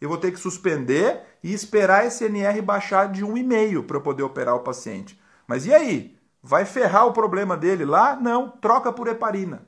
Eu 0.00 0.08
vou 0.08 0.18
ter 0.18 0.30
que 0.30 0.38
suspender 0.38 1.22
e 1.42 1.52
esperar 1.52 2.06
esse 2.06 2.24
INR 2.26 2.62
baixar 2.62 3.10
de 3.10 3.24
1,5 3.24 3.84
para 3.84 3.96
eu 3.96 4.00
poder 4.00 4.22
operar 4.22 4.54
o 4.54 4.60
paciente. 4.60 5.18
Mas 5.46 5.66
e 5.66 5.74
aí? 5.74 6.15
Vai 6.48 6.64
ferrar 6.64 7.08
o 7.08 7.12
problema 7.12 7.56
dele 7.56 7.84
lá? 7.84 8.14
Não, 8.14 8.48
troca 8.48 8.92
por 8.92 9.08
heparina. 9.08 9.66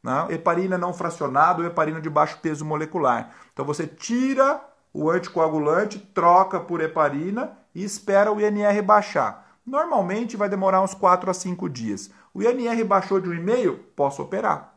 Não, 0.00 0.30
heparina 0.30 0.78
não 0.78 0.94
fracionada 0.94 1.60
ou 1.60 1.66
heparina 1.66 2.00
de 2.00 2.08
baixo 2.08 2.38
peso 2.40 2.64
molecular. 2.64 3.30
Então 3.52 3.64
você 3.64 3.84
tira 3.84 4.60
o 4.92 5.10
anticoagulante, 5.10 5.98
troca 5.98 6.60
por 6.60 6.80
heparina 6.80 7.58
e 7.74 7.82
espera 7.82 8.30
o 8.30 8.40
INR 8.40 8.80
baixar. 8.80 9.58
Normalmente 9.66 10.36
vai 10.36 10.48
demorar 10.48 10.82
uns 10.82 10.94
4 10.94 11.28
a 11.28 11.34
5 11.34 11.68
dias. 11.68 12.12
O 12.32 12.40
INR 12.40 12.84
baixou 12.84 13.18
de 13.18 13.28
1,5, 13.28 13.76
posso 13.96 14.22
operar. 14.22 14.72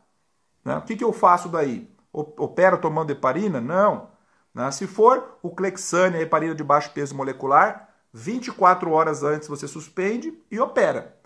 Né? 0.64 0.76
O 0.76 0.82
que, 0.82 0.96
que 0.96 1.04
eu 1.04 1.12
faço 1.12 1.48
daí? 1.48 1.88
Opero 2.12 2.78
tomando 2.78 3.12
heparina? 3.12 3.60
Não. 3.60 4.08
Né? 4.52 4.68
Se 4.72 4.88
for 4.88 5.38
o 5.40 5.50
Clexane, 5.50 6.16
a 6.16 6.20
heparina 6.20 6.56
de 6.56 6.64
baixo 6.64 6.90
peso 6.90 7.14
molecular, 7.14 7.90
24 8.12 8.90
horas 8.90 9.22
antes 9.22 9.46
você 9.46 9.68
suspende 9.68 10.36
e 10.50 10.58
opera. 10.58 11.17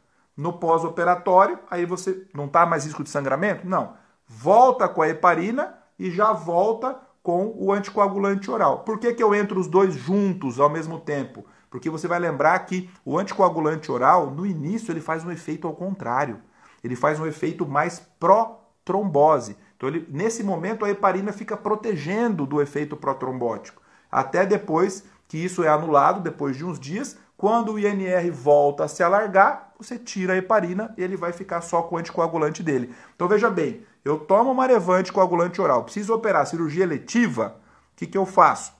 No 0.42 0.54
pós-operatório, 0.54 1.56
aí 1.70 1.86
você 1.86 2.26
não 2.34 2.46
está 2.46 2.66
mais 2.66 2.84
risco 2.84 3.04
de 3.04 3.10
sangramento? 3.10 3.64
Não. 3.64 3.92
Volta 4.26 4.88
com 4.88 5.00
a 5.00 5.08
heparina 5.08 5.78
e 5.96 6.10
já 6.10 6.32
volta 6.32 6.98
com 7.22 7.54
o 7.56 7.72
anticoagulante 7.72 8.50
oral. 8.50 8.80
Por 8.80 8.98
que, 8.98 9.14
que 9.14 9.22
eu 9.22 9.32
entro 9.32 9.60
os 9.60 9.68
dois 9.68 9.94
juntos 9.94 10.58
ao 10.58 10.68
mesmo 10.68 10.98
tempo? 10.98 11.44
Porque 11.70 11.88
você 11.88 12.08
vai 12.08 12.18
lembrar 12.18 12.58
que 12.66 12.90
o 13.04 13.16
anticoagulante 13.16 13.92
oral, 13.92 14.32
no 14.32 14.44
início, 14.44 14.90
ele 14.90 15.00
faz 15.00 15.24
um 15.24 15.30
efeito 15.30 15.68
ao 15.68 15.74
contrário. 15.74 16.40
Ele 16.82 16.96
faz 16.96 17.20
um 17.20 17.26
efeito 17.26 17.64
mais 17.64 18.00
pró-trombose. 18.18 19.56
Então, 19.76 19.88
ele, 19.88 20.04
nesse 20.10 20.42
momento, 20.42 20.84
a 20.84 20.90
heparina 20.90 21.32
fica 21.32 21.56
protegendo 21.56 22.46
do 22.46 22.60
efeito 22.60 22.96
pró-trombótico. 22.96 23.80
Até 24.10 24.44
depois 24.44 25.04
que 25.28 25.38
isso 25.38 25.62
é 25.62 25.68
anulado, 25.68 26.20
depois 26.20 26.56
de 26.56 26.64
uns 26.64 26.80
dias, 26.80 27.16
quando 27.36 27.74
o 27.74 27.78
INR 27.78 28.32
volta 28.32 28.84
a 28.84 28.88
se 28.88 29.04
alargar, 29.04 29.71
você 29.82 29.98
tira 29.98 30.34
a 30.34 30.36
heparina 30.36 30.94
e 30.96 31.02
ele 31.02 31.16
vai 31.16 31.32
ficar 31.32 31.60
só 31.60 31.82
com 31.82 31.96
o 31.96 31.98
anticoagulante 31.98 32.62
dele. 32.62 32.94
Então 33.14 33.28
veja 33.28 33.50
bem, 33.50 33.84
eu 34.04 34.18
tomo 34.18 34.54
Marevante 34.54 35.12
coagulante 35.12 35.60
oral, 35.60 35.84
preciso 35.84 36.14
operar 36.14 36.46
cirurgia 36.46 36.86
letiva, 36.86 37.56
o 37.92 37.96
que, 37.96 38.06
que 38.06 38.18
eu 38.18 38.26
faço? 38.26 38.72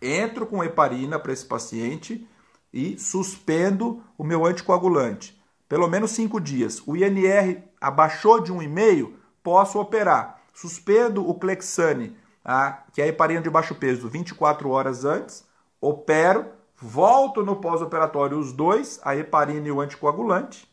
entro 0.00 0.46
com 0.46 0.64
heparina 0.64 1.18
para 1.18 1.32
esse 1.32 1.44
paciente 1.44 2.26
e 2.72 2.98
suspendo 2.98 4.02
o 4.16 4.24
meu 4.24 4.46
anticoagulante. 4.46 5.40
Pelo 5.68 5.88
menos 5.88 6.12
cinco 6.12 6.40
dias. 6.40 6.82
O 6.86 6.96
INR 6.96 7.62
abaixou 7.80 8.40
de 8.40 8.52
1,5, 8.52 9.12
posso 9.42 9.78
operar. 9.78 10.40
Suspendo 10.52 11.28
o 11.28 11.34
Clexane, 11.34 12.16
a, 12.44 12.82
que 12.92 13.00
é 13.00 13.04
a 13.04 13.08
heparina 13.08 13.40
de 13.40 13.50
baixo 13.50 13.74
peso, 13.74 14.08
24 14.08 14.68
horas 14.70 15.04
antes, 15.04 15.44
opero, 15.80 16.46
volto 16.80 17.44
no 17.44 17.56
pós-operatório 17.56 18.38
os 18.38 18.52
dois, 18.52 18.98
a 19.04 19.14
heparina 19.14 19.68
e 19.68 19.70
o 19.70 19.80
anticoagulante. 19.80 20.68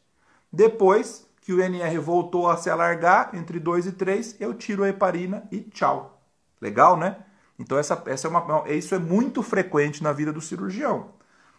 Depois 0.51 1.27
que 1.41 1.53
o 1.53 1.61
INR 1.61 2.01
voltou 2.01 2.49
a 2.49 2.57
se 2.57 2.69
alargar 2.69 3.31
entre 3.33 3.59
2 3.59 3.87
e 3.87 3.91
3, 3.91 4.37
eu 4.39 4.53
tiro 4.53 4.83
a 4.83 4.89
heparina 4.89 5.47
e 5.51 5.59
tchau. 5.61 6.21
Legal, 6.61 6.97
né? 6.97 7.17
Então 7.59 7.77
essa, 7.77 8.01
essa 8.05 8.27
é 8.27 8.29
uma, 8.29 8.69
isso 8.69 8.95
é 8.95 8.99
muito 8.99 9.43
frequente 9.43 10.01
na 10.01 10.13
vida 10.13 10.31
do 10.31 10.41
cirurgião. 10.41 11.11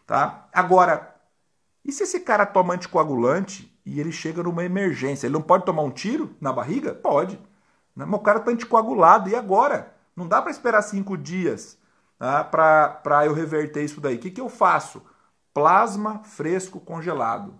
Tá? 0.06 0.48
Agora, 0.52 1.14
e 1.84 1.92
se 1.92 2.04
esse 2.04 2.20
cara 2.20 2.46
toma 2.46 2.74
anticoagulante 2.74 3.74
e 3.84 4.00
ele 4.00 4.12
chega 4.12 4.42
numa 4.42 4.64
emergência? 4.64 5.26
Ele 5.26 5.34
não 5.34 5.42
pode 5.42 5.64
tomar 5.64 5.82
um 5.82 5.90
tiro 5.90 6.34
na 6.40 6.52
barriga? 6.52 6.94
Pode. 6.94 7.38
Né? 7.94 8.04
Mas 8.06 8.20
o 8.20 8.22
cara 8.22 8.38
está 8.38 8.50
anticoagulado, 8.50 9.28
e 9.28 9.34
agora? 9.34 9.94
Não 10.14 10.26
dá 10.26 10.40
para 10.40 10.50
esperar 10.50 10.82
cinco 10.82 11.16
dias 11.16 11.78
tá? 12.18 12.44
para 12.44 13.26
eu 13.26 13.32
reverter 13.32 13.84
isso 13.84 14.00
daí. 14.00 14.16
O 14.16 14.18
que, 14.18 14.30
que 14.30 14.40
eu 14.40 14.48
faço? 14.48 15.02
Plasma 15.54 16.20
fresco 16.24 16.80
congelado. 16.80 17.54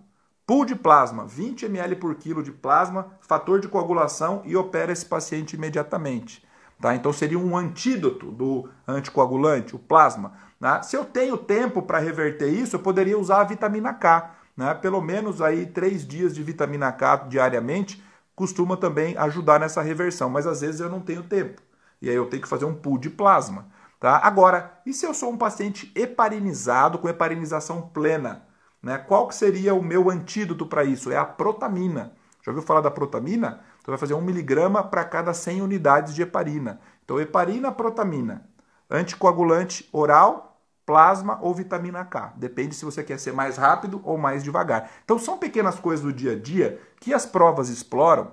Pool 0.45 0.65
de 0.65 0.75
plasma, 0.75 1.25
20 1.27 1.65
ml 1.65 1.95
por 1.95 2.15
quilo 2.15 2.41
de 2.41 2.51
plasma, 2.51 3.11
fator 3.21 3.59
de 3.59 3.67
coagulação 3.67 4.41
e 4.45 4.55
opera 4.55 4.91
esse 4.91 5.05
paciente 5.05 5.55
imediatamente. 5.55 6.43
Tá? 6.81 6.95
Então 6.95 7.13
seria 7.13 7.37
um 7.37 7.55
antídoto 7.55 8.31
do 8.31 8.67
anticoagulante, 8.87 9.75
o 9.75 9.79
plasma. 9.79 10.33
Né? 10.59 10.81
Se 10.81 10.95
eu 10.95 11.05
tenho 11.05 11.37
tempo 11.37 11.81
para 11.81 11.99
reverter 11.99 12.49
isso, 12.49 12.75
eu 12.75 12.79
poderia 12.79 13.19
usar 13.19 13.41
a 13.41 13.43
vitamina 13.43 13.93
K. 13.93 14.35
Né? 14.57 14.73
Pelo 14.73 15.01
menos 15.01 15.41
aí 15.41 15.65
três 15.65 16.07
dias 16.07 16.33
de 16.33 16.41
vitamina 16.41 16.91
K 16.91 17.27
diariamente 17.29 18.03
costuma 18.35 18.77
também 18.77 19.17
ajudar 19.17 19.59
nessa 19.59 19.81
reversão, 19.81 20.29
mas 20.29 20.47
às 20.47 20.61
vezes 20.61 20.79
eu 20.79 20.89
não 20.89 21.01
tenho 21.01 21.21
tempo. 21.21 21.61
E 22.01 22.09
aí 22.09 22.15
eu 22.15 22.25
tenho 22.25 22.41
que 22.41 22.47
fazer 22.47 22.65
um 22.65 22.73
pool 22.73 22.97
de 22.97 23.09
plasma. 23.09 23.67
Tá? 23.99 24.17
Agora, 24.23 24.79
e 24.85 24.93
se 24.93 25.05
eu 25.05 25.13
sou 25.13 25.31
um 25.31 25.37
paciente 25.37 25.91
heparinizado 25.93 26.97
com 26.97 27.09
heparinização 27.09 27.81
plena? 27.81 28.47
Né? 28.81 28.97
Qual 28.97 29.27
que 29.27 29.35
seria 29.35 29.73
o 29.73 29.83
meu 29.83 30.09
antídoto 30.09 30.65
para 30.65 30.85
isso? 30.85 31.11
É 31.11 31.17
a 31.17 31.25
protamina. 31.25 32.13
Já 32.41 32.51
ouviu 32.51 32.65
falar 32.65 32.81
da 32.81 32.89
protamina? 32.89 33.59
Então 33.81 33.91
vai 33.91 33.97
fazer 33.97 34.13
1 34.13 34.21
miligrama 34.21 34.81
para 34.81 35.03
cada 35.03 35.33
100 35.33 35.61
unidades 35.61 36.15
de 36.15 36.21
heparina. 36.21 36.79
Então 37.03 37.19
heparina, 37.19 37.71
protamina. 37.71 38.49
Anticoagulante 38.89 39.87
oral, 39.91 40.61
plasma 40.85 41.37
ou 41.41 41.53
vitamina 41.53 42.05
K. 42.05 42.33
Depende 42.37 42.75
se 42.75 42.85
você 42.85 43.03
quer 43.03 43.19
ser 43.19 43.33
mais 43.33 43.57
rápido 43.57 44.01
ou 44.03 44.17
mais 44.17 44.43
devagar. 44.43 44.89
Então 45.03 45.19
são 45.19 45.37
pequenas 45.37 45.77
coisas 45.77 46.03
do 46.03 46.13
dia 46.13 46.31
a 46.31 46.39
dia 46.39 46.81
que 47.01 47.13
as 47.13 47.25
provas 47.25 47.69
exploram. 47.69 48.31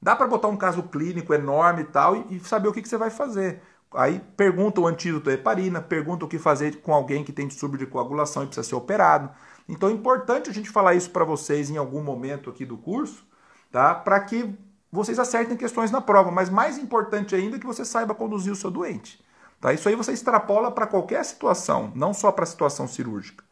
Dá 0.00 0.16
para 0.16 0.26
botar 0.26 0.48
um 0.48 0.56
caso 0.56 0.84
clínico 0.84 1.34
enorme 1.34 1.82
e 1.82 1.84
tal 1.84 2.16
e, 2.30 2.40
saber 2.40 2.68
o 2.68 2.72
que, 2.72 2.80
que 2.80 2.88
você 2.88 2.96
vai 2.96 3.10
fazer. 3.10 3.62
Aí 3.92 4.20
pergunta 4.36 4.80
o 4.80 4.86
antídoto 4.86 5.26
da 5.26 5.32
heparina, 5.32 5.80
pergunta 5.80 6.24
o 6.24 6.28
que 6.28 6.38
fazer 6.38 6.80
com 6.80 6.94
alguém 6.94 7.24
que 7.24 7.32
tem 7.32 7.48
distúrbio 7.48 7.78
de 7.78 7.86
coagulação 7.86 8.44
e 8.44 8.46
precisa 8.46 8.68
ser 8.68 8.76
operado. 8.76 9.30
Então 9.68 9.88
é 9.88 9.92
importante 9.92 10.48
a 10.48 10.52
gente 10.52 10.70
falar 10.70 10.94
isso 10.94 11.10
para 11.10 11.24
vocês 11.24 11.70
em 11.70 11.76
algum 11.76 12.02
momento 12.02 12.50
aqui 12.50 12.64
do 12.64 12.78
curso, 12.78 13.24
tá? 13.70 13.94
Para 13.94 14.20
que 14.20 14.56
vocês 14.92 15.18
acertem 15.18 15.56
questões 15.56 15.90
na 15.90 16.00
prova, 16.00 16.30
mas 16.30 16.50
mais 16.50 16.78
importante 16.78 17.34
ainda 17.34 17.56
é 17.56 17.58
que 17.60 17.66
você 17.66 17.84
saiba 17.84 18.14
conduzir 18.14 18.52
o 18.52 18.56
seu 18.56 18.70
doente. 18.70 19.22
Tá? 19.60 19.72
Isso 19.72 19.88
aí 19.88 19.94
você 19.94 20.12
extrapola 20.12 20.70
para 20.70 20.86
qualquer 20.86 21.24
situação, 21.24 21.92
não 21.94 22.14
só 22.14 22.32
para 22.32 22.44
a 22.44 22.46
situação 22.46 22.88
cirúrgica. 22.88 23.44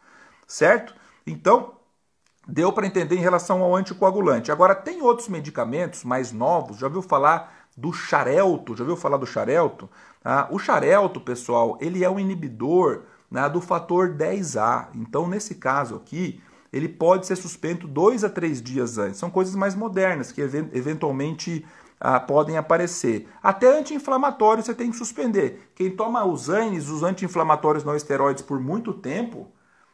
Certo? 0.47 0.95
Então, 1.27 1.75
deu 2.47 2.73
para 2.73 2.87
entender 2.87 3.17
em 3.17 3.21
relação 3.21 3.63
ao 3.63 3.77
anticoagulante. 3.77 4.51
Agora, 4.51 4.75
tem 4.75 5.03
outros 5.03 5.29
medicamentos 5.29 6.03
mais 6.03 6.33
novos, 6.33 6.79
já 6.79 6.87
ouviu 6.87 7.03
falar 7.03 7.58
do 7.79 7.93
xarelto. 7.93 8.77
Já 8.77 8.83
ouviu 8.83 8.97
falar 8.97 9.17
do 9.17 9.27
xarelto? 9.27 9.89
Ah, 10.25 10.49
o 10.51 10.59
xarelto, 10.59 11.21
pessoal, 11.21 11.79
ele 11.81 12.05
é 12.05 12.11
um 12.11 12.19
inibidor 12.19 13.03
né, 13.31 13.49
do 13.49 13.61
fator 13.61 14.11
10A. 14.11 14.89
Então, 14.95 15.29
nesse 15.29 15.55
caso 15.55 15.95
aqui, 15.95 16.41
ele 16.73 16.89
pode 16.89 17.27
ser 17.27 17.37
suspenso 17.37 17.87
dois 17.87 18.25
a 18.25 18.29
três 18.29 18.61
dias 18.61 18.99
antes. 18.99 19.19
São 19.19 19.31
coisas 19.31 19.55
mais 19.55 19.75
modernas 19.77 20.33
que 20.33 20.41
eventualmente 20.41 21.65
ah, 22.01 22.19
podem 22.19 22.57
aparecer. 22.57 23.29
Até 23.41 23.79
anti-inflamatório 23.79 24.63
você 24.63 24.75
tem 24.75 24.91
que 24.91 24.97
suspender. 24.97 25.71
Quem 25.75 25.91
toma 25.91 26.25
os 26.25 26.51
ANES, 26.51 26.89
os 26.89 27.05
anti-inflamatórios 27.05 27.85
não 27.85 27.95
esteroides, 27.95 28.43
por 28.43 28.59
muito 28.59 28.93
tempo, 28.93 29.47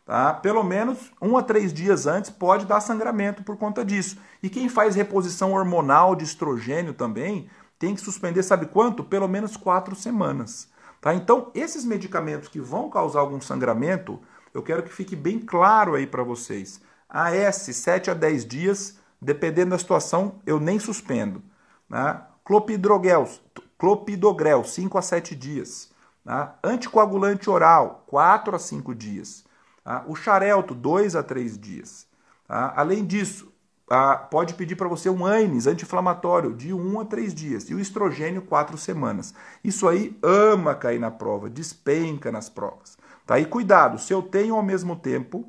tá? 0.06 0.32
pelo 0.32 0.62
menos 0.62 1.12
um 1.20 1.36
a 1.36 1.42
três 1.42 1.72
dias 1.72 2.06
antes 2.06 2.30
pode 2.30 2.64
dar 2.64 2.80
sangramento 2.80 3.42
por 3.42 3.58
conta 3.58 3.84
disso. 3.84 4.16
E 4.42 4.48
quem 4.48 4.70
faz 4.70 4.94
reposição 4.94 5.52
hormonal 5.52 6.16
de 6.16 6.24
estrogênio 6.24 6.94
também 6.94 7.48
tem 7.78 7.94
que 7.94 8.00
suspender, 8.00 8.42
sabe 8.42 8.66
quanto? 8.66 9.04
Pelo 9.04 9.28
menos 9.28 9.56
quatro 9.56 9.94
semanas. 9.94 10.68
Tá? 11.00 11.14
Então, 11.14 11.50
esses 11.54 11.84
medicamentos 11.84 12.48
que 12.48 12.60
vão 12.60 12.88
causar 12.88 13.20
algum 13.20 13.40
sangramento, 13.40 14.20
eu 14.52 14.62
quero 14.62 14.82
que 14.82 14.92
fique 14.92 15.14
bem 15.14 15.38
claro 15.38 15.94
aí 15.94 16.06
para 16.06 16.22
vocês. 16.22 16.80
AS, 17.08 17.56
7 17.56 18.10
a 18.10 18.14
10 18.14 18.46
dias, 18.46 18.98
dependendo 19.20 19.70
da 19.70 19.78
situação, 19.78 20.40
eu 20.46 20.58
nem 20.58 20.78
suspendo. 20.78 21.42
Né? 21.88 22.20
Clopidogrel, 22.44 23.28
clopidogrel, 23.78 24.64
5 24.64 24.96
a 24.98 25.02
7 25.02 25.34
dias. 25.34 25.90
Né? 26.24 26.48
Anticoagulante 26.62 27.50
oral, 27.50 28.04
4 28.06 28.56
a 28.56 28.58
5 28.58 28.94
dias. 28.94 29.44
Tá? 29.84 30.04
O 30.08 30.16
xarelto, 30.16 30.74
2 30.74 31.14
a 31.16 31.22
3 31.22 31.58
dias. 31.58 32.06
Tá? 32.48 32.72
Além 32.76 33.04
disso, 33.04 33.52
tá? 33.94 34.16
pode 34.16 34.54
pedir 34.54 34.74
para 34.74 34.88
você 34.88 35.08
um 35.08 35.24
ANES 35.24 35.68
anti-inflamatório 35.68 36.52
de 36.52 36.74
1 36.74 37.00
a 37.00 37.04
3 37.04 37.32
dias. 37.32 37.70
E 37.70 37.74
o 37.76 37.78
estrogênio, 37.78 38.42
4 38.42 38.76
semanas. 38.76 39.32
Isso 39.62 39.86
aí 39.86 40.18
ama 40.20 40.74
cair 40.74 40.98
na 40.98 41.12
prova, 41.12 41.48
despenca 41.48 42.32
nas 42.32 42.48
provas. 42.48 42.98
Tá? 43.24 43.38
E 43.38 43.44
cuidado, 43.44 44.00
se 44.00 44.12
eu 44.12 44.20
tenho 44.20 44.56
ao 44.56 44.62
mesmo 44.64 44.96
tempo 44.96 45.48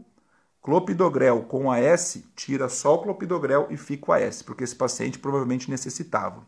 Clopidogrel 0.61 1.41
com 1.41 1.71
AS, 1.71 2.23
tira 2.35 2.69
só 2.69 2.95
o 2.95 2.97
clopidogrel 2.99 3.67
e 3.71 3.77
fica 3.77 4.11
o 4.11 4.13
AS, 4.13 4.43
porque 4.43 4.63
esse 4.63 4.75
paciente 4.75 5.17
provavelmente 5.17 5.69
necessitava. 5.69 6.43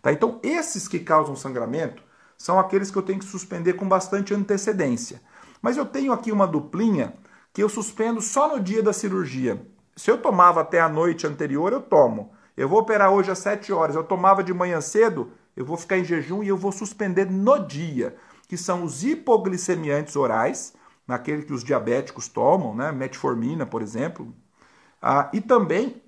Tá? 0.00 0.10
Então, 0.10 0.40
esses 0.42 0.88
que 0.88 0.98
causam 0.98 1.36
sangramento 1.36 2.02
são 2.38 2.58
aqueles 2.58 2.90
que 2.90 2.96
eu 2.96 3.02
tenho 3.02 3.18
que 3.18 3.26
suspender 3.26 3.74
com 3.74 3.86
bastante 3.86 4.32
antecedência. 4.32 5.20
Mas 5.60 5.76
eu 5.76 5.84
tenho 5.84 6.12
aqui 6.12 6.32
uma 6.32 6.46
duplinha 6.46 7.12
que 7.52 7.62
eu 7.62 7.68
suspendo 7.68 8.22
só 8.22 8.48
no 8.48 8.58
dia 8.58 8.82
da 8.82 8.92
cirurgia. 8.92 9.66
Se 9.94 10.10
eu 10.10 10.18
tomava 10.18 10.60
até 10.60 10.80
a 10.80 10.88
noite 10.88 11.26
anterior, 11.26 11.72
eu 11.72 11.80
tomo. 11.80 12.32
Eu 12.56 12.68
vou 12.68 12.80
operar 12.80 13.10
hoje 13.10 13.30
às 13.30 13.38
7 13.38 13.72
horas, 13.72 13.96
eu 13.96 14.04
tomava 14.04 14.42
de 14.42 14.52
manhã 14.52 14.80
cedo, 14.80 15.30
eu 15.56 15.64
vou 15.64 15.76
ficar 15.76 15.98
em 15.98 16.04
jejum 16.04 16.42
e 16.42 16.48
eu 16.48 16.56
vou 16.56 16.72
suspender 16.72 17.30
no 17.30 17.58
dia, 17.58 18.16
que 18.48 18.56
são 18.56 18.84
os 18.84 19.04
hipoglicemiantes 19.04 20.16
orais, 20.16 20.74
naquele 21.06 21.42
que 21.42 21.52
os 21.52 21.64
diabéticos 21.64 22.28
tomam, 22.28 22.74
né? 22.74 22.92
metformina, 22.92 23.66
por 23.66 23.82
exemplo. 23.82 24.32
Ah, 25.00 25.28
e 25.32 25.40
também 25.40 26.02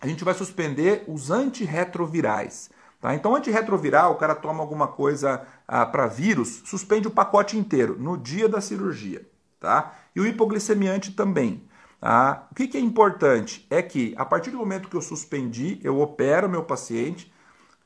a 0.00 0.06
gente 0.06 0.24
vai 0.24 0.34
suspender 0.34 1.04
os 1.06 1.30
antirretrovirais. 1.30 2.70
Tá? 3.00 3.14
Então, 3.14 3.34
antirretroviral, 3.34 4.12
o 4.12 4.16
cara 4.16 4.34
toma 4.34 4.60
alguma 4.62 4.88
coisa 4.88 5.46
ah, 5.68 5.86
para 5.86 6.06
vírus, 6.06 6.62
suspende 6.64 7.06
o 7.06 7.10
pacote 7.10 7.56
inteiro 7.56 7.96
no 7.98 8.16
dia 8.16 8.48
da 8.48 8.60
cirurgia. 8.60 9.26
Tá? 9.60 9.94
E 10.14 10.20
o 10.20 10.26
hipoglicemiante 10.26 11.12
também. 11.12 11.66
Tá? 12.04 12.48
O 12.52 12.54
que, 12.54 12.68
que 12.68 12.76
é 12.76 12.80
importante? 12.80 13.66
É 13.70 13.80
que 13.80 14.14
a 14.18 14.26
partir 14.26 14.50
do 14.50 14.58
momento 14.58 14.90
que 14.90 14.94
eu 14.94 15.00
suspendi, 15.00 15.80
eu 15.82 15.98
opero 16.02 16.50
meu 16.50 16.62
paciente, 16.62 17.32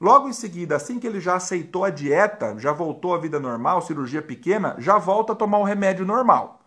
Logo 0.01 0.29
em 0.29 0.33
seguida, 0.33 0.77
assim 0.77 1.01
que 1.01 1.09
ele 1.09 1.19
já 1.19 1.35
aceitou 1.35 1.85
a 1.85 1.91
dieta, 1.91 2.57
já 2.57 2.73
voltou 2.73 3.12
à 3.12 3.19
vida 3.19 3.41
normal, 3.41 3.83
cirurgia 3.83 4.23
pequena, 4.23 4.77
já 4.79 4.97
volta 4.97 5.33
a 5.33 5.37
tomar 5.37 5.59
o 5.59 5.64
remédio 5.64 6.07
normal. 6.07 6.62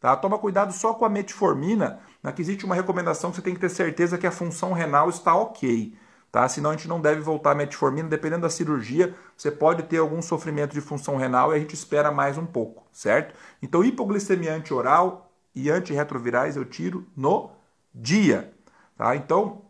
Tá? 0.00 0.16
Toma 0.16 0.36
cuidado 0.36 0.72
só 0.72 0.92
com 0.92 1.04
a 1.04 1.08
metformina, 1.08 2.00
na 2.20 2.32
que 2.32 2.42
existe 2.42 2.64
uma 2.64 2.74
recomendação 2.74 3.30
que 3.30 3.36
você 3.36 3.42
tem 3.42 3.54
que 3.54 3.60
ter 3.60 3.68
certeza 3.68 4.18
que 4.18 4.26
a 4.26 4.32
função 4.32 4.72
renal 4.72 5.08
está 5.08 5.32
ok. 5.32 5.96
Tá? 6.32 6.48
Senão 6.48 6.70
a 6.70 6.72
gente 6.72 6.88
não 6.88 7.00
deve 7.00 7.20
voltar 7.20 7.52
a 7.52 7.54
metformina, 7.54 8.08
dependendo 8.08 8.42
da 8.42 8.50
cirurgia, 8.50 9.14
você 9.36 9.52
pode 9.52 9.84
ter 9.84 9.98
algum 9.98 10.20
sofrimento 10.20 10.72
de 10.72 10.80
função 10.80 11.16
renal 11.16 11.52
e 11.52 11.56
a 11.56 11.58
gente 11.60 11.74
espera 11.74 12.10
mais 12.10 12.36
um 12.36 12.46
pouco, 12.46 12.84
certo? 12.90 13.32
Então, 13.62 13.84
hipoglicemia 13.84 14.54
antioral 14.54 15.31
e 15.54 15.70
antirretrovirais 15.70 16.56
eu 16.56 16.64
tiro 16.64 17.06
no 17.16 17.50
dia. 17.94 18.52
Tá? 18.96 19.14
Então, 19.16 19.62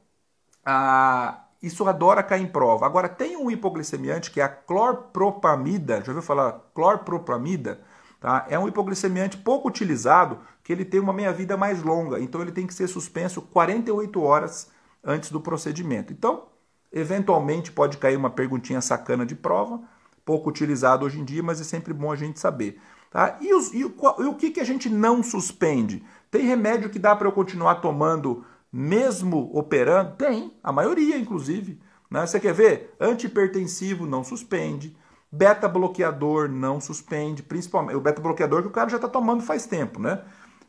a, 0.65 1.45
isso 1.63 1.87
adora 1.89 2.23
cair 2.23 2.43
em 2.43 2.47
prova. 2.47 2.87
Agora, 2.87 3.09
tem 3.09 3.37
um 3.37 3.51
hipoglicemiante 3.51 4.31
que 4.31 4.41
é 4.41 4.45
a 4.45 4.49
clorpropamida. 4.49 6.03
Já 6.03 6.13
ouviu 6.13 6.23
falar 6.23 6.61
clorpropamida? 6.75 7.81
Tá? 8.21 8.47
É 8.49 8.59
um 8.59 8.69
hipoglicemiante 8.69 9.37
pouco 9.37 9.69
utilizado, 9.69 10.39
que 10.63 10.73
ele 10.73 10.85
tem 10.85 11.01
uma 11.01 11.13
meia-vida 11.13 11.57
mais 11.57 11.83
longa. 11.83 12.21
Então, 12.21 12.41
ele 12.41 12.53
tem 12.53 12.67
que 12.67 12.75
ser 12.75 12.87
suspenso 12.89 13.43
48 13.43 14.23
horas 14.23 14.71
antes 15.03 15.31
do 15.31 15.41
procedimento. 15.41 16.13
Então, 16.13 16.45
eventualmente 16.93 17.73
pode 17.73 17.97
cair 17.97 18.17
uma 18.17 18.31
perguntinha 18.31 18.81
sacana 18.81 19.27
de 19.27 19.35
prova, 19.35 19.81
pouco 20.25 20.51
utilizado 20.51 21.05
hoje 21.05 21.19
em 21.19 21.25
dia, 21.25 21.43
mas 21.43 21.61
é 21.61 21.65
sempre 21.65 21.93
bom 21.93 22.13
a 22.13 22.17
gente 22.17 22.39
saber. 22.39 22.81
Tá? 23.13 23.37
E, 23.41 23.53
os, 23.53 23.73
e, 23.75 23.85
o, 23.85 23.95
e 24.19 24.25
o 24.25 24.35
que, 24.35 24.51
que 24.51 24.61
a 24.61 24.65
gente 24.65 24.89
não 24.89 25.23
suspende? 25.23 26.03
Tem 26.31 26.47
remédio 26.47 26.89
que 26.89 26.99
dá 26.99 27.15
para 27.15 27.29
eu 27.29 27.33
continuar 27.33 27.77
tomando 27.77 28.45
mesmo 28.73 29.51
operando? 29.53 30.17
Tem, 30.17 30.53
a 30.63 30.73
maioria, 30.73 31.19
inclusive. 31.19 31.79
Né? 32.11 32.27
Você 32.27 32.41
quer 32.41 32.55
ver? 32.55 32.95
Antihipertensivo 32.99 34.07
não 34.07 34.25
suspende. 34.25 34.97
Beta 35.31 35.69
bloqueador 35.69 36.49
não 36.49 36.81
suspende, 36.81 37.43
principalmente 37.43 37.97
o 37.97 38.01
beta 38.01 38.21
bloqueador 38.21 38.63
que 38.63 38.69
o 38.69 38.73
cara 38.73 38.91
já 38.91 38.97
está 38.97 39.09
tomando 39.09 39.43
faz 39.43 39.65
tempo, 39.65 39.99
né? 39.99 40.21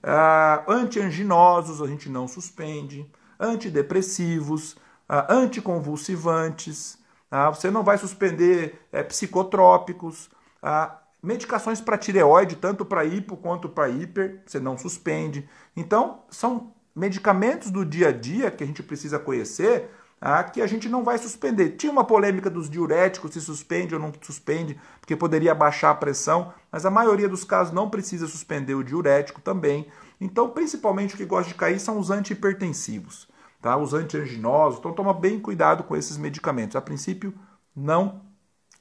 Ah, 0.02 0.64
antianginosos 0.70 1.82
a 1.82 1.88
gente 1.88 2.10
não 2.10 2.30
suspende, 2.30 3.06
antidepressivos, 3.38 4.78
ah, 5.08 5.34
anticonvulsivantes, 5.34 6.98
ah, 7.30 7.50
você 7.50 7.70
não 7.70 7.84
vai 7.84 7.98
suspender 7.98 8.80
é, 8.92 9.04
psicotrópicos, 9.04 10.30
ah, 10.62 10.98
medicações 11.24 11.80
para 11.80 11.98
tireoide, 11.98 12.58
tanto 12.58 12.84
para 12.84 13.06
hipo 13.06 13.38
quanto 13.38 13.70
para 13.70 13.88
hiper, 13.90 14.44
você 14.46 14.60
não 14.60 14.78
suspende. 14.78 15.48
Então, 15.76 16.20
são 16.30 16.74
medicamentos 16.94 17.72
do 17.72 17.86
dia 17.86 18.10
a 18.10 18.12
dia 18.12 18.52
que 18.52 18.62
a 18.62 18.68
gente 18.68 18.84
precisa 18.84 19.18
conhecer, 19.18 19.90
ah, 20.20 20.44
que 20.44 20.62
a 20.62 20.68
gente 20.68 20.90
não 20.90 21.04
vai 21.04 21.18
suspender. 21.18 21.72
Tinha 21.72 21.92
uma 21.92 22.04
polêmica 22.04 22.50
dos 22.50 22.70
diuréticos, 22.70 23.32
se 23.34 23.42
suspende 23.42 23.96
ou 23.96 24.02
não 24.02 24.12
suspende, 24.22 24.78
porque 25.00 25.16
poderia 25.16 25.56
baixar 25.56 25.92
a 25.92 25.96
pressão, 25.96 26.54
mas 26.70 26.86
a 26.86 26.92
maioria 26.92 27.30
dos 27.30 27.46
casos 27.46 27.74
não 27.74 27.90
precisa 27.90 28.28
suspender 28.28 28.76
o 28.76 28.84
diurético 28.84 29.42
também. 29.42 29.88
Então, 30.20 30.50
principalmente 30.50 31.16
o 31.16 31.18
que 31.18 31.26
gosta 31.26 31.50
de 31.50 31.56
cair 31.56 31.80
são 31.80 31.98
os 32.00 32.10
antihipertensivos, 32.12 33.30
tá? 33.62 33.78
os 33.78 33.94
antianginosos. 33.94 34.80
Então, 34.80 34.94
toma 34.94 35.14
bem 35.14 35.40
cuidado 35.40 35.84
com 35.84 35.96
esses 35.96 36.18
medicamentos. 36.18 36.76
A 36.76 36.82
princípio, 36.82 37.34
não, 37.76 38.22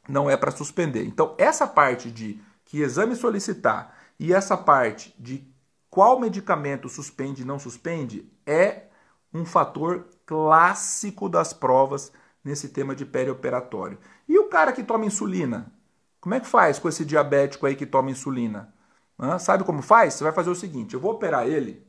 não 0.08 0.28
é 0.28 0.36
para 0.36 0.50
suspender. 0.50 1.04
Então, 1.04 1.34
essa 1.38 1.66
parte 1.66 2.10
de 2.10 2.40
que 2.64 2.80
exame 2.80 3.14
solicitar 3.14 3.94
e 4.18 4.32
essa 4.32 4.56
parte 4.56 5.14
de 5.18 5.46
qual 5.90 6.18
medicamento 6.18 6.88
suspende 6.88 7.42
e 7.42 7.44
não 7.44 7.58
suspende 7.58 8.30
é 8.46 8.84
um 9.32 9.44
fator 9.44 10.06
clássico 10.26 11.28
das 11.28 11.52
provas 11.52 12.12
nesse 12.44 12.68
tema 12.68 12.94
de 12.94 13.04
perioperatório. 13.04 13.98
E 14.28 14.38
o 14.38 14.48
cara 14.48 14.72
que 14.72 14.82
toma 14.82 15.04
insulina? 15.04 15.72
Como 16.20 16.34
é 16.34 16.40
que 16.40 16.46
faz 16.46 16.78
com 16.78 16.88
esse 16.88 17.04
diabético 17.04 17.66
aí 17.66 17.74
que 17.74 17.86
toma 17.86 18.10
insulina? 18.10 18.72
Hã? 19.18 19.38
Sabe 19.38 19.64
como 19.64 19.82
faz? 19.82 20.14
Você 20.14 20.24
vai 20.24 20.32
fazer 20.32 20.50
o 20.50 20.54
seguinte: 20.54 20.94
eu 20.94 21.00
vou 21.00 21.12
operar 21.12 21.46
ele, 21.46 21.86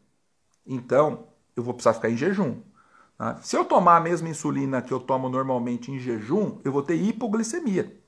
então 0.65 1.27
eu 1.55 1.63
vou 1.63 1.73
precisar 1.73 1.93
ficar 1.93 2.09
em 2.09 2.17
jejum. 2.17 2.61
Tá? 3.17 3.37
Se 3.41 3.55
eu 3.55 3.63
tomar 3.63 3.97
a 3.97 4.01
mesma 4.01 4.29
insulina 4.29 4.81
que 4.81 4.91
eu 4.91 4.99
tomo 4.99 5.29
normalmente 5.29 5.91
em 5.91 5.99
jejum, 5.99 6.59
eu 6.63 6.71
vou 6.71 6.83
ter 6.83 6.95
hipoglicemia. 6.95 8.02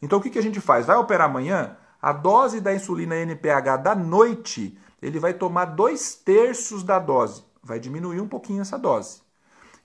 Então 0.00 0.18
o 0.18 0.22
que, 0.22 0.30
que 0.30 0.38
a 0.38 0.42
gente 0.42 0.60
faz? 0.60 0.86
Vai 0.86 0.96
operar 0.96 1.28
amanhã? 1.28 1.76
A 2.00 2.12
dose 2.12 2.60
da 2.60 2.74
insulina 2.74 3.16
NPH 3.16 3.76
da 3.82 3.94
noite 3.94 4.78
ele 5.02 5.18
vai 5.18 5.34
tomar 5.34 5.66
dois 5.66 6.14
terços 6.14 6.82
da 6.82 6.98
dose. 6.98 7.44
Vai 7.62 7.78
diminuir 7.78 8.20
um 8.20 8.28
pouquinho 8.28 8.62
essa 8.62 8.78
dose. 8.78 9.22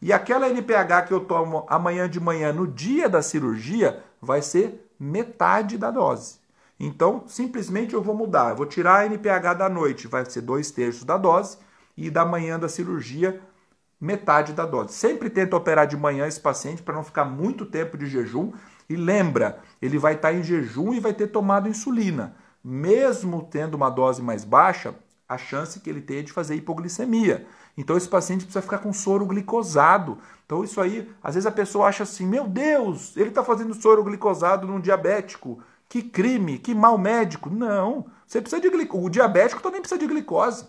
E 0.01 0.11
aquela 0.11 0.49
NPH 0.49 1.07
que 1.07 1.13
eu 1.13 1.22
tomo 1.22 1.66
amanhã 1.70 2.09
de 2.09 2.20
manhã 2.20 2.51
no 2.51 2.68
dia 2.68 3.07
da 3.07 3.22
cirurgia 3.22 4.03
vai 4.22 4.41
ser 4.41 4.89
metade 4.99 5.78
da 5.78 5.89
dose. 5.89 6.39
Então, 6.80 7.24
simplesmente 7.28 7.93
eu 7.93 8.01
vou 8.01 8.16
mudar. 8.16 8.49
Eu 8.49 8.57
vou 8.57 8.66
tirar 8.66 8.99
a 8.99 9.05
NPH 9.05 9.53
da 9.57 9.70
noite, 9.70 10.07
vai 10.07 10.26
ser 10.26 10.41
dois 10.41 10.72
terços 10.72 11.05
da 11.05 11.18
dose, 11.18 11.57
e 11.95 12.09
da 12.09 12.26
manhã 12.26 12.59
da 12.59 12.68
cirurgia, 12.68 13.41
metade 13.99 14.51
da 14.51 14.66
dose. 14.66 14.93
Sempre 14.93 15.30
tenta 15.30 15.55
operar 15.55 15.88
de 15.88 15.95
manhã 15.95 16.28
esse 16.28 16.39
paciente 16.39 16.84
para 16.84 16.95
não 16.95 17.03
ficar 17.03 17.24
muito 17.24 17.66
tempo 17.66 17.97
de 17.97 18.05
jejum. 18.07 18.51
E 18.89 18.95
lembra, 18.95 19.59
ele 19.81 19.97
vai 19.97 20.13
estar 20.13 20.33
em 20.33 20.43
jejum 20.43 20.93
e 20.93 20.99
vai 20.99 21.13
ter 21.13 21.27
tomado 21.27 21.69
insulina. 21.69 22.36
Mesmo 22.63 23.47
tendo 23.49 23.75
uma 23.75 23.89
dose 23.89 24.21
mais 24.21 24.43
baixa, 24.43 24.95
a 25.27 25.38
chance 25.38 25.79
que 25.79 25.89
ele 25.89 26.01
tem 26.01 26.19
é 26.19 26.21
de 26.21 26.31
fazer 26.31 26.55
hipoglicemia. 26.55 27.45
Então 27.77 27.97
esse 27.97 28.07
paciente 28.07 28.45
precisa 28.45 28.61
ficar 28.61 28.77
com 28.77 28.93
soro 28.93 29.25
glicosado. 29.25 30.19
Então 30.45 30.63
isso 30.63 30.79
aí, 30.79 31.11
às 31.21 31.36
vezes 31.36 31.47
a 31.47 31.51
pessoa 31.51 31.88
acha 31.88 32.03
assim, 32.03 32.25
meu 32.25 32.47
Deus, 32.47 33.17
ele 33.17 33.29
está 33.29 33.43
fazendo 33.43 33.73
soro 33.73 34.03
glicosado 34.03 34.67
num 34.67 34.79
diabético. 34.79 35.61
Que 35.89 36.01
crime, 36.01 36.57
que 36.57 36.73
mal 36.73 36.97
médico. 36.97 37.49
Não, 37.49 38.05
você 38.25 38.41
precisa 38.41 38.61
de 38.61 38.69
glicose. 38.69 39.05
O 39.05 39.09
diabético 39.09 39.61
também 39.61 39.81
precisa 39.81 39.99
de 39.99 40.07
glicose. 40.07 40.67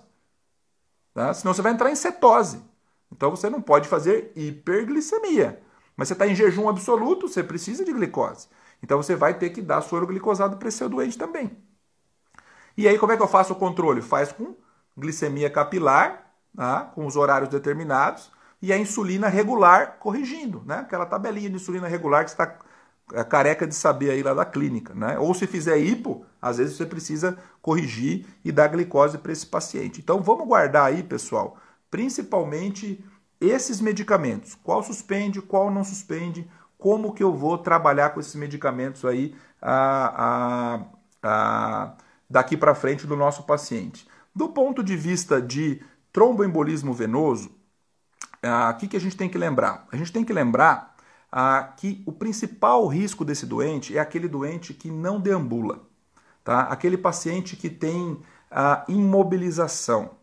Tá? 1.14 1.32
Senão 1.32 1.54
você 1.54 1.62
vai 1.62 1.72
entrar 1.72 1.90
em 1.90 1.96
cetose. 1.96 2.62
Então 3.10 3.30
você 3.30 3.48
não 3.48 3.62
pode 3.62 3.88
fazer 3.88 4.32
hiperglicemia. 4.34 5.62
Mas 5.97 6.09
você 6.09 6.14
está 6.14 6.26
em 6.26 6.34
jejum 6.34 6.68
absoluto, 6.68 7.28
você 7.28 7.42
precisa 7.42 7.84
de 7.84 7.92
glicose. 7.92 8.49
Então 8.82 9.03
você 9.03 9.16
vai 9.16 9.34
ter 9.38 9.51
que 9.51 9.62
dar 9.62 9.80
soro 9.80 10.07
glicosado 10.07 10.57
para 10.57 10.68
esse 10.68 10.78
seu 10.78 10.88
doente 10.88 11.16
também. 11.16 11.57
E 12.76 12.86
aí 12.86 12.99
como 12.99 13.12
é 13.12 13.16
que 13.16 13.22
eu 13.22 13.28
faço 13.28 13.55
o 13.55 13.57
controle? 13.57 14.03
Faz 14.03 14.32
com 14.32 14.55
glicemia 14.97 15.51
capilar, 15.51 16.30
tá? 16.55 16.80
com 16.94 17.07
os 17.07 17.16
horários 17.16 17.49
determinados, 17.49 18.30
e 18.61 18.72
a 18.72 18.78
insulina 18.78 19.28
regular 19.28 19.99
corrigindo, 19.99 20.62
né? 20.66 20.78
Aquela 20.78 21.07
tabelinha 21.07 21.51
de 21.51 21.57
insulina 21.57 21.86
regular 21.86 22.24
que 22.24 22.30
está 22.30 22.59
é, 23.12 23.22
careca 23.22 23.66
de 23.66 23.74
saber 23.74 24.11
aí 24.11 24.22
lá 24.22 24.34
da 24.34 24.44
clínica, 24.44 24.94
né? 24.94 25.18
Ou 25.18 25.34
se 25.34 25.47
fizer 25.47 25.78
hipo, 25.78 26.24
às 26.40 26.57
vezes 26.59 26.76
você 26.76 26.86
precisa 26.86 27.38
corrigir 27.61 28.26
e 28.44 28.51
dar 28.51 28.68
glicose 28.68 29.18
para 29.18 29.32
esse 29.32 29.47
paciente. 29.47 30.01
Então 30.01 30.22
vamos 30.22 30.47
guardar 30.47 30.86
aí, 30.86 31.03
pessoal, 31.03 31.59
principalmente 31.90 33.05
esses 33.41 33.80
medicamentos. 33.80 34.55
Qual 34.55 34.82
suspende, 34.82 35.43
qual 35.43 35.70
não 35.70 35.84
suspende, 35.84 36.49
como 36.78 37.12
que 37.12 37.22
eu 37.22 37.32
vou 37.32 37.59
trabalhar 37.59 38.11
com 38.11 38.20
esses 38.20 38.34
medicamentos 38.34 39.05
aí 39.05 39.34
a, 39.61 40.24
a, 40.24 40.80
a, 41.22 41.97
daqui 42.28 42.57
para 42.57 42.74
frente 42.74 43.07
do 43.07 43.16
nosso 43.16 43.45
paciente. 43.45 44.07
Do 44.34 44.49
ponto 44.49 44.82
de 44.82 44.97
vista 44.97 45.41
de 45.41 45.82
tromboembolismo 46.12 46.93
venoso, 46.93 47.51
o 48.43 48.74
que, 48.74 48.87
que 48.87 48.97
a 48.97 49.01
gente 49.01 49.16
tem 49.16 49.28
que 49.28 49.39
lembrar? 49.39 49.87
A 49.91 49.97
gente 49.97 50.12
tem 50.12 50.24
que 50.24 50.32
lembrar 50.32 50.95
ah, 51.32 51.72
que 51.76 52.03
o 52.07 52.12
principal 52.12 52.87
risco 52.87 53.24
desse 53.24 53.47
doente 53.47 53.97
é 53.97 54.01
aquele 54.01 54.28
doente 54.28 54.72
que 54.72 54.91
não 54.91 55.20
deambula, 55.20 55.80
tá? 56.45 56.61
aquele 56.61 56.97
paciente 56.97 57.57
que 57.57 57.68
tem 57.68 58.20
a 58.51 58.84
imobilização, 58.89 60.11
né? 60.11 60.16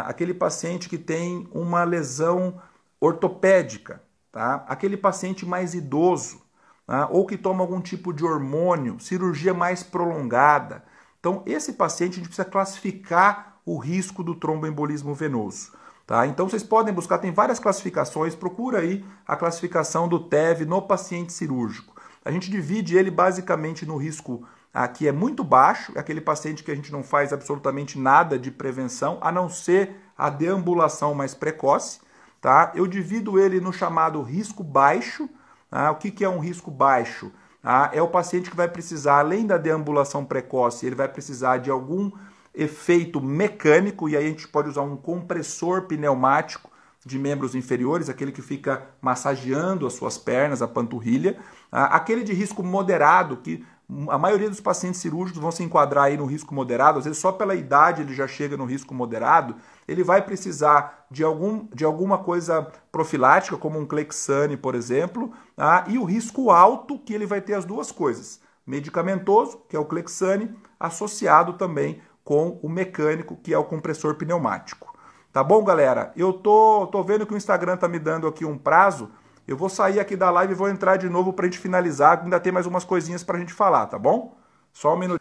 Aquele 0.00 0.34
paciente 0.34 0.88
que 0.88 0.98
tem 0.98 1.48
uma 1.52 1.84
lesão 1.84 2.60
ortopédica, 3.00 4.02
tá? 4.30 4.64
aquele 4.68 4.96
paciente 4.96 5.44
mais 5.44 5.74
idoso, 5.74 6.40
tá? 6.86 7.08
ou 7.10 7.26
que 7.26 7.36
toma 7.36 7.62
algum 7.62 7.80
tipo 7.80 8.12
de 8.12 8.24
hormônio, 8.24 8.98
cirurgia 9.00 9.52
mais 9.52 9.82
prolongada. 9.82 10.84
Então, 11.18 11.42
esse 11.46 11.74
paciente 11.74 12.12
a 12.12 12.16
gente 12.16 12.28
precisa 12.28 12.44
classificar 12.44 13.58
o 13.64 13.78
risco 13.78 14.22
do 14.22 14.34
tromboembolismo 14.34 15.14
venoso. 15.14 15.72
Tá? 16.06 16.26
Então 16.26 16.48
vocês 16.48 16.62
podem 16.62 16.92
buscar, 16.92 17.18
tem 17.18 17.32
várias 17.32 17.58
classificações, 17.58 18.34
procura 18.34 18.80
aí 18.80 19.04
a 19.26 19.36
classificação 19.36 20.08
do 20.08 20.18
TEV 20.18 20.66
no 20.66 20.82
paciente 20.82 21.32
cirúrgico. 21.32 21.94
A 22.24 22.30
gente 22.30 22.50
divide 22.50 22.96
ele 22.96 23.10
basicamente 23.10 23.86
no 23.86 23.96
risco 23.96 24.46
aqui 24.72 25.06
é 25.06 25.12
muito 25.12 25.44
baixo, 25.44 25.92
é 25.94 26.00
aquele 26.00 26.20
paciente 26.20 26.64
que 26.64 26.70
a 26.70 26.74
gente 26.74 26.92
não 26.92 27.02
faz 27.02 27.32
absolutamente 27.32 27.98
nada 27.98 28.38
de 28.38 28.50
prevenção, 28.50 29.18
a 29.20 29.30
não 29.30 29.48
ser 29.48 29.96
a 30.16 30.30
deambulação 30.30 31.14
mais 31.14 31.34
precoce. 31.34 32.00
Tá? 32.40 32.72
Eu 32.74 32.86
divido 32.86 33.38
ele 33.38 33.60
no 33.60 33.72
chamado 33.72 34.20
risco 34.22 34.64
baixo. 34.64 35.28
Tá? 35.70 35.90
O 35.90 35.96
que, 35.96 36.10
que 36.10 36.24
é 36.24 36.28
um 36.28 36.40
risco 36.40 36.70
baixo? 36.70 37.30
Tá? 37.62 37.90
É 37.92 38.02
o 38.02 38.08
paciente 38.08 38.50
que 38.50 38.56
vai 38.56 38.68
precisar, 38.68 39.18
além 39.20 39.46
da 39.46 39.56
deambulação 39.56 40.24
precoce, 40.24 40.84
ele 40.84 40.96
vai 40.96 41.08
precisar 41.08 41.58
de 41.58 41.70
algum 41.70 42.10
efeito 42.54 43.20
mecânico, 43.20 44.08
e 44.08 44.16
aí 44.16 44.26
a 44.26 44.28
gente 44.28 44.46
pode 44.48 44.68
usar 44.68 44.82
um 44.82 44.96
compressor 44.96 45.82
pneumático 45.82 46.70
de 47.04 47.18
membros 47.18 47.54
inferiores, 47.54 48.08
aquele 48.08 48.30
que 48.30 48.42
fica 48.42 48.86
massageando 49.00 49.86
as 49.86 49.94
suas 49.94 50.18
pernas, 50.18 50.62
a 50.62 50.68
panturrilha. 50.68 51.36
Ah, 51.70 51.96
aquele 51.96 52.22
de 52.22 52.32
risco 52.32 52.62
moderado, 52.62 53.38
que 53.38 53.64
a 54.08 54.16
maioria 54.16 54.48
dos 54.48 54.60
pacientes 54.60 55.00
cirúrgicos 55.00 55.40
vão 55.40 55.50
se 55.50 55.62
enquadrar 55.62 56.04
aí 56.04 56.16
no 56.16 56.24
risco 56.24 56.54
moderado, 56.54 56.98
às 56.98 57.04
vezes 57.04 57.20
só 57.20 57.30
pela 57.30 57.54
idade 57.54 58.02
ele 58.02 58.14
já 58.14 58.26
chega 58.26 58.56
no 58.56 58.64
risco 58.64 58.94
moderado, 58.94 59.56
ele 59.86 60.02
vai 60.02 60.22
precisar 60.22 61.06
de, 61.10 61.22
algum, 61.22 61.66
de 61.74 61.84
alguma 61.84 62.18
coisa 62.18 62.66
profilática, 62.90 63.56
como 63.56 63.78
um 63.78 63.86
Clexane, 63.86 64.56
por 64.56 64.74
exemplo, 64.74 65.32
ah, 65.56 65.84
e 65.88 65.98
o 65.98 66.04
risco 66.04 66.50
alto, 66.50 66.98
que 66.98 67.12
ele 67.12 67.26
vai 67.26 67.40
ter 67.40 67.54
as 67.54 67.64
duas 67.64 67.92
coisas, 67.92 68.40
medicamentoso, 68.66 69.60
que 69.68 69.76
é 69.76 69.78
o 69.78 69.84
Clexane, 69.84 70.54
associado 70.80 71.54
também 71.54 72.00
com 72.24 72.58
o 72.62 72.68
mecânico, 72.68 73.36
que 73.36 73.52
é 73.52 73.58
o 73.58 73.64
compressor 73.64 74.14
pneumático. 74.14 74.92
Tá 75.32 75.42
bom, 75.42 75.64
galera? 75.64 76.12
Eu 76.14 76.32
tô, 76.32 76.86
tô 76.88 77.02
vendo 77.02 77.26
que 77.26 77.32
o 77.32 77.36
Instagram 77.36 77.76
tá 77.76 77.88
me 77.88 77.98
dando 77.98 78.26
aqui 78.26 78.44
um 78.44 78.58
prazo. 78.58 79.10
Eu 79.46 79.56
vou 79.56 79.68
sair 79.68 79.98
aqui 79.98 80.16
da 80.16 80.30
live 80.30 80.52
e 80.52 80.56
vou 80.56 80.68
entrar 80.68 80.96
de 80.96 81.08
novo 81.08 81.32
para 81.32 81.46
a 81.46 81.48
gente 81.48 81.58
finalizar. 81.58 82.22
Ainda 82.22 82.38
tem 82.38 82.52
mais 82.52 82.66
umas 82.66 82.84
coisinhas 82.84 83.22
para 83.22 83.36
a 83.36 83.40
gente 83.40 83.52
falar, 83.52 83.86
tá 83.86 83.98
bom? 83.98 84.36
Só 84.72 84.94
um 84.94 84.98
minuto. 84.98 85.20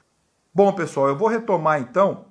Bom, 0.54 0.72
pessoal, 0.74 1.08
eu 1.08 1.16
vou 1.16 1.28
retomar 1.28 1.80
então 1.80 2.26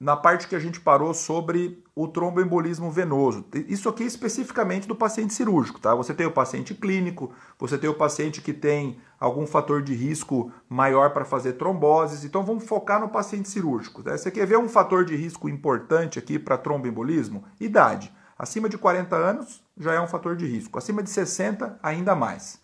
na 0.00 0.16
parte 0.16 0.48
que 0.48 0.56
a 0.56 0.58
gente 0.58 0.80
parou 0.80 1.12
sobre 1.12 1.84
o 1.94 2.08
tromboembolismo 2.08 2.90
venoso. 2.90 3.44
Isso 3.68 3.86
aqui 3.86 4.02
é 4.02 4.06
especificamente 4.06 4.88
do 4.88 4.94
paciente 4.94 5.34
cirúrgico, 5.34 5.78
tá? 5.78 5.94
Você 5.94 6.14
tem 6.14 6.26
o 6.26 6.32
paciente 6.32 6.72
clínico, 6.74 7.34
você 7.58 7.76
tem 7.76 7.90
o 7.90 7.94
paciente 7.94 8.40
que 8.40 8.54
tem 8.54 8.98
algum 9.18 9.46
fator 9.46 9.82
de 9.82 9.94
risco 9.94 10.50
maior 10.66 11.10
para 11.10 11.26
fazer 11.26 11.54
tromboses. 11.54 12.24
Então 12.24 12.42
vamos 12.42 12.64
focar 12.64 12.98
no 12.98 13.10
paciente 13.10 13.50
cirúrgico. 13.50 14.02
Né? 14.02 14.16
Você 14.16 14.30
quer 14.30 14.46
ver 14.46 14.56
um 14.56 14.70
fator 14.70 15.04
de 15.04 15.14
risco 15.14 15.50
importante 15.50 16.18
aqui 16.18 16.38
para 16.38 16.56
tromboembolismo? 16.56 17.44
Idade. 17.60 18.10
Acima 18.40 18.70
de 18.70 18.78
40 18.78 19.14
anos 19.14 19.62
já 19.76 19.92
é 19.92 20.00
um 20.00 20.06
fator 20.06 20.34
de 20.34 20.46
risco. 20.46 20.78
Acima 20.78 21.02
de 21.02 21.10
60, 21.10 21.78
ainda 21.82 22.16
mais. 22.16 22.58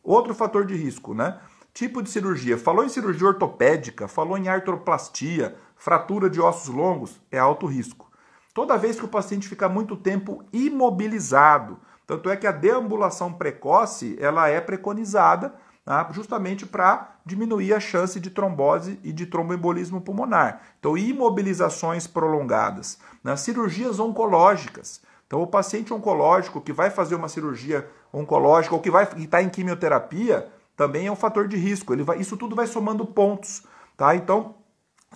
Outro 0.00 0.32
fator 0.32 0.64
de 0.64 0.76
risco, 0.76 1.14
né? 1.14 1.40
Tipo 1.74 2.00
de 2.00 2.08
cirurgia. 2.08 2.56
Falou 2.56 2.84
em 2.84 2.88
cirurgia 2.88 3.26
ortopédica, 3.26 4.06
falou 4.06 4.38
em 4.38 4.46
artroplastia, 4.46 5.56
fratura 5.74 6.30
de 6.30 6.40
ossos 6.40 6.72
longos, 6.72 7.20
é 7.28 7.40
alto 7.40 7.66
risco. 7.66 8.08
Toda 8.54 8.78
vez 8.78 9.00
que 9.00 9.04
o 9.04 9.08
paciente 9.08 9.48
fica 9.48 9.68
muito 9.68 9.96
tempo 9.96 10.44
imobilizado, 10.52 11.80
tanto 12.06 12.30
é 12.30 12.36
que 12.36 12.46
a 12.46 12.52
deambulação 12.52 13.32
precoce 13.32 14.16
ela 14.20 14.48
é 14.48 14.60
preconizada 14.60 15.52
tá? 15.84 16.08
justamente 16.12 16.64
para 16.64 17.16
diminuir 17.24 17.74
a 17.74 17.80
chance 17.80 18.20
de 18.20 18.30
trombose 18.30 19.00
e 19.02 19.12
de 19.12 19.26
tromboembolismo 19.26 20.00
pulmonar. 20.00 20.60
Então, 20.78 20.96
imobilizações 20.96 22.06
prolongadas, 22.06 22.98
né? 23.24 23.36
cirurgias 23.36 23.98
oncológicas. 23.98 25.00
Então, 25.26 25.42
o 25.42 25.46
paciente 25.46 25.92
oncológico 25.92 26.60
que 26.60 26.72
vai 26.72 26.90
fazer 26.90 27.14
uma 27.14 27.28
cirurgia 27.28 27.88
oncológica 28.12 28.74
ou 28.74 28.80
que 28.80 28.90
vai 28.90 29.08
estar 29.16 29.42
em 29.42 29.48
quimioterapia 29.48 30.48
também 30.76 31.06
é 31.06 31.12
um 31.12 31.16
fator 31.16 31.48
de 31.48 31.56
risco. 31.56 31.92
Ele 31.92 32.02
vai, 32.02 32.18
isso 32.18 32.36
tudo 32.36 32.54
vai 32.54 32.66
somando 32.66 33.04
pontos, 33.04 33.64
tá? 33.96 34.14
Então, 34.14 34.54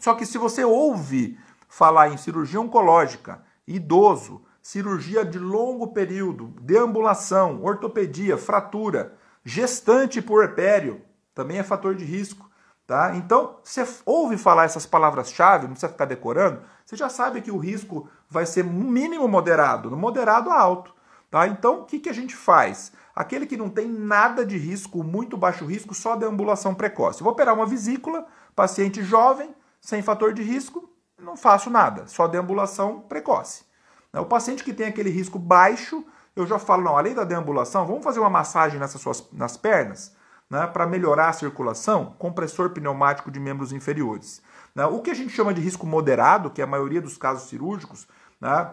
só 0.00 0.14
que 0.14 0.26
se 0.26 0.38
você 0.38 0.64
ouve 0.64 1.38
falar 1.68 2.08
em 2.08 2.16
cirurgia 2.16 2.60
oncológica, 2.60 3.42
idoso, 3.66 4.42
cirurgia 4.62 5.24
de 5.24 5.38
longo 5.38 5.88
período, 5.88 6.54
deambulação, 6.60 7.62
ortopedia, 7.62 8.36
fratura, 8.36 9.16
Gestante 9.44 10.20
puerpério 10.20 11.00
também 11.34 11.58
é 11.58 11.62
fator 11.62 11.94
de 11.94 12.04
risco. 12.04 12.48
Tá? 12.86 13.14
Então, 13.14 13.58
você 13.62 13.86
ouve 14.04 14.36
falar 14.36 14.64
essas 14.64 14.84
palavras-chave, 14.84 15.64
não 15.64 15.72
precisa 15.72 15.92
ficar 15.92 16.06
decorando, 16.06 16.60
você 16.84 16.96
já 16.96 17.08
sabe 17.08 17.40
que 17.40 17.50
o 17.50 17.56
risco 17.56 18.08
vai 18.30 18.46
ser 18.46 18.64
mínimo 18.64 19.26
moderado, 19.26 19.90
no 19.90 19.96
moderado 19.96 20.50
a 20.50 20.58
alto. 20.58 20.94
Tá? 21.30 21.46
Então, 21.46 21.80
o 21.80 21.84
que, 21.84 21.98
que 21.98 22.08
a 22.08 22.14
gente 22.14 22.34
faz? 22.34 22.92
Aquele 23.14 23.44
que 23.44 23.56
não 23.56 23.68
tem 23.68 23.88
nada 23.88 24.46
de 24.46 24.56
risco, 24.56 25.02
muito 25.02 25.36
baixo 25.36 25.66
risco, 25.66 25.94
só 25.94 26.16
deambulação 26.16 26.74
precoce. 26.74 27.22
vou 27.22 27.32
operar 27.32 27.54
uma 27.54 27.66
vesícula, 27.66 28.26
paciente 28.54 29.02
jovem, 29.02 29.54
sem 29.80 30.00
fator 30.02 30.32
de 30.32 30.42
risco, 30.42 30.88
não 31.18 31.36
faço 31.36 31.68
nada, 31.68 32.06
só 32.06 32.26
deambulação 32.26 33.00
precoce. 33.00 33.64
O 34.12 34.24
paciente 34.24 34.64
que 34.64 34.72
tem 34.72 34.86
aquele 34.86 35.10
risco 35.10 35.38
baixo, 35.38 36.04
eu 36.34 36.46
já 36.46 36.58
falo, 36.58 36.82
não, 36.82 36.96
além 36.96 37.14
da 37.14 37.24
deambulação, 37.24 37.86
vamos 37.86 38.02
fazer 38.02 38.20
uma 38.20 38.30
massagem 38.30 38.80
nessas 38.80 39.00
suas, 39.00 39.28
nas 39.32 39.56
pernas, 39.56 40.16
né, 40.48 40.66
para 40.66 40.86
melhorar 40.86 41.28
a 41.28 41.32
circulação, 41.32 42.16
compressor 42.18 42.70
pneumático 42.70 43.30
de 43.30 43.38
membros 43.38 43.72
inferiores. 43.72 44.42
O 44.90 45.00
que 45.00 45.10
a 45.10 45.14
gente 45.14 45.32
chama 45.32 45.54
de 45.54 45.60
risco 45.60 45.86
moderado, 45.86 46.50
que 46.50 46.60
é 46.60 46.64
a 46.64 46.66
maioria 46.66 47.00
dos 47.00 47.16
casos 47.16 47.48
cirúrgicos, 47.48 48.08
né, 48.40 48.70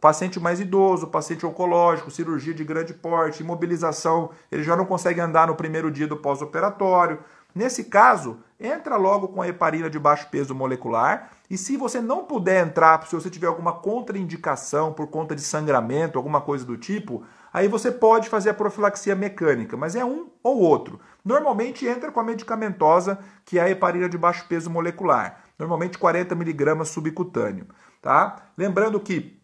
paciente 0.00 0.38
mais 0.40 0.60
idoso, 0.60 1.08
paciente 1.08 1.46
oncológico, 1.46 2.10
cirurgia 2.10 2.54
de 2.54 2.64
grande 2.64 2.94
porte, 2.94 3.42
imobilização, 3.42 4.30
ele 4.50 4.62
já 4.62 4.76
não 4.76 4.84
consegue 4.84 5.20
andar 5.20 5.46
no 5.46 5.54
primeiro 5.54 5.90
dia 5.90 6.06
do 6.06 6.16
pós-operatório. 6.16 7.18
Nesse 7.54 7.84
caso, 7.84 8.38
entra 8.58 8.96
logo 8.96 9.28
com 9.28 9.42
a 9.42 9.48
heparina 9.48 9.90
de 9.90 9.98
baixo 9.98 10.28
peso 10.30 10.54
molecular 10.54 11.30
e 11.50 11.58
se 11.58 11.76
você 11.76 12.00
não 12.00 12.24
puder 12.24 12.64
entrar, 12.64 13.04
se 13.06 13.14
você 13.14 13.28
tiver 13.28 13.48
alguma 13.48 13.72
contraindicação 13.72 14.92
por 14.92 15.08
conta 15.08 15.34
de 15.34 15.42
sangramento, 15.42 16.16
alguma 16.16 16.40
coisa 16.40 16.64
do 16.64 16.76
tipo, 16.76 17.24
aí 17.52 17.66
você 17.66 17.90
pode 17.90 18.28
fazer 18.28 18.50
a 18.50 18.54
profilaxia 18.54 19.16
mecânica, 19.16 19.76
mas 19.76 19.96
é 19.96 20.04
um 20.04 20.28
ou 20.44 20.58
outro. 20.60 21.00
Normalmente 21.24 21.86
entra 21.86 22.12
com 22.12 22.20
a 22.20 22.24
medicamentosa, 22.24 23.18
que 23.44 23.58
é 23.58 23.62
a 23.62 23.70
heparina 23.70 24.08
de 24.08 24.16
baixo 24.16 24.46
peso 24.48 24.70
molecular, 24.70 25.40
normalmente 25.58 25.98
40 25.98 26.36
miligramas 26.36 26.88
subcutâneo, 26.90 27.66
tá? 28.00 28.50
Lembrando 28.56 28.98
que 29.00 29.40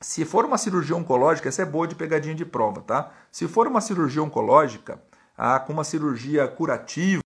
se 0.00 0.24
for 0.24 0.44
uma 0.44 0.58
cirurgia 0.58 0.96
oncológica, 0.96 1.48
essa 1.48 1.62
é 1.62 1.64
boa 1.64 1.88
de 1.88 1.94
pegadinha 1.94 2.34
de 2.34 2.44
prova, 2.44 2.82
tá? 2.82 3.10
Se 3.32 3.48
for 3.48 3.66
uma 3.66 3.80
cirurgia 3.80 4.22
oncológica, 4.22 5.02
ah, 5.36 5.58
com 5.58 5.72
uma 5.72 5.84
cirurgia 5.84 6.46
curativa, 6.46 7.22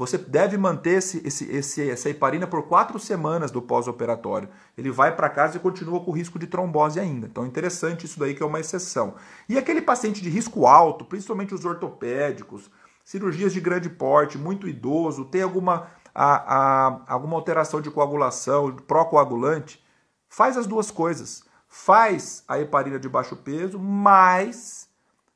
você 0.00 0.16
deve 0.16 0.56
manter 0.56 0.96
esse, 0.96 1.20
esse, 1.26 1.44
esse, 1.50 1.90
essa 1.90 2.08
heparina 2.08 2.46
por 2.46 2.62
quatro 2.62 2.98
semanas 2.98 3.50
do 3.50 3.60
pós-operatório. 3.60 4.48
Ele 4.76 4.90
vai 4.90 5.14
para 5.14 5.28
casa 5.28 5.58
e 5.58 5.60
continua 5.60 6.00
com 6.00 6.10
risco 6.10 6.38
de 6.38 6.46
trombose 6.46 6.98
ainda. 6.98 7.26
Então, 7.26 7.44
interessante 7.44 8.06
isso 8.06 8.18
daí 8.18 8.34
que 8.34 8.42
é 8.42 8.46
uma 8.46 8.60
exceção. 8.60 9.14
E 9.46 9.58
aquele 9.58 9.82
paciente 9.82 10.22
de 10.22 10.30
risco 10.30 10.66
alto, 10.66 11.04
principalmente 11.04 11.54
os 11.54 11.66
ortopédicos, 11.66 12.70
cirurgias 13.04 13.52
de 13.52 13.60
grande 13.60 13.90
porte, 13.90 14.38
muito 14.38 14.66
idoso, 14.66 15.26
tem 15.26 15.42
alguma, 15.42 15.88
a, 16.14 16.56
a, 16.56 17.00
alguma 17.06 17.36
alteração 17.36 17.80
de 17.80 17.90
coagulação, 17.90 18.74
pró-coagulante, 18.76 19.84
faz 20.28 20.56
as 20.56 20.66
duas 20.66 20.90
coisas. 20.90 21.44
Faz 21.68 22.42
a 22.48 22.58
heparina 22.58 22.98
de 22.98 23.08
baixo 23.08 23.36
peso, 23.36 23.78
mais 23.78 24.88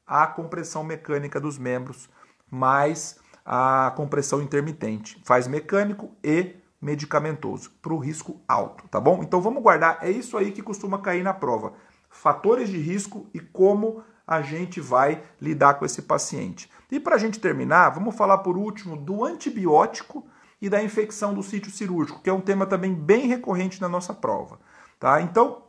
a 0.07 0.27
compressão 0.27 0.83
mecânica 0.83 1.41
dos 1.41 1.57
membros, 1.57 2.09
mais 2.51 3.19
a 3.45 3.93
compressão 3.97 4.43
intermitente. 4.43 5.21
Faz 5.25 5.47
mecânico 5.47 6.11
e 6.23 6.57
medicamentoso, 6.81 7.71
para 7.81 7.95
o 7.95 7.99
risco 7.99 8.41
alto, 8.47 8.87
tá 8.89 9.01
bom? 9.01 9.23
Então 9.23 9.41
vamos 9.41 9.63
guardar, 9.63 9.99
é 10.03 10.11
isso 10.11 10.37
aí 10.37 10.53
que 10.53 10.61
costuma 10.61 10.99
cair 10.99 11.23
na 11.23 11.33
prova. 11.33 11.73
Fatores 12.11 12.69
de 12.69 12.79
risco 12.79 13.27
e 13.33 13.41
como 13.41 14.05
a 14.27 14.43
gente 14.43 14.81
vai 14.81 15.23
lidar 15.41 15.75
com 15.75 15.85
esse 15.85 16.03
paciente. 16.03 16.71
E 16.91 17.01
para 17.01 17.17
a 17.17 17.19
gente 17.19 17.41
terminar, 17.41 17.91
vamos 17.91 18.15
falar 18.15 18.39
por 18.39 18.57
último 18.57 18.97
do 18.97 19.25
antibiótico 19.25 20.27
e 20.65 20.69
da 20.71 20.83
infecção 20.83 21.35
do 21.35 21.43
sítio 21.43 21.71
cirúrgico, 21.71 22.23
que 22.23 22.31
é 22.31 22.33
um 22.33 22.41
tema 22.41 22.65
também 22.65 22.95
bem 22.95 23.27
recorrente 23.27 23.83
na 23.83 23.89
nossa 23.89 24.15
prova. 24.15 24.59
Tá? 24.99 25.21
Então, 25.21 25.63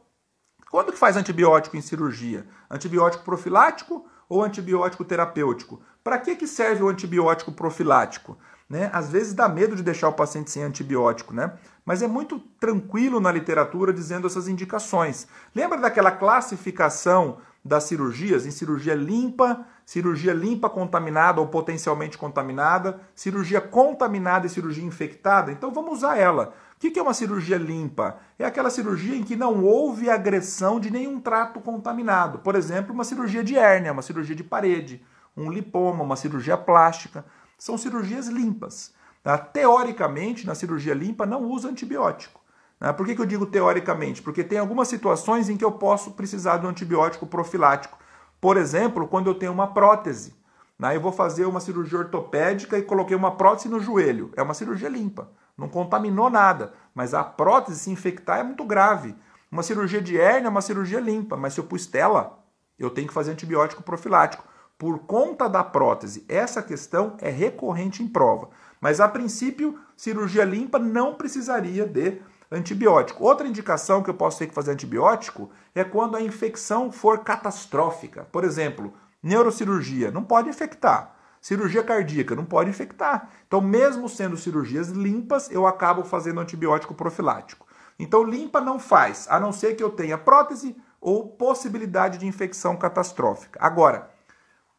quando 0.72 0.94
que 0.94 0.98
faz 0.98 1.18
antibiótico 1.18 1.76
em 1.76 1.82
cirurgia? 1.82 2.48
Antibiótico 2.72 3.26
profilático 3.26 4.08
ou 4.30 4.42
antibiótico 4.42 5.04
terapêutico? 5.04 5.82
Para 6.02 6.18
que, 6.18 6.34
que 6.38 6.48
serve 6.48 6.82
o 6.82 6.88
antibiótico 6.88 7.52
profilático? 7.52 8.38
Né? 8.70 8.90
Às 8.94 9.12
vezes 9.12 9.34
dá 9.34 9.50
medo 9.50 9.76
de 9.76 9.84
deixar 9.84 10.08
o 10.08 10.14
paciente 10.14 10.50
sem 10.50 10.64
antibiótico, 10.64 11.34
né? 11.34 11.54
Mas 11.84 12.02
é 12.02 12.08
muito 12.08 12.40
tranquilo 12.58 13.20
na 13.20 13.34
literatura 13.34 13.92
dizendo 13.92 14.28
essas 14.28 14.48
indicações. 14.48 15.28
Lembra 15.54 15.78
daquela 15.78 16.10
classificação 16.10 17.40
das 17.66 17.86
cirurgias 17.86 18.46
em 18.46 18.52
cirurgia 18.52 18.94
limpa, 18.94 19.66
cirurgia 19.84 20.34
limpa 20.34 20.70
contaminada 20.70 21.42
ou 21.42 21.48
potencialmente 21.48 22.16
contaminada, 22.16 23.02
cirurgia 23.16 23.60
contaminada 23.60 24.46
e 24.46 24.50
cirurgia 24.52 24.86
infectada? 24.86 25.52
Então 25.52 25.72
vamos 25.72 25.98
usar 25.98 26.16
ela. 26.16 26.54
O 26.76 26.80
que 26.80 27.00
é 27.00 27.02
uma 27.02 27.14
cirurgia 27.16 27.58
limpa? 27.58 28.18
É 28.38 28.46
aquela 28.46 28.70
cirurgia 28.70 29.16
em 29.16 29.24
que 29.24 29.36
não 29.36 29.64
houve 29.64 30.12
agressão 30.12 30.80
de 30.80 30.92
nenhum 30.92 31.20
trato 31.20 31.60
contaminado. 31.60 32.38
Por 32.40 32.54
exemplo, 32.54 32.94
uma 32.94 33.04
cirurgia 33.04 33.44
de 33.44 33.58
hérnia, 33.58 33.92
uma 33.92 34.04
cirurgia 34.04 34.36
de 34.36 34.44
parede, 34.44 35.04
um 35.36 35.50
lipoma, 35.50 36.04
uma 36.04 36.16
cirurgia 36.16 36.56
plástica. 36.56 37.26
São 37.58 37.80
cirurgias 37.80 38.28
limpas. 38.28 38.94
Tá? 39.24 39.40
Teoricamente, 39.40 40.46
na 40.46 40.54
cirurgia 40.54 40.94
limpa, 40.94 41.26
não 41.26 41.46
usa 41.46 41.70
antibiótico. 41.70 42.45
Né? 42.80 42.92
Por 42.94 43.06
que, 43.06 43.16
que 43.16 43.22
eu 43.22 43.26
digo 43.26 43.46
teoricamente? 43.46 44.22
Porque 44.22 44.44
tem 44.44 44.58
algumas 44.58 44.88
situações 44.88 45.50
em 45.50 45.58
que 45.58 45.66
eu 45.66 45.72
posso 45.72 46.12
precisar 46.12 46.58
de 46.58 46.66
um 46.66 46.70
antibiótico 46.70 47.26
profilático. 47.26 47.98
Por 48.40 48.58
exemplo, 48.58 49.08
quando 49.08 49.28
eu 49.28 49.36
tenho 49.36 49.52
uma 49.52 49.68
prótese. 49.68 50.36
Né? 50.78 50.96
Eu 50.96 51.02
vou 51.02 51.12
fazer 51.12 51.46
uma 51.46 51.60
cirurgia 51.60 52.00
ortopédica 52.00 52.78
e 52.78 52.84
coloquei 52.84 53.16
uma 53.16 53.36
prótese 53.36 53.70
no 53.70 53.80
joelho. 53.80 54.32
É 54.36 54.42
uma 54.42 54.54
cirurgia 54.54 54.90
limpa 54.90 55.30
não 55.58 55.70
contaminou 55.70 56.30
nada, 56.30 56.74
mas 56.94 57.14
a 57.14 57.24
prótese 57.24 57.80
se 57.80 57.92
infectar 57.92 58.40
é 58.40 58.44
muito 58.44 58.66
grave. 58.66 59.16
Uma 59.52 59.64
cirurgia 59.64 60.02
de 60.02 60.20
hérnia 60.20 60.48
é 60.48 60.50
uma 60.50 60.62
cirurgia 60.62 61.00
limpa, 61.00 61.38
mas 61.38 61.54
se 61.54 61.60
eu 61.60 61.64
pus 61.64 61.88
tela, 61.88 62.44
eu 62.78 62.90
tenho 62.90 63.08
que 63.08 63.14
fazer 63.14 63.32
antibiótico 63.32 63.84
profilático. 63.84 64.44
Por 64.78 65.00
conta 65.00 65.48
da 65.48 65.64
prótese, 65.64 66.26
essa 66.28 66.62
questão 66.62 67.16
é 67.20 67.30
recorrente 67.30 68.04
em 68.04 68.08
prova. 68.08 68.50
Mas 68.82 69.00
a 69.00 69.08
princípio, 69.08 69.80
cirurgia 69.96 70.44
limpa 70.44 70.78
não 70.78 71.16
precisaria 71.16 71.88
de 71.88 72.22
antibiótico. 72.52 73.24
Outra 73.24 73.48
indicação 73.48 74.02
que 74.04 74.10
eu 74.10 74.14
posso 74.14 74.40
ter 74.40 74.48
que 74.48 74.54
fazer 74.54 74.72
antibiótico 74.72 75.50
é 75.74 75.84
quando 75.84 76.16
a 76.16 76.22
infecção 76.22 76.92
for 76.92 77.20
catastrófica. 77.20 78.28
Por 78.32 78.44
exemplo, 78.44 78.94
neurocirurgia, 79.22 80.12
não 80.12 80.24
pode 80.24 80.50
infectar. 80.50 81.16
Cirurgia 81.42 81.84
cardíaca 81.84 82.36
não 82.36 82.46
pode 82.46 82.70
infectar. 82.70 83.30
Então, 83.46 83.62
mesmo 83.62 84.10
sendo 84.10 84.36
cirurgias 84.36 84.90
limpas, 84.90 85.50
eu 85.52 85.68
acabo 85.68 86.04
fazendo 86.04 86.40
antibiótico 86.40 86.96
profilático. 86.96 87.68
Então, 88.00 88.24
limpa 88.24 88.60
não 88.60 88.80
faz, 88.80 89.28
a 89.30 89.40
não 89.40 89.52
ser 89.52 89.76
que 89.76 89.84
eu 89.84 89.92
tenha 89.92 90.18
prótese 90.18 90.76
ou 91.00 91.30
possibilidade 91.30 92.18
de 92.18 92.26
infecção 92.26 92.76
catastrófica. 92.76 93.60
Agora, 93.62 94.10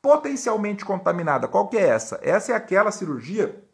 potencialmente 0.03 0.85
contaminada, 0.85 1.47
qual 1.47 1.69
que 1.69 1.77
é 1.77 1.87
essa? 1.87 2.19
Essa 2.23 2.53
é 2.53 2.55
aquela 2.57 2.91
cirurgia 2.91 3.65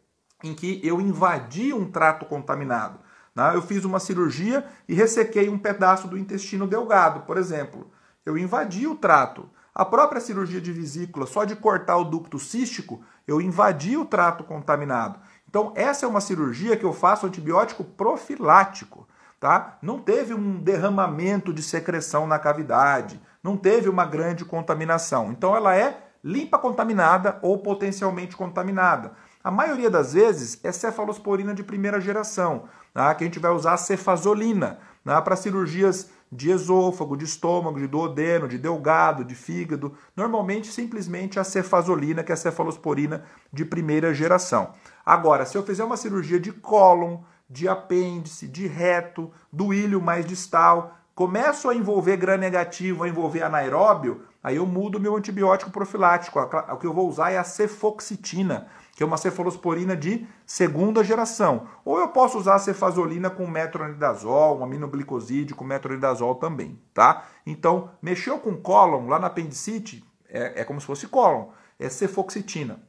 em 0.43 0.53
que 0.53 0.79
eu 0.83 1.01
invadi 1.01 1.73
um 1.73 1.89
trato 1.89 2.25
contaminado. 2.25 2.99
Né? 3.35 3.55
Eu 3.55 3.61
fiz 3.61 3.83
uma 3.83 3.99
cirurgia 3.99 4.65
e 4.87 4.93
ressequei 4.93 5.49
um 5.49 5.57
pedaço 5.57 6.07
do 6.07 6.17
intestino 6.17 6.67
delgado, 6.67 7.21
por 7.21 7.37
exemplo. 7.37 7.91
Eu 8.25 8.37
invadi 8.37 8.87
o 8.87 8.95
trato. 8.95 9.49
A 9.75 9.83
própria 9.83 10.21
cirurgia 10.21 10.61
de 10.61 10.71
vesícula, 10.71 11.25
só 11.25 11.43
de 11.43 11.55
cortar 11.55 11.97
o 11.97 12.03
ducto 12.03 12.37
cístico, 12.37 13.03
eu 13.27 13.41
invadi 13.41 13.97
o 13.97 14.05
trato 14.05 14.43
contaminado. 14.43 15.19
Então, 15.49 15.73
essa 15.75 16.05
é 16.05 16.09
uma 16.09 16.21
cirurgia 16.21 16.77
que 16.77 16.85
eu 16.85 16.93
faço 16.93 17.25
antibiótico 17.25 17.83
profilático. 17.83 19.07
Tá? 19.39 19.77
Não 19.81 19.99
teve 19.99 20.33
um 20.33 20.57
derramamento 20.59 21.51
de 21.51 21.61
secreção 21.61 22.25
na 22.25 22.39
cavidade, 22.39 23.19
não 23.43 23.57
teve 23.57 23.89
uma 23.89 24.05
grande 24.05 24.45
contaminação. 24.45 25.31
Então, 25.31 25.55
ela 25.55 25.75
é 25.75 25.97
limpa 26.23 26.57
contaminada 26.57 27.39
ou 27.41 27.57
potencialmente 27.57 28.37
contaminada. 28.37 29.11
A 29.43 29.51
maioria 29.51 29.89
das 29.89 30.13
vezes 30.13 30.57
é 30.63 30.71
cefalosporina 30.71 31.53
de 31.53 31.63
primeira 31.63 31.99
geração, 31.99 32.63
tá? 32.93 33.13
que 33.15 33.23
a 33.23 33.27
gente 33.27 33.39
vai 33.39 33.51
usar 33.51 33.77
cefazolina 33.77 34.79
tá? 35.03 35.21
para 35.21 35.35
cirurgias 35.35 36.09
de 36.31 36.49
esôfago, 36.49 37.15
de 37.15 37.25
estômago, 37.25 37.79
de 37.79 37.87
duodeno, 37.87 38.47
de 38.47 38.57
delgado, 38.57 39.23
de 39.23 39.35
fígado, 39.35 39.93
normalmente 40.15 40.71
simplesmente 40.71 41.39
a 41.39 41.43
cefazolina, 41.43 42.23
que 42.23 42.31
é 42.31 42.33
a 42.33 42.37
cefalosporina 42.37 43.23
de 43.51 43.63
primeira 43.63 44.13
geração. 44.13 44.73
Agora, 45.05 45.45
se 45.45 45.57
eu 45.57 45.63
fizer 45.63 45.83
uma 45.83 45.97
cirurgia 45.97 46.39
de 46.39 46.51
cólon, 46.51 47.19
de 47.49 47.67
apêndice, 47.67 48.47
de 48.47 48.65
reto, 48.65 49.31
do 49.51 49.73
ilho 49.73 50.01
mais 50.01 50.25
distal, 50.25 50.97
começo 51.13 51.69
a 51.69 51.75
envolver 51.75 52.17
gram 52.17 52.37
negativo, 52.37 53.03
a 53.03 53.07
envolver 53.07 53.43
anaeróbio, 53.43 54.23
aí 54.43 54.55
eu 54.55 54.65
mudo 54.65 54.99
meu 54.99 55.15
antibiótico 55.15 55.69
profilático. 55.69 56.39
O 56.39 56.77
que 56.77 56.87
eu 56.87 56.93
vou 56.93 57.07
usar 57.07 57.31
é 57.31 57.37
a 57.37 57.43
cefoxitina 57.43 58.67
que 58.95 59.01
é 59.01 59.05
uma 59.05 59.17
cefalosporina 59.17 59.95
de 59.97 60.25
segunda 60.45 61.03
geração. 61.03 61.67
Ou 61.83 61.99
eu 61.99 62.09
posso 62.09 62.37
usar 62.37 62.55
a 62.55 62.59
cefazolina 62.59 63.29
com 63.29 63.47
metronidazol, 63.47 64.59
um 64.59 64.63
aminoglicosídeo 64.63 65.55
com 65.55 65.65
metronidazol 65.65 66.35
também, 66.35 66.79
tá? 66.93 67.25
Então, 67.45 67.89
mexeu 68.01 68.37
com 68.37 68.55
cólon 68.55 69.07
lá 69.07 69.19
na 69.19 69.27
apendicite, 69.27 70.05
é, 70.29 70.61
é 70.61 70.63
como 70.63 70.79
se 70.79 70.87
fosse 70.87 71.07
cólon, 71.07 71.49
é 71.79 71.89
cefoxitina. 71.89 72.81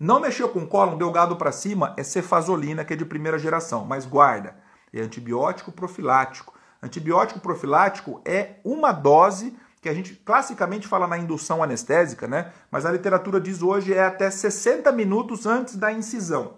Não 0.00 0.18
mexeu 0.18 0.48
com 0.48 0.66
cólon, 0.66 0.96
deu 0.96 1.12
gado 1.12 1.36
para 1.36 1.52
cima, 1.52 1.94
é 1.96 2.02
cefazolina, 2.02 2.84
que 2.84 2.94
é 2.94 2.96
de 2.96 3.04
primeira 3.04 3.38
geração, 3.38 3.84
mas 3.84 4.06
guarda, 4.06 4.56
é 4.92 5.00
antibiótico 5.00 5.70
profilático. 5.70 6.54
Antibiótico 6.82 7.38
profilático 7.38 8.20
é 8.24 8.56
uma 8.64 8.90
dose 8.90 9.56
que 9.82 9.88
a 9.88 9.94
gente 9.94 10.14
classicamente 10.14 10.86
fala 10.86 11.08
na 11.08 11.18
indução 11.18 11.60
anestésica, 11.60 12.28
né? 12.28 12.52
Mas 12.70 12.86
a 12.86 12.92
literatura 12.92 13.40
diz 13.40 13.62
hoje 13.62 13.92
é 13.92 14.04
até 14.04 14.30
60 14.30 14.92
minutos 14.92 15.44
antes 15.44 15.74
da 15.74 15.92
incisão. 15.92 16.54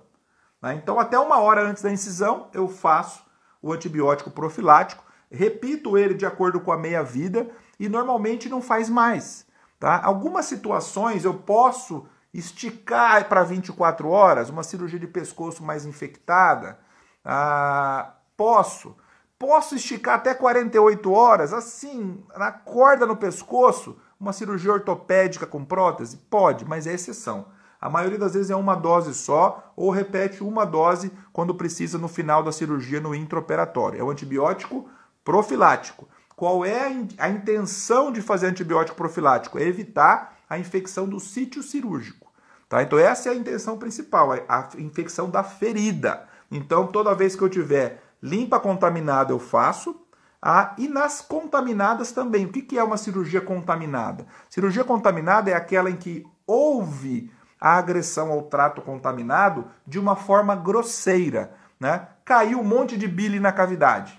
Né? 0.61 0.75
Então, 0.75 1.01
até 1.01 1.19
uma 1.19 1.39
hora 1.39 1.63
antes 1.63 1.83
da 1.83 1.91
incisão, 1.91 2.49
eu 2.53 2.69
faço 2.69 3.25
o 3.63 3.73
antibiótico 3.73 4.31
profilático, 4.31 5.03
repito 5.31 5.97
ele 5.97 6.13
de 6.13 6.27
acordo 6.27 6.61
com 6.61 6.71
a 6.71 6.77
meia-vida 6.77 7.51
e 7.81 7.89
normalmente 7.89 8.47
não 8.51 8.61
faz 8.61 8.91
mais. 8.91 9.47
Tá? 9.81 10.03
Algumas 10.05 10.45
situações 10.45 11.25
eu 11.25 11.33
posso 11.33 12.07
esticar 12.33 13.27
para 13.27 13.43
24 13.43 14.07
horas, 14.07 14.51
uma 14.51 14.63
cirurgia 14.63 14.99
de 14.99 15.07
pescoço 15.07 15.65
mais 15.65 15.87
infectada, 15.87 16.79
ah, 17.25 18.13
posso. 18.37 18.95
Posso 19.39 19.75
esticar 19.75 20.15
até 20.17 20.33
48 20.33 21.13
horas, 21.13 21.53
assim, 21.53 22.23
na 22.37 22.53
corda 22.53 23.05
no 23.05 23.17
pescoço, 23.17 23.99
uma 24.19 24.33
cirurgia 24.33 24.73
ortopédica 24.73 25.47
com 25.47 25.65
prótese? 25.65 26.17
Pode, 26.17 26.65
mas 26.65 26.87
é 26.87 26.95
exceção. 26.95 27.47
A 27.81 27.91
maioria 27.91 28.19
das 28.19 28.33
vezes 28.33 28.51
é 28.51 28.57
uma 28.57 28.75
dose 28.75 29.13
só 29.13 29.73
ou 29.77 29.91
repete 29.91 30.43
uma 30.43 30.65
dose 30.65 31.13
quando 31.33 31.55
precisa 31.55 31.99
no 31.99 32.09
final 32.09 32.43
da 32.43 32.51
cirurgia 32.51 33.01
no 33.01 33.15
intraoperatório. 33.15 34.01
É 34.01 34.03
o 34.03 34.09
antibiótico 34.09 34.89
profilático. 35.23 36.09
Qual 36.37 36.65
é 36.65 36.87
a 37.19 37.29
intenção 37.29 38.11
de 38.11 38.23
fazer 38.23 38.47
antibiótico 38.47 38.97
profilático? 38.97 39.59
É 39.59 39.65
evitar 39.65 40.39
a 40.49 40.59
infecção 40.59 41.07
do 41.07 41.21
sítio 41.21 41.63
cirúrgico. 41.63 42.33
Tá? 42.69 42.83
Então 42.83 42.99
essa 42.99 43.29
é 43.29 43.33
a 43.33 43.37
intenção 43.37 43.77
principal, 43.77 44.33
a 44.49 44.69
infecção 44.79 45.29
da 45.29 45.45
ferida. 45.45 46.27
Então 46.51 46.87
toda 46.87 47.15
vez 47.15 47.37
que 47.37 47.43
eu 47.43 47.51
tiver 47.51 48.03
Limpa 48.25 48.59
contaminada 48.59 49.35
eu 49.35 49.39
faço. 49.39 50.01
Ah, 50.41 50.75
e 50.79 50.89
nas 50.89 51.21
contaminadas 51.21 52.11
também. 52.11 52.47
O 52.47 52.49
que, 52.51 52.63
que 52.63 52.79
é 52.79 52.83
uma 52.83 52.97
cirurgia 52.97 53.43
contaminada? 53.43 54.27
Cirurgia 54.49 54.83
contaminada 54.83 55.51
é 55.51 55.55
aquela 55.55 55.91
em 55.91 55.97
que 55.97 56.25
houve 56.47 57.31
a 57.61 57.77
agressão 57.77 58.33
ao 58.33 58.41
trato 58.41 58.81
contaminado 58.81 59.67
de 59.87 59.99
uma 59.99 60.17
forma 60.17 60.57
grosseira. 60.57 61.53
Né? 61.79 62.09
Caiu 62.25 62.61
um 62.61 62.65
monte 62.65 62.97
de 62.97 63.07
bile 63.07 63.39
na 63.39 63.53
cavidade. 63.53 64.19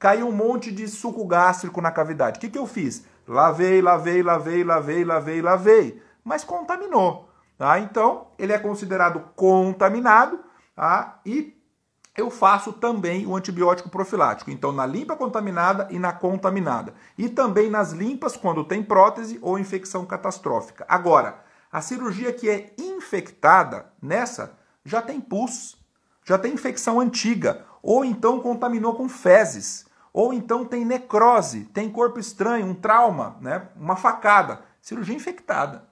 Caiu 0.00 0.26
um 0.26 0.32
monte 0.32 0.72
de 0.72 0.88
suco 0.88 1.24
gástrico 1.24 1.80
na 1.80 1.92
cavidade. 1.92 2.38
O 2.38 2.40
que, 2.40 2.50
que 2.50 2.58
eu 2.58 2.66
fiz? 2.66 3.06
Lavei, 3.26 3.80
lavei, 3.80 4.20
lavei, 4.20 4.64
lavei, 4.64 5.04
lavei, 5.04 5.40
lavei. 5.40 6.02
Mas 6.24 6.42
contaminou. 6.42 7.28
Tá? 7.56 7.78
Então, 7.78 8.26
ele 8.36 8.52
é 8.52 8.58
considerado 8.58 9.28
contaminado 9.36 10.40
tá? 10.74 11.20
e 11.24 11.61
eu 12.16 12.30
faço 12.30 12.72
também 12.74 13.26
o 13.26 13.34
antibiótico 13.34 13.88
profilático. 13.88 14.50
Então, 14.50 14.70
na 14.70 14.84
limpa 14.84 15.16
contaminada 15.16 15.88
e 15.90 15.98
na 15.98 16.12
contaminada. 16.12 16.94
E 17.16 17.28
também 17.28 17.70
nas 17.70 17.92
limpas, 17.92 18.36
quando 18.36 18.64
tem 18.64 18.82
prótese 18.82 19.38
ou 19.40 19.58
infecção 19.58 20.04
catastrófica. 20.04 20.84
Agora, 20.88 21.42
a 21.70 21.80
cirurgia 21.80 22.32
que 22.32 22.50
é 22.50 22.74
infectada, 22.78 23.86
nessa, 24.00 24.58
já 24.84 25.00
tem 25.00 25.20
pus, 25.20 25.76
já 26.22 26.38
tem 26.38 26.52
infecção 26.52 27.00
antiga, 27.00 27.64
ou 27.82 28.04
então 28.04 28.40
contaminou 28.40 28.94
com 28.94 29.08
fezes, 29.08 29.86
ou 30.12 30.34
então 30.34 30.66
tem 30.66 30.84
necrose, 30.84 31.64
tem 31.72 31.90
corpo 31.90 32.20
estranho, 32.20 32.66
um 32.66 32.74
trauma, 32.74 33.38
né? 33.40 33.68
uma 33.74 33.96
facada. 33.96 34.60
Cirurgia 34.82 35.16
infectada. 35.16 35.88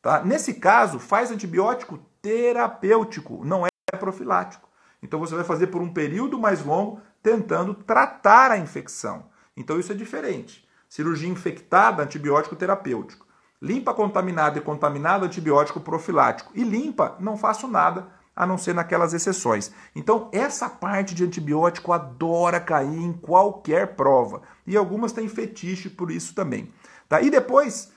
Tá? 0.00 0.24
Nesse 0.24 0.54
caso, 0.54 0.98
faz 0.98 1.30
antibiótico 1.30 1.98
terapêutico, 2.22 3.44
não 3.44 3.66
é 3.66 3.96
profilático. 3.98 4.68
Então 5.04 5.20
você 5.20 5.34
vai 5.34 5.44
fazer 5.44 5.66
por 5.66 5.82
um 5.82 5.92
período 5.92 6.38
mais 6.38 6.64
longo 6.64 6.98
tentando 7.22 7.74
tratar 7.74 8.50
a 8.50 8.56
infecção. 8.56 9.26
Então 9.54 9.78
isso 9.78 9.92
é 9.92 9.94
diferente. 9.94 10.66
Cirurgia 10.88 11.28
infectada, 11.28 12.02
antibiótico 12.02 12.56
terapêutico. 12.56 13.26
Limpa 13.60 13.92
contaminado 13.92 14.58
e 14.58 14.62
contaminado, 14.62 15.26
antibiótico 15.26 15.78
profilático. 15.78 16.50
E 16.54 16.64
limpa, 16.64 17.16
não 17.20 17.36
faço 17.36 17.68
nada, 17.68 18.08
a 18.34 18.46
não 18.46 18.56
ser 18.56 18.74
naquelas 18.74 19.12
exceções. 19.12 19.70
Então, 19.94 20.30
essa 20.32 20.68
parte 20.70 21.14
de 21.14 21.24
antibiótico 21.24 21.92
adora 21.92 22.58
cair 22.58 22.98
em 22.98 23.12
qualquer 23.12 23.94
prova. 23.94 24.42
E 24.66 24.76
algumas 24.76 25.12
têm 25.12 25.28
fetiche 25.28 25.90
por 25.90 26.10
isso 26.10 26.34
também. 26.34 26.72
Tá? 27.08 27.20
E 27.20 27.30
depois, 27.30 27.92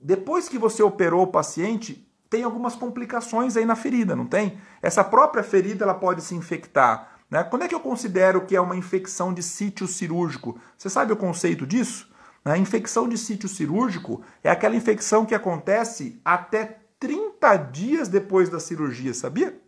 depois 0.00 0.48
que 0.48 0.58
você 0.58 0.82
operou 0.82 1.22
o 1.22 1.32
paciente, 1.32 2.10
tem 2.32 2.44
algumas 2.44 2.74
complicações 2.74 3.58
aí 3.58 3.66
na 3.66 3.76
ferida, 3.76 4.16
não 4.16 4.24
tem? 4.24 4.58
Essa 4.80 5.04
própria 5.04 5.44
ferida 5.44 5.84
ela 5.84 5.92
pode 5.92 6.22
se 6.22 6.34
infectar. 6.34 7.18
Né? 7.30 7.44
Quando 7.44 7.64
é 7.64 7.68
que 7.68 7.74
eu 7.74 7.80
considero 7.80 8.46
que 8.46 8.56
é 8.56 8.60
uma 8.60 8.74
infecção 8.74 9.34
de 9.34 9.42
sítio 9.42 9.86
cirúrgico? 9.86 10.58
Você 10.78 10.88
sabe 10.88 11.12
o 11.12 11.16
conceito 11.16 11.66
disso? 11.66 12.10
A 12.42 12.56
infecção 12.56 13.06
de 13.06 13.18
sítio 13.18 13.50
cirúrgico 13.50 14.22
é 14.42 14.50
aquela 14.50 14.74
infecção 14.74 15.26
que 15.26 15.34
acontece 15.34 16.18
até 16.24 16.78
30 16.98 17.54
dias 17.58 18.08
depois 18.08 18.48
da 18.48 18.58
cirurgia, 18.58 19.12
sabia? 19.12 19.60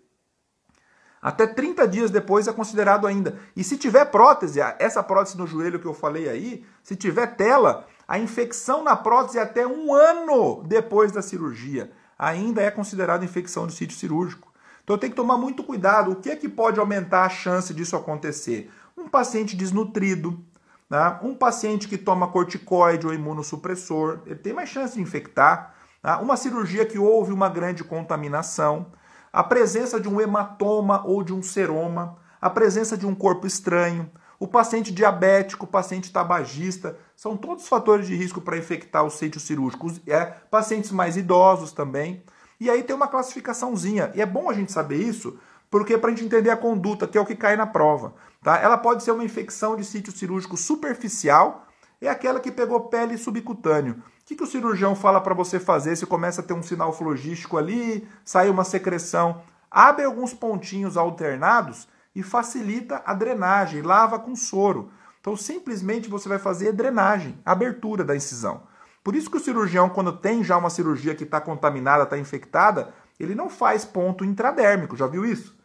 Até 1.21 1.47
30 1.47 1.87
dias 1.87 2.11
depois 2.11 2.49
é 2.49 2.53
considerado 2.53 3.07
ainda. 3.07 3.39
E 3.55 3.62
se 3.62 3.77
tiver 3.77 4.07
prótese, 4.07 4.59
essa 4.79 5.03
prótese 5.03 5.37
no 5.37 5.47
joelho 5.47 5.79
que 5.79 5.87
eu 5.87 5.95
falei 5.95 6.31
aí, 6.31 6.65
se 6.83 6.97
tiver 6.97 7.27
tela, 7.37 7.87
a 8.09 8.19
infecção 8.19 8.83
na 8.83 8.97
prótese 8.97 9.39
é 9.39 9.43
até 9.43 9.67
um 9.67 9.93
ano 9.93 10.62
depois 10.67 11.12
da 11.12 11.21
cirurgia 11.21 11.93
ainda 12.25 12.62
é 12.62 12.70
considerado 12.70 13.25
infecção 13.25 13.66
de 13.66 13.75
sítio 13.75 13.97
cirúrgico. 13.97 14.53
Então 14.83 14.97
tem 14.97 15.11
que 15.11 15.16
tomar 15.16 15.37
muito 15.37 15.62
cuidado. 15.62 16.12
O 16.12 16.16
que 16.16 16.31
é 16.31 16.37
que 16.37 16.49
pode 16.49 16.81
aumentar 16.81 17.25
a 17.25 17.29
chance 17.29 17.72
disso 17.75 17.97
acontecer? 17.97 18.70
Um 18.97 19.09
paciente 19.09 19.55
desnutrido, 19.55 20.43
né? 20.89 21.18
um 21.22 21.35
paciente 21.35 21.87
que 21.87 21.99
toma 21.99 22.29
corticoide 22.29 23.07
ou 23.07 23.12
imunossupressor, 23.12 24.20
ele 24.27 24.37
tem 24.37 24.53
mais 24.53 24.68
chance 24.68 24.95
de 24.95 25.03
infectar. 25.03 25.75
Né? 26.03 26.14
Uma 26.16 26.37
cirurgia 26.37 26.87
que 26.87 26.99
houve 26.99 27.33
uma 27.33 27.49
grande 27.49 27.85
contaminação, 27.85 28.87
a 29.33 29.43
presença 29.43 30.01
de 30.01 30.09
um 30.09 30.20
hematoma 30.20 31.07
ou 31.07 31.22
de 31.22 31.35
um 31.35 31.43
seroma, 31.43 32.16
a 32.41 32.49
presença 32.49 32.97
de 32.97 33.07
um 33.07 33.14
corpo 33.14 33.47
estranho, 33.47 34.11
o 34.45 34.47
paciente 34.47 34.93
diabético, 34.93 35.65
o 35.65 35.67
paciente 35.67 36.13
tabagista, 36.13 36.99
são 37.17 37.35
todos 37.35 37.67
fatores 37.67 38.07
de 38.07 38.15
risco 38.15 38.43
para 38.43 38.59
infectar 38.59 39.03
o 39.03 39.09
sítio 39.09 39.41
cirúrgico. 39.41 39.91
É, 40.07 40.27
pacientes 40.27 40.91
mais 40.91 41.17
idosos 41.17 41.73
também. 41.73 42.23
E 42.61 42.69
aí 42.69 42.83
tem 42.83 42.95
uma 42.95 43.09
classificaçãozinha. 43.09 44.13
E 44.15 44.21
é 44.21 44.27
bom 44.27 44.51
a 44.51 44.53
gente 44.53 44.71
saber 44.71 44.99
isso, 44.99 45.39
porque 45.71 45.97
para 45.97 46.11
a 46.11 46.15
gente 46.15 46.27
entender 46.27 46.51
a 46.51 46.59
conduta, 46.59 47.07
que 47.07 47.17
é 47.17 47.21
o 47.23 47.25
que 47.25 47.35
cai 47.35 47.57
na 47.57 47.67
prova. 47.67 48.13
Tá? 48.43 48.59
Ela 48.59 48.77
pode 48.77 49.03
ser 49.03 49.13
uma 49.13 49.25
infecção 49.25 49.77
de 49.77 49.83
sítio 49.83 50.13
cirúrgico 50.13 50.59
superficial, 50.59 51.67
é 51.99 52.11
aquela 52.11 52.39
que 52.39 52.53
pegou 52.53 52.81
pele 52.81 53.17
subcutâneo. 53.17 53.95
O 53.95 54.27
que, 54.27 54.37
que 54.37 54.45
o 54.45 54.47
cirurgião 54.47 54.95
fala 54.95 55.23
para 55.23 55.33
você 55.33 55.59
fazer 55.59 55.97
se 55.97 56.05
começa 56.05 56.43
a 56.43 56.45
ter 56.45 56.53
um 56.53 56.63
sinal 56.63 56.93
flogístico 56.93 57.57
ali, 57.57 58.07
sai 58.23 58.51
uma 58.51 58.63
secreção? 58.63 59.41
Abre 59.71 60.05
alguns 60.05 60.35
pontinhos 60.35 60.99
alternados 60.99 61.89
e 62.15 62.23
facilita 62.23 63.03
a 63.05 63.12
drenagem, 63.12 63.83
lava 63.83 64.19
com 64.19 64.37
soro. 64.37 64.91
Então, 65.21 65.37
simplesmente 65.37 66.09
você 66.09 66.29
vai 66.29 66.39
fazer 66.39 66.73
drenagem, 66.73 67.39
abertura 67.45 68.05
da 68.05 68.15
incisão. 68.15 68.62
Por 69.03 69.15
isso 69.15 69.31
que 69.31 69.37
o 69.37 69.41
cirurgião, 69.41 69.89
quando 69.89 70.12
tem 70.12 70.45
já 70.45 70.57
uma 70.57 70.71
cirurgia 70.71 71.15
que 71.15 71.25
está 71.25 71.41
contaminada, 71.41 72.05
está 72.05 72.19
infectada, 72.19 72.95
ele 73.19 73.35
não 73.35 73.51
faz 73.51 73.85
ponto 73.85 74.25
intradérmico. 74.25 74.97
Já 74.97 75.07
viu 75.07 75.25
isso? 75.25 75.57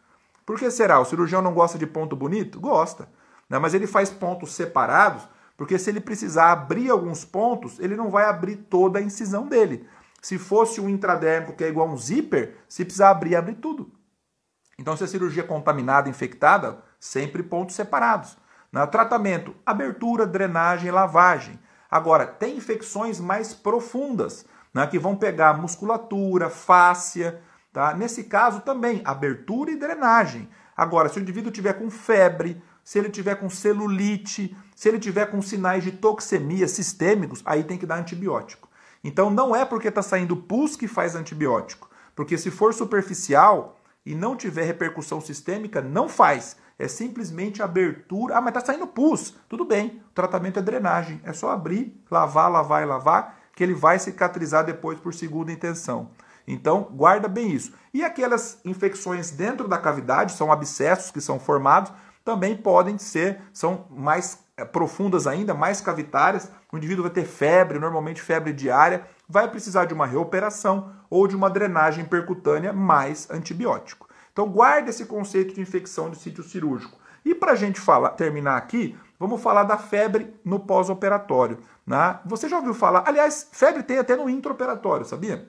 Por 0.44 0.58
que 0.58 0.70
será? 0.70 0.98
O 0.98 1.04
cirurgião 1.04 1.40
não 1.40 1.54
gosta 1.54 1.78
de 1.78 1.86
ponto 1.86 2.16
bonito? 2.16 2.60
Gosta. 2.60 3.08
Né? 3.48 3.58
Mas 3.58 3.74
ele 3.74 3.86
faz 3.86 4.10
pontos 4.10 4.52
separados, 4.52 5.28
porque 5.56 5.78
se 5.78 5.90
ele 5.90 6.00
precisar 6.00 6.52
abrir 6.52 6.90
alguns 6.90 7.24
pontos, 7.24 7.78
ele 7.80 7.96
não 7.96 8.10
vai 8.10 8.24
abrir 8.24 8.56
toda 8.56 8.98
a 8.98 9.02
incisão 9.02 9.46
dele. 9.46 9.86
Se 10.20 10.38
fosse 10.38 10.80
um 10.80 10.88
intradérmico 10.88 11.54
que 11.54 11.64
é 11.64 11.68
igual 11.68 11.88
a 11.88 11.92
um 11.92 11.96
zíper, 11.96 12.56
se 12.68 12.84
precisar 12.84 13.10
abrir, 13.10 13.36
abre 13.36 13.54
tudo. 13.54 13.90
Então, 14.80 14.96
se 14.96 15.04
a 15.04 15.06
cirurgia 15.06 15.42
é 15.42 15.46
contaminada, 15.46 16.08
infectada, 16.08 16.78
sempre 16.98 17.42
pontos 17.42 17.76
separados. 17.76 18.38
No 18.72 18.86
tratamento, 18.86 19.54
abertura, 19.66 20.26
drenagem, 20.26 20.90
lavagem. 20.90 21.60
Agora, 21.90 22.26
tem 22.26 22.56
infecções 22.56 23.20
mais 23.20 23.52
profundas, 23.52 24.46
né, 24.72 24.86
que 24.86 24.98
vão 24.98 25.14
pegar 25.14 25.60
musculatura, 25.60 26.48
fáscia. 26.48 27.42
Tá? 27.70 27.92
Nesse 27.92 28.24
caso 28.24 28.62
também, 28.62 29.02
abertura 29.04 29.70
e 29.70 29.76
drenagem. 29.76 30.48
Agora, 30.74 31.10
se 31.10 31.18
o 31.18 31.20
indivíduo 31.20 31.52
tiver 31.52 31.74
com 31.74 31.90
febre, 31.90 32.62
se 32.82 32.98
ele 32.98 33.10
tiver 33.10 33.34
com 33.34 33.50
celulite, 33.50 34.56
se 34.74 34.88
ele 34.88 34.98
tiver 34.98 35.26
com 35.26 35.42
sinais 35.42 35.84
de 35.84 35.92
toxemia 35.92 36.66
sistêmicos, 36.66 37.42
aí 37.44 37.64
tem 37.64 37.76
que 37.76 37.84
dar 37.84 37.96
antibiótico. 37.96 38.66
Então 39.04 39.28
não 39.28 39.54
é 39.54 39.62
porque 39.66 39.88
está 39.88 40.00
saindo 40.00 40.34
pus 40.34 40.74
que 40.74 40.88
faz 40.88 41.14
antibiótico. 41.14 41.90
Porque 42.16 42.38
se 42.38 42.50
for 42.50 42.72
superficial, 42.72 43.76
e 44.04 44.14
não 44.14 44.36
tiver 44.36 44.64
repercussão 44.64 45.20
sistêmica, 45.20 45.80
não 45.80 46.08
faz. 46.08 46.56
É 46.78 46.88
simplesmente 46.88 47.62
abertura. 47.62 48.36
Ah, 48.36 48.40
mas 48.40 48.54
tá 48.54 48.60
saindo 48.60 48.86
pus. 48.86 49.36
Tudo 49.48 49.64
bem. 49.64 50.02
O 50.10 50.14
tratamento 50.14 50.58
é 50.58 50.62
drenagem. 50.62 51.20
É 51.22 51.32
só 51.32 51.50
abrir, 51.50 52.02
lavar, 52.10 52.50
lavar 52.50 52.82
e 52.82 52.86
lavar, 52.86 53.38
que 53.54 53.62
ele 53.62 53.74
vai 53.74 53.98
cicatrizar 53.98 54.64
depois 54.64 54.98
por 54.98 55.12
segunda 55.12 55.52
intenção. 55.52 56.10
Então, 56.46 56.88
guarda 56.92 57.28
bem 57.28 57.52
isso. 57.52 57.72
E 57.92 58.02
aquelas 58.02 58.58
infecções 58.64 59.30
dentro 59.30 59.68
da 59.68 59.78
cavidade, 59.78 60.32
são 60.32 60.50
abscessos 60.50 61.10
que 61.10 61.20
são 61.20 61.38
formados, 61.38 61.92
também 62.24 62.56
podem 62.56 62.98
ser, 62.98 63.40
são 63.52 63.86
mais 63.90 64.38
é, 64.56 64.64
profundas 64.64 65.26
ainda, 65.26 65.54
mais 65.54 65.80
cavitárias. 65.80 66.50
O 66.72 66.76
indivíduo 66.76 67.04
vai 67.04 67.12
ter 67.12 67.24
febre, 67.24 67.78
normalmente 67.78 68.22
febre 68.22 68.52
diária, 68.52 69.06
vai 69.30 69.48
precisar 69.48 69.84
de 69.84 69.94
uma 69.94 70.06
reoperação 70.06 70.92
ou 71.08 71.28
de 71.28 71.36
uma 71.36 71.48
drenagem 71.48 72.04
percutânea 72.04 72.72
mais 72.72 73.30
antibiótico. 73.30 74.08
Então 74.32 74.48
guarde 74.48 74.90
esse 74.90 75.06
conceito 75.06 75.54
de 75.54 75.60
infecção 75.60 76.10
de 76.10 76.18
sítio 76.18 76.42
cirúrgico. 76.42 76.98
E 77.24 77.32
para 77.32 77.52
a 77.52 77.54
gente 77.54 77.80
falar, 77.80 78.10
terminar 78.10 78.56
aqui, 78.56 78.98
vamos 79.20 79.40
falar 79.40 79.62
da 79.62 79.78
febre 79.78 80.34
no 80.44 80.58
pós-operatório. 80.58 81.58
Né? 81.86 82.18
Você 82.24 82.48
já 82.48 82.56
ouviu 82.56 82.74
falar? 82.74 83.04
Aliás, 83.06 83.48
febre 83.52 83.84
tem 83.84 83.98
até 83.98 84.16
no 84.16 84.28
intraoperatório, 84.28 85.06
sabia? 85.06 85.48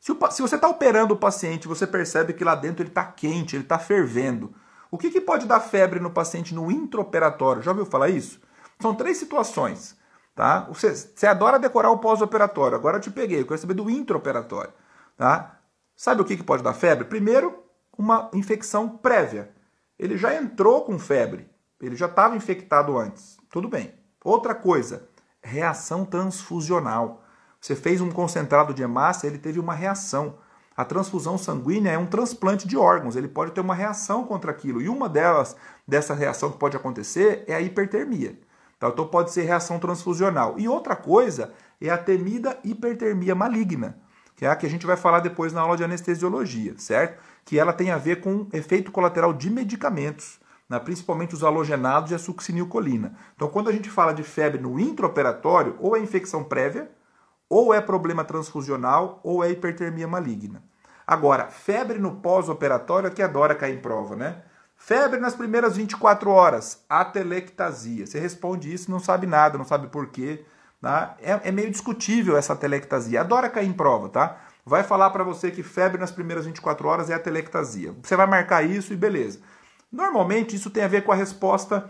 Se, 0.00 0.10
o, 0.10 0.18
se 0.30 0.42
você 0.42 0.56
está 0.56 0.68
operando 0.68 1.14
o 1.14 1.18
paciente, 1.18 1.68
você 1.68 1.86
percebe 1.86 2.32
que 2.32 2.44
lá 2.44 2.56
dentro 2.56 2.82
ele 2.82 2.90
está 2.90 3.04
quente, 3.04 3.54
ele 3.54 3.62
está 3.62 3.78
fervendo. 3.78 4.52
O 4.90 4.98
que, 4.98 5.10
que 5.10 5.20
pode 5.20 5.46
dar 5.46 5.60
febre 5.60 6.00
no 6.00 6.10
paciente 6.10 6.54
no 6.54 6.70
intraoperatório? 6.70 7.62
Já 7.62 7.70
ouviu 7.70 7.86
falar 7.86 8.08
isso? 8.08 8.40
São 8.80 8.94
três 8.94 9.16
situações. 9.16 9.96
Tá? 10.34 10.60
Você, 10.68 10.94
você 10.94 11.26
adora 11.26 11.58
decorar 11.58 11.90
o 11.90 11.98
pós-operatório, 11.98 12.76
agora 12.76 12.96
eu 12.96 13.00
te 13.00 13.10
peguei, 13.10 13.40
eu 13.40 13.46
quero 13.46 13.60
saber 13.60 13.74
do 13.74 13.88
intraoperatório. 13.88 14.72
Tá? 15.16 15.60
Sabe 15.96 16.20
o 16.20 16.24
que, 16.24 16.36
que 16.36 16.42
pode 16.42 16.62
dar 16.62 16.74
febre? 16.74 17.04
Primeiro, 17.04 17.62
uma 17.96 18.28
infecção 18.32 18.88
prévia. 18.88 19.50
Ele 19.96 20.16
já 20.16 20.34
entrou 20.34 20.84
com 20.84 20.98
febre, 20.98 21.48
ele 21.80 21.94
já 21.94 22.06
estava 22.06 22.36
infectado 22.36 22.98
antes. 22.98 23.36
Tudo 23.48 23.68
bem. 23.68 23.94
Outra 24.24 24.54
coisa, 24.54 25.08
reação 25.40 26.04
transfusional. 26.04 27.22
Você 27.60 27.76
fez 27.76 28.00
um 28.00 28.10
concentrado 28.10 28.74
de 28.74 28.82
hemácia, 28.82 29.28
ele 29.28 29.38
teve 29.38 29.60
uma 29.60 29.74
reação. 29.74 30.38
A 30.76 30.84
transfusão 30.84 31.38
sanguínea 31.38 31.92
é 31.92 31.98
um 31.98 32.06
transplante 32.06 32.66
de 32.66 32.76
órgãos, 32.76 33.14
ele 33.14 33.28
pode 33.28 33.52
ter 33.52 33.60
uma 33.60 33.74
reação 33.74 34.24
contra 34.24 34.50
aquilo. 34.50 34.82
E 34.82 34.88
uma 34.88 35.08
delas, 35.08 35.54
dessa 35.86 36.12
reação 36.12 36.50
que 36.50 36.58
pode 36.58 36.76
acontecer, 36.76 37.44
é 37.46 37.54
a 37.54 37.60
hipertermia. 37.60 38.36
Tá? 38.84 38.90
Então 38.90 39.06
pode 39.06 39.32
ser 39.32 39.44
reação 39.44 39.78
transfusional. 39.78 40.56
E 40.58 40.68
outra 40.68 40.94
coisa 40.94 41.54
é 41.80 41.88
a 41.88 41.96
temida 41.96 42.58
hipertermia 42.62 43.34
maligna, 43.34 43.96
que 44.36 44.44
é 44.44 44.50
a 44.50 44.56
que 44.56 44.66
a 44.66 44.68
gente 44.68 44.84
vai 44.84 44.96
falar 44.96 45.20
depois 45.20 45.54
na 45.54 45.62
aula 45.62 45.76
de 45.76 45.84
anestesiologia, 45.84 46.74
certo? 46.76 47.18
Que 47.46 47.58
ela 47.58 47.72
tem 47.72 47.90
a 47.90 47.96
ver 47.96 48.20
com 48.20 48.46
efeito 48.52 48.92
colateral 48.92 49.32
de 49.32 49.48
medicamentos, 49.48 50.38
né? 50.68 50.78
principalmente 50.78 51.34
os 51.34 51.42
halogenados 51.42 52.10
e 52.10 52.14
a 52.14 52.18
succinilcolina. 52.18 53.14
Então 53.34 53.48
quando 53.48 53.70
a 53.70 53.72
gente 53.72 53.88
fala 53.88 54.12
de 54.12 54.22
febre 54.22 54.60
no 54.60 54.78
intraoperatório, 54.78 55.76
ou 55.78 55.96
é 55.96 56.00
infecção 56.00 56.44
prévia, 56.44 56.90
ou 57.48 57.72
é 57.72 57.80
problema 57.80 58.22
transfusional 58.22 59.18
ou 59.22 59.42
é 59.42 59.50
hipertermia 59.50 60.06
maligna. 60.06 60.62
Agora, 61.06 61.46
febre 61.46 61.98
no 61.98 62.16
pós-operatório 62.16 63.06
é 63.06 63.10
que 63.10 63.22
adora 63.22 63.54
cair 63.54 63.76
em 63.76 63.80
prova, 63.80 64.16
né? 64.16 64.42
Febre 64.86 65.18
nas 65.18 65.34
primeiras 65.34 65.78
24 65.78 66.30
horas, 66.30 66.84
atelectasia. 66.90 68.06
Você 68.06 68.20
responde 68.20 68.70
isso 68.70 68.90
não 68.90 68.98
sabe 68.98 69.26
nada, 69.26 69.56
não 69.56 69.64
sabe 69.64 69.86
por 69.86 70.08
quê. 70.08 70.44
Tá? 70.78 71.16
É, 71.22 71.48
é 71.48 71.50
meio 71.50 71.70
discutível 71.70 72.36
essa 72.36 72.52
atelectasia. 72.52 73.22
Adora 73.22 73.48
cair 73.48 73.66
em 73.66 73.72
prova, 73.72 74.10
tá? 74.10 74.36
Vai 74.62 74.82
falar 74.82 75.08
para 75.08 75.24
você 75.24 75.50
que 75.50 75.62
febre 75.62 75.98
nas 75.98 76.12
primeiras 76.12 76.44
24 76.44 76.86
horas 76.86 77.08
é 77.08 77.14
atelectasia. 77.14 77.94
Você 78.02 78.14
vai 78.14 78.26
marcar 78.26 78.62
isso 78.62 78.92
e 78.92 78.96
beleza. 78.96 79.40
Normalmente 79.90 80.54
isso 80.54 80.68
tem 80.68 80.84
a 80.84 80.88
ver 80.88 81.02
com 81.02 81.12
a 81.12 81.16
resposta 81.16 81.88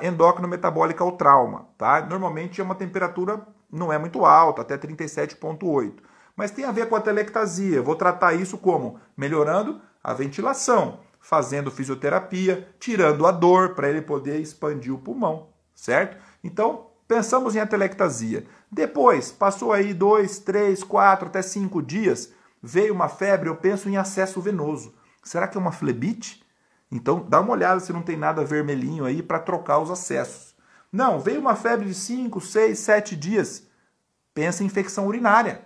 endócrino-metabólica 0.00 1.02
ao 1.02 1.16
trauma, 1.16 1.66
tá? 1.76 2.02
Normalmente 2.02 2.60
é 2.60 2.64
uma 2.64 2.76
temperatura 2.76 3.44
não 3.68 3.92
é 3.92 3.98
muito 3.98 4.24
alta, 4.24 4.62
até 4.62 4.78
37,8. 4.78 5.94
Mas 6.36 6.52
tem 6.52 6.64
a 6.64 6.70
ver 6.70 6.88
com 6.88 6.94
a 6.94 7.00
telectasia. 7.00 7.82
Vou 7.82 7.96
tratar 7.96 8.32
isso 8.34 8.56
como 8.58 9.00
melhorando 9.16 9.80
a 10.04 10.14
ventilação, 10.14 11.00
fazendo 11.28 11.70
fisioterapia, 11.70 12.66
tirando 12.80 13.26
a 13.26 13.30
dor 13.30 13.74
para 13.74 13.86
ele 13.86 14.00
poder 14.00 14.40
expandir 14.40 14.94
o 14.94 14.98
pulmão, 14.98 15.50
certo? 15.74 16.16
Então, 16.42 16.86
pensamos 17.06 17.54
em 17.54 17.60
atelectasia. 17.60 18.46
Depois, 18.72 19.30
passou 19.30 19.70
aí 19.70 19.92
dois, 19.92 20.38
três, 20.38 20.82
quatro, 20.82 21.28
até 21.28 21.42
cinco 21.42 21.82
dias, 21.82 22.32
veio 22.62 22.94
uma 22.94 23.10
febre, 23.10 23.50
eu 23.50 23.56
penso 23.56 23.90
em 23.90 23.98
acesso 23.98 24.40
venoso. 24.40 24.94
Será 25.22 25.46
que 25.46 25.58
é 25.58 25.60
uma 25.60 25.70
flebite? 25.70 26.42
Então, 26.90 27.22
dá 27.28 27.42
uma 27.42 27.52
olhada 27.52 27.78
se 27.78 27.92
não 27.92 28.00
tem 28.00 28.16
nada 28.16 28.42
vermelhinho 28.42 29.04
aí 29.04 29.22
para 29.22 29.38
trocar 29.38 29.80
os 29.80 29.90
acessos. 29.90 30.54
Não, 30.90 31.20
veio 31.20 31.40
uma 31.40 31.54
febre 31.54 31.88
de 31.88 31.94
5, 31.94 32.40
6, 32.40 32.78
7 32.78 33.14
dias. 33.14 33.66
Pensa 34.32 34.62
em 34.62 34.66
infecção 34.66 35.06
urinária. 35.06 35.60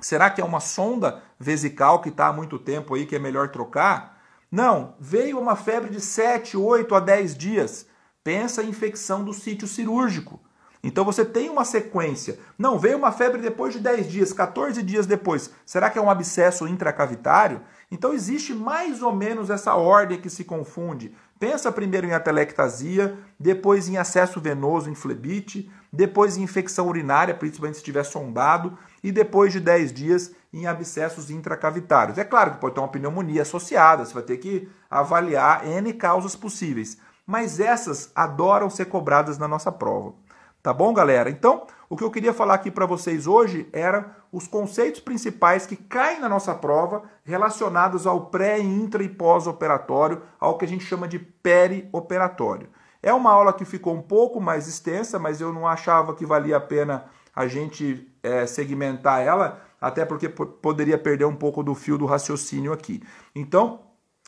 Será 0.00 0.30
que 0.30 0.40
é 0.40 0.44
uma 0.44 0.60
sonda 0.60 1.22
vesical 1.38 2.00
que 2.00 2.08
está 2.08 2.28
há 2.28 2.32
muito 2.32 2.58
tempo 2.58 2.94
aí 2.94 3.04
que 3.04 3.14
é 3.14 3.18
melhor 3.18 3.50
trocar? 3.50 4.15
Não, 4.50 4.94
veio 5.00 5.38
uma 5.38 5.56
febre 5.56 5.90
de 5.90 6.00
7, 6.00 6.56
8 6.56 6.94
a 6.94 7.00
10 7.00 7.36
dias. 7.36 7.86
Pensa 8.22 8.62
em 8.62 8.68
infecção 8.68 9.24
do 9.24 9.32
sítio 9.32 9.66
cirúrgico. 9.66 10.40
Então 10.82 11.04
você 11.04 11.24
tem 11.24 11.50
uma 11.50 11.64
sequência. 11.64 12.38
Não, 12.56 12.78
veio 12.78 12.96
uma 12.96 13.10
febre 13.10 13.40
depois 13.40 13.74
de 13.74 13.80
10 13.80 14.08
dias, 14.08 14.32
14 14.32 14.82
dias 14.84 15.04
depois. 15.04 15.50
Será 15.64 15.90
que 15.90 15.98
é 15.98 16.02
um 16.02 16.08
abscesso 16.08 16.68
intracavitário? 16.68 17.60
Então 17.90 18.12
existe 18.12 18.54
mais 18.54 19.02
ou 19.02 19.12
menos 19.12 19.50
essa 19.50 19.74
ordem 19.74 20.20
que 20.20 20.30
se 20.30 20.44
confunde. 20.44 21.12
Pensa 21.40 21.72
primeiro 21.72 22.06
em 22.06 22.12
atelectasia, 22.12 23.18
depois 23.38 23.88
em 23.88 23.96
acesso 23.96 24.40
venoso 24.40 24.88
em 24.88 24.94
flebite, 24.94 25.68
depois 25.92 26.36
em 26.36 26.42
infecção 26.42 26.86
urinária, 26.86 27.34
principalmente 27.34 27.74
se 27.74 27.80
estiver 27.80 28.04
sondado, 28.04 28.78
e 29.02 29.12
depois 29.12 29.52
de 29.52 29.60
10 29.60 29.92
dias 29.92 30.32
em 30.52 30.66
abscessos 30.66 31.30
intracavitários. 31.30 32.18
É 32.18 32.24
claro 32.24 32.52
que 32.52 32.58
pode 32.58 32.74
ter 32.74 32.80
uma 32.80 32.88
pneumonia 32.88 33.42
associada, 33.42 34.04
você 34.04 34.14
vai 34.14 34.22
ter 34.22 34.38
que 34.38 34.68
avaliar 34.90 35.66
N 35.66 35.92
causas 35.92 36.34
possíveis, 36.34 36.98
mas 37.26 37.60
essas 37.60 38.10
adoram 38.14 38.70
ser 38.70 38.86
cobradas 38.86 39.38
na 39.38 39.46
nossa 39.46 39.70
prova. 39.70 40.14
Tá 40.62 40.72
bom, 40.72 40.92
galera? 40.92 41.30
Então, 41.30 41.64
o 41.88 41.96
que 41.96 42.02
eu 42.02 42.10
queria 42.10 42.34
falar 42.34 42.54
aqui 42.54 42.72
para 42.72 42.86
vocês 42.86 43.28
hoje 43.28 43.68
era 43.72 44.16
os 44.32 44.48
conceitos 44.48 45.00
principais 45.00 45.64
que 45.64 45.76
caem 45.76 46.20
na 46.20 46.28
nossa 46.28 46.54
prova 46.54 47.04
relacionados 47.24 48.04
ao 48.04 48.26
pré, 48.26 48.58
intra 48.58 49.04
e 49.04 49.08
pós-operatório, 49.08 50.22
ao 50.40 50.58
que 50.58 50.64
a 50.64 50.68
gente 50.68 50.84
chama 50.84 51.06
de 51.06 51.20
perioperatório. 51.20 52.68
É 53.00 53.12
uma 53.12 53.30
aula 53.30 53.52
que 53.52 53.64
ficou 53.64 53.94
um 53.94 54.02
pouco 54.02 54.40
mais 54.40 54.66
extensa, 54.66 55.16
mas 55.16 55.40
eu 55.40 55.52
não 55.52 55.68
achava 55.68 56.14
que 56.14 56.26
valia 56.26 56.56
a 56.56 56.60
pena 56.60 57.04
a 57.32 57.46
gente 57.46 58.10
é, 58.26 58.46
segmentar 58.46 59.20
ela, 59.20 59.62
até 59.80 60.04
porque 60.04 60.28
poderia 60.28 60.98
perder 60.98 61.24
um 61.26 61.36
pouco 61.36 61.62
do 61.62 61.74
fio 61.74 61.96
do 61.96 62.06
raciocínio 62.06 62.72
aqui. 62.72 63.00
Então, 63.34 63.80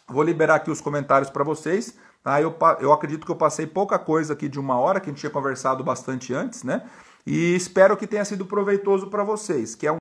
vou 0.06 0.22
liberar 0.22 0.56
aqui 0.56 0.70
os 0.70 0.80
comentários 0.80 1.30
para 1.30 1.42
vocês. 1.42 1.96
Tá? 2.22 2.40
Eu, 2.40 2.54
eu 2.80 2.92
acredito 2.92 3.24
que 3.26 3.32
eu 3.32 3.36
passei 3.36 3.66
pouca 3.66 3.98
coisa 3.98 4.34
aqui 4.34 4.48
de 4.48 4.60
uma 4.60 4.78
hora, 4.78 5.00
que 5.00 5.08
a 5.08 5.12
gente 5.12 5.20
tinha 5.20 5.30
conversado 5.30 5.82
bastante 5.82 6.32
antes, 6.32 6.62
né? 6.62 6.82
E 7.26 7.54
espero 7.54 7.96
que 7.96 8.06
tenha 8.06 8.24
sido 8.24 8.46
proveitoso 8.46 9.08
para 9.08 9.22
vocês, 9.22 9.74
que 9.74 9.86
é 9.86 9.92
um 9.92 9.96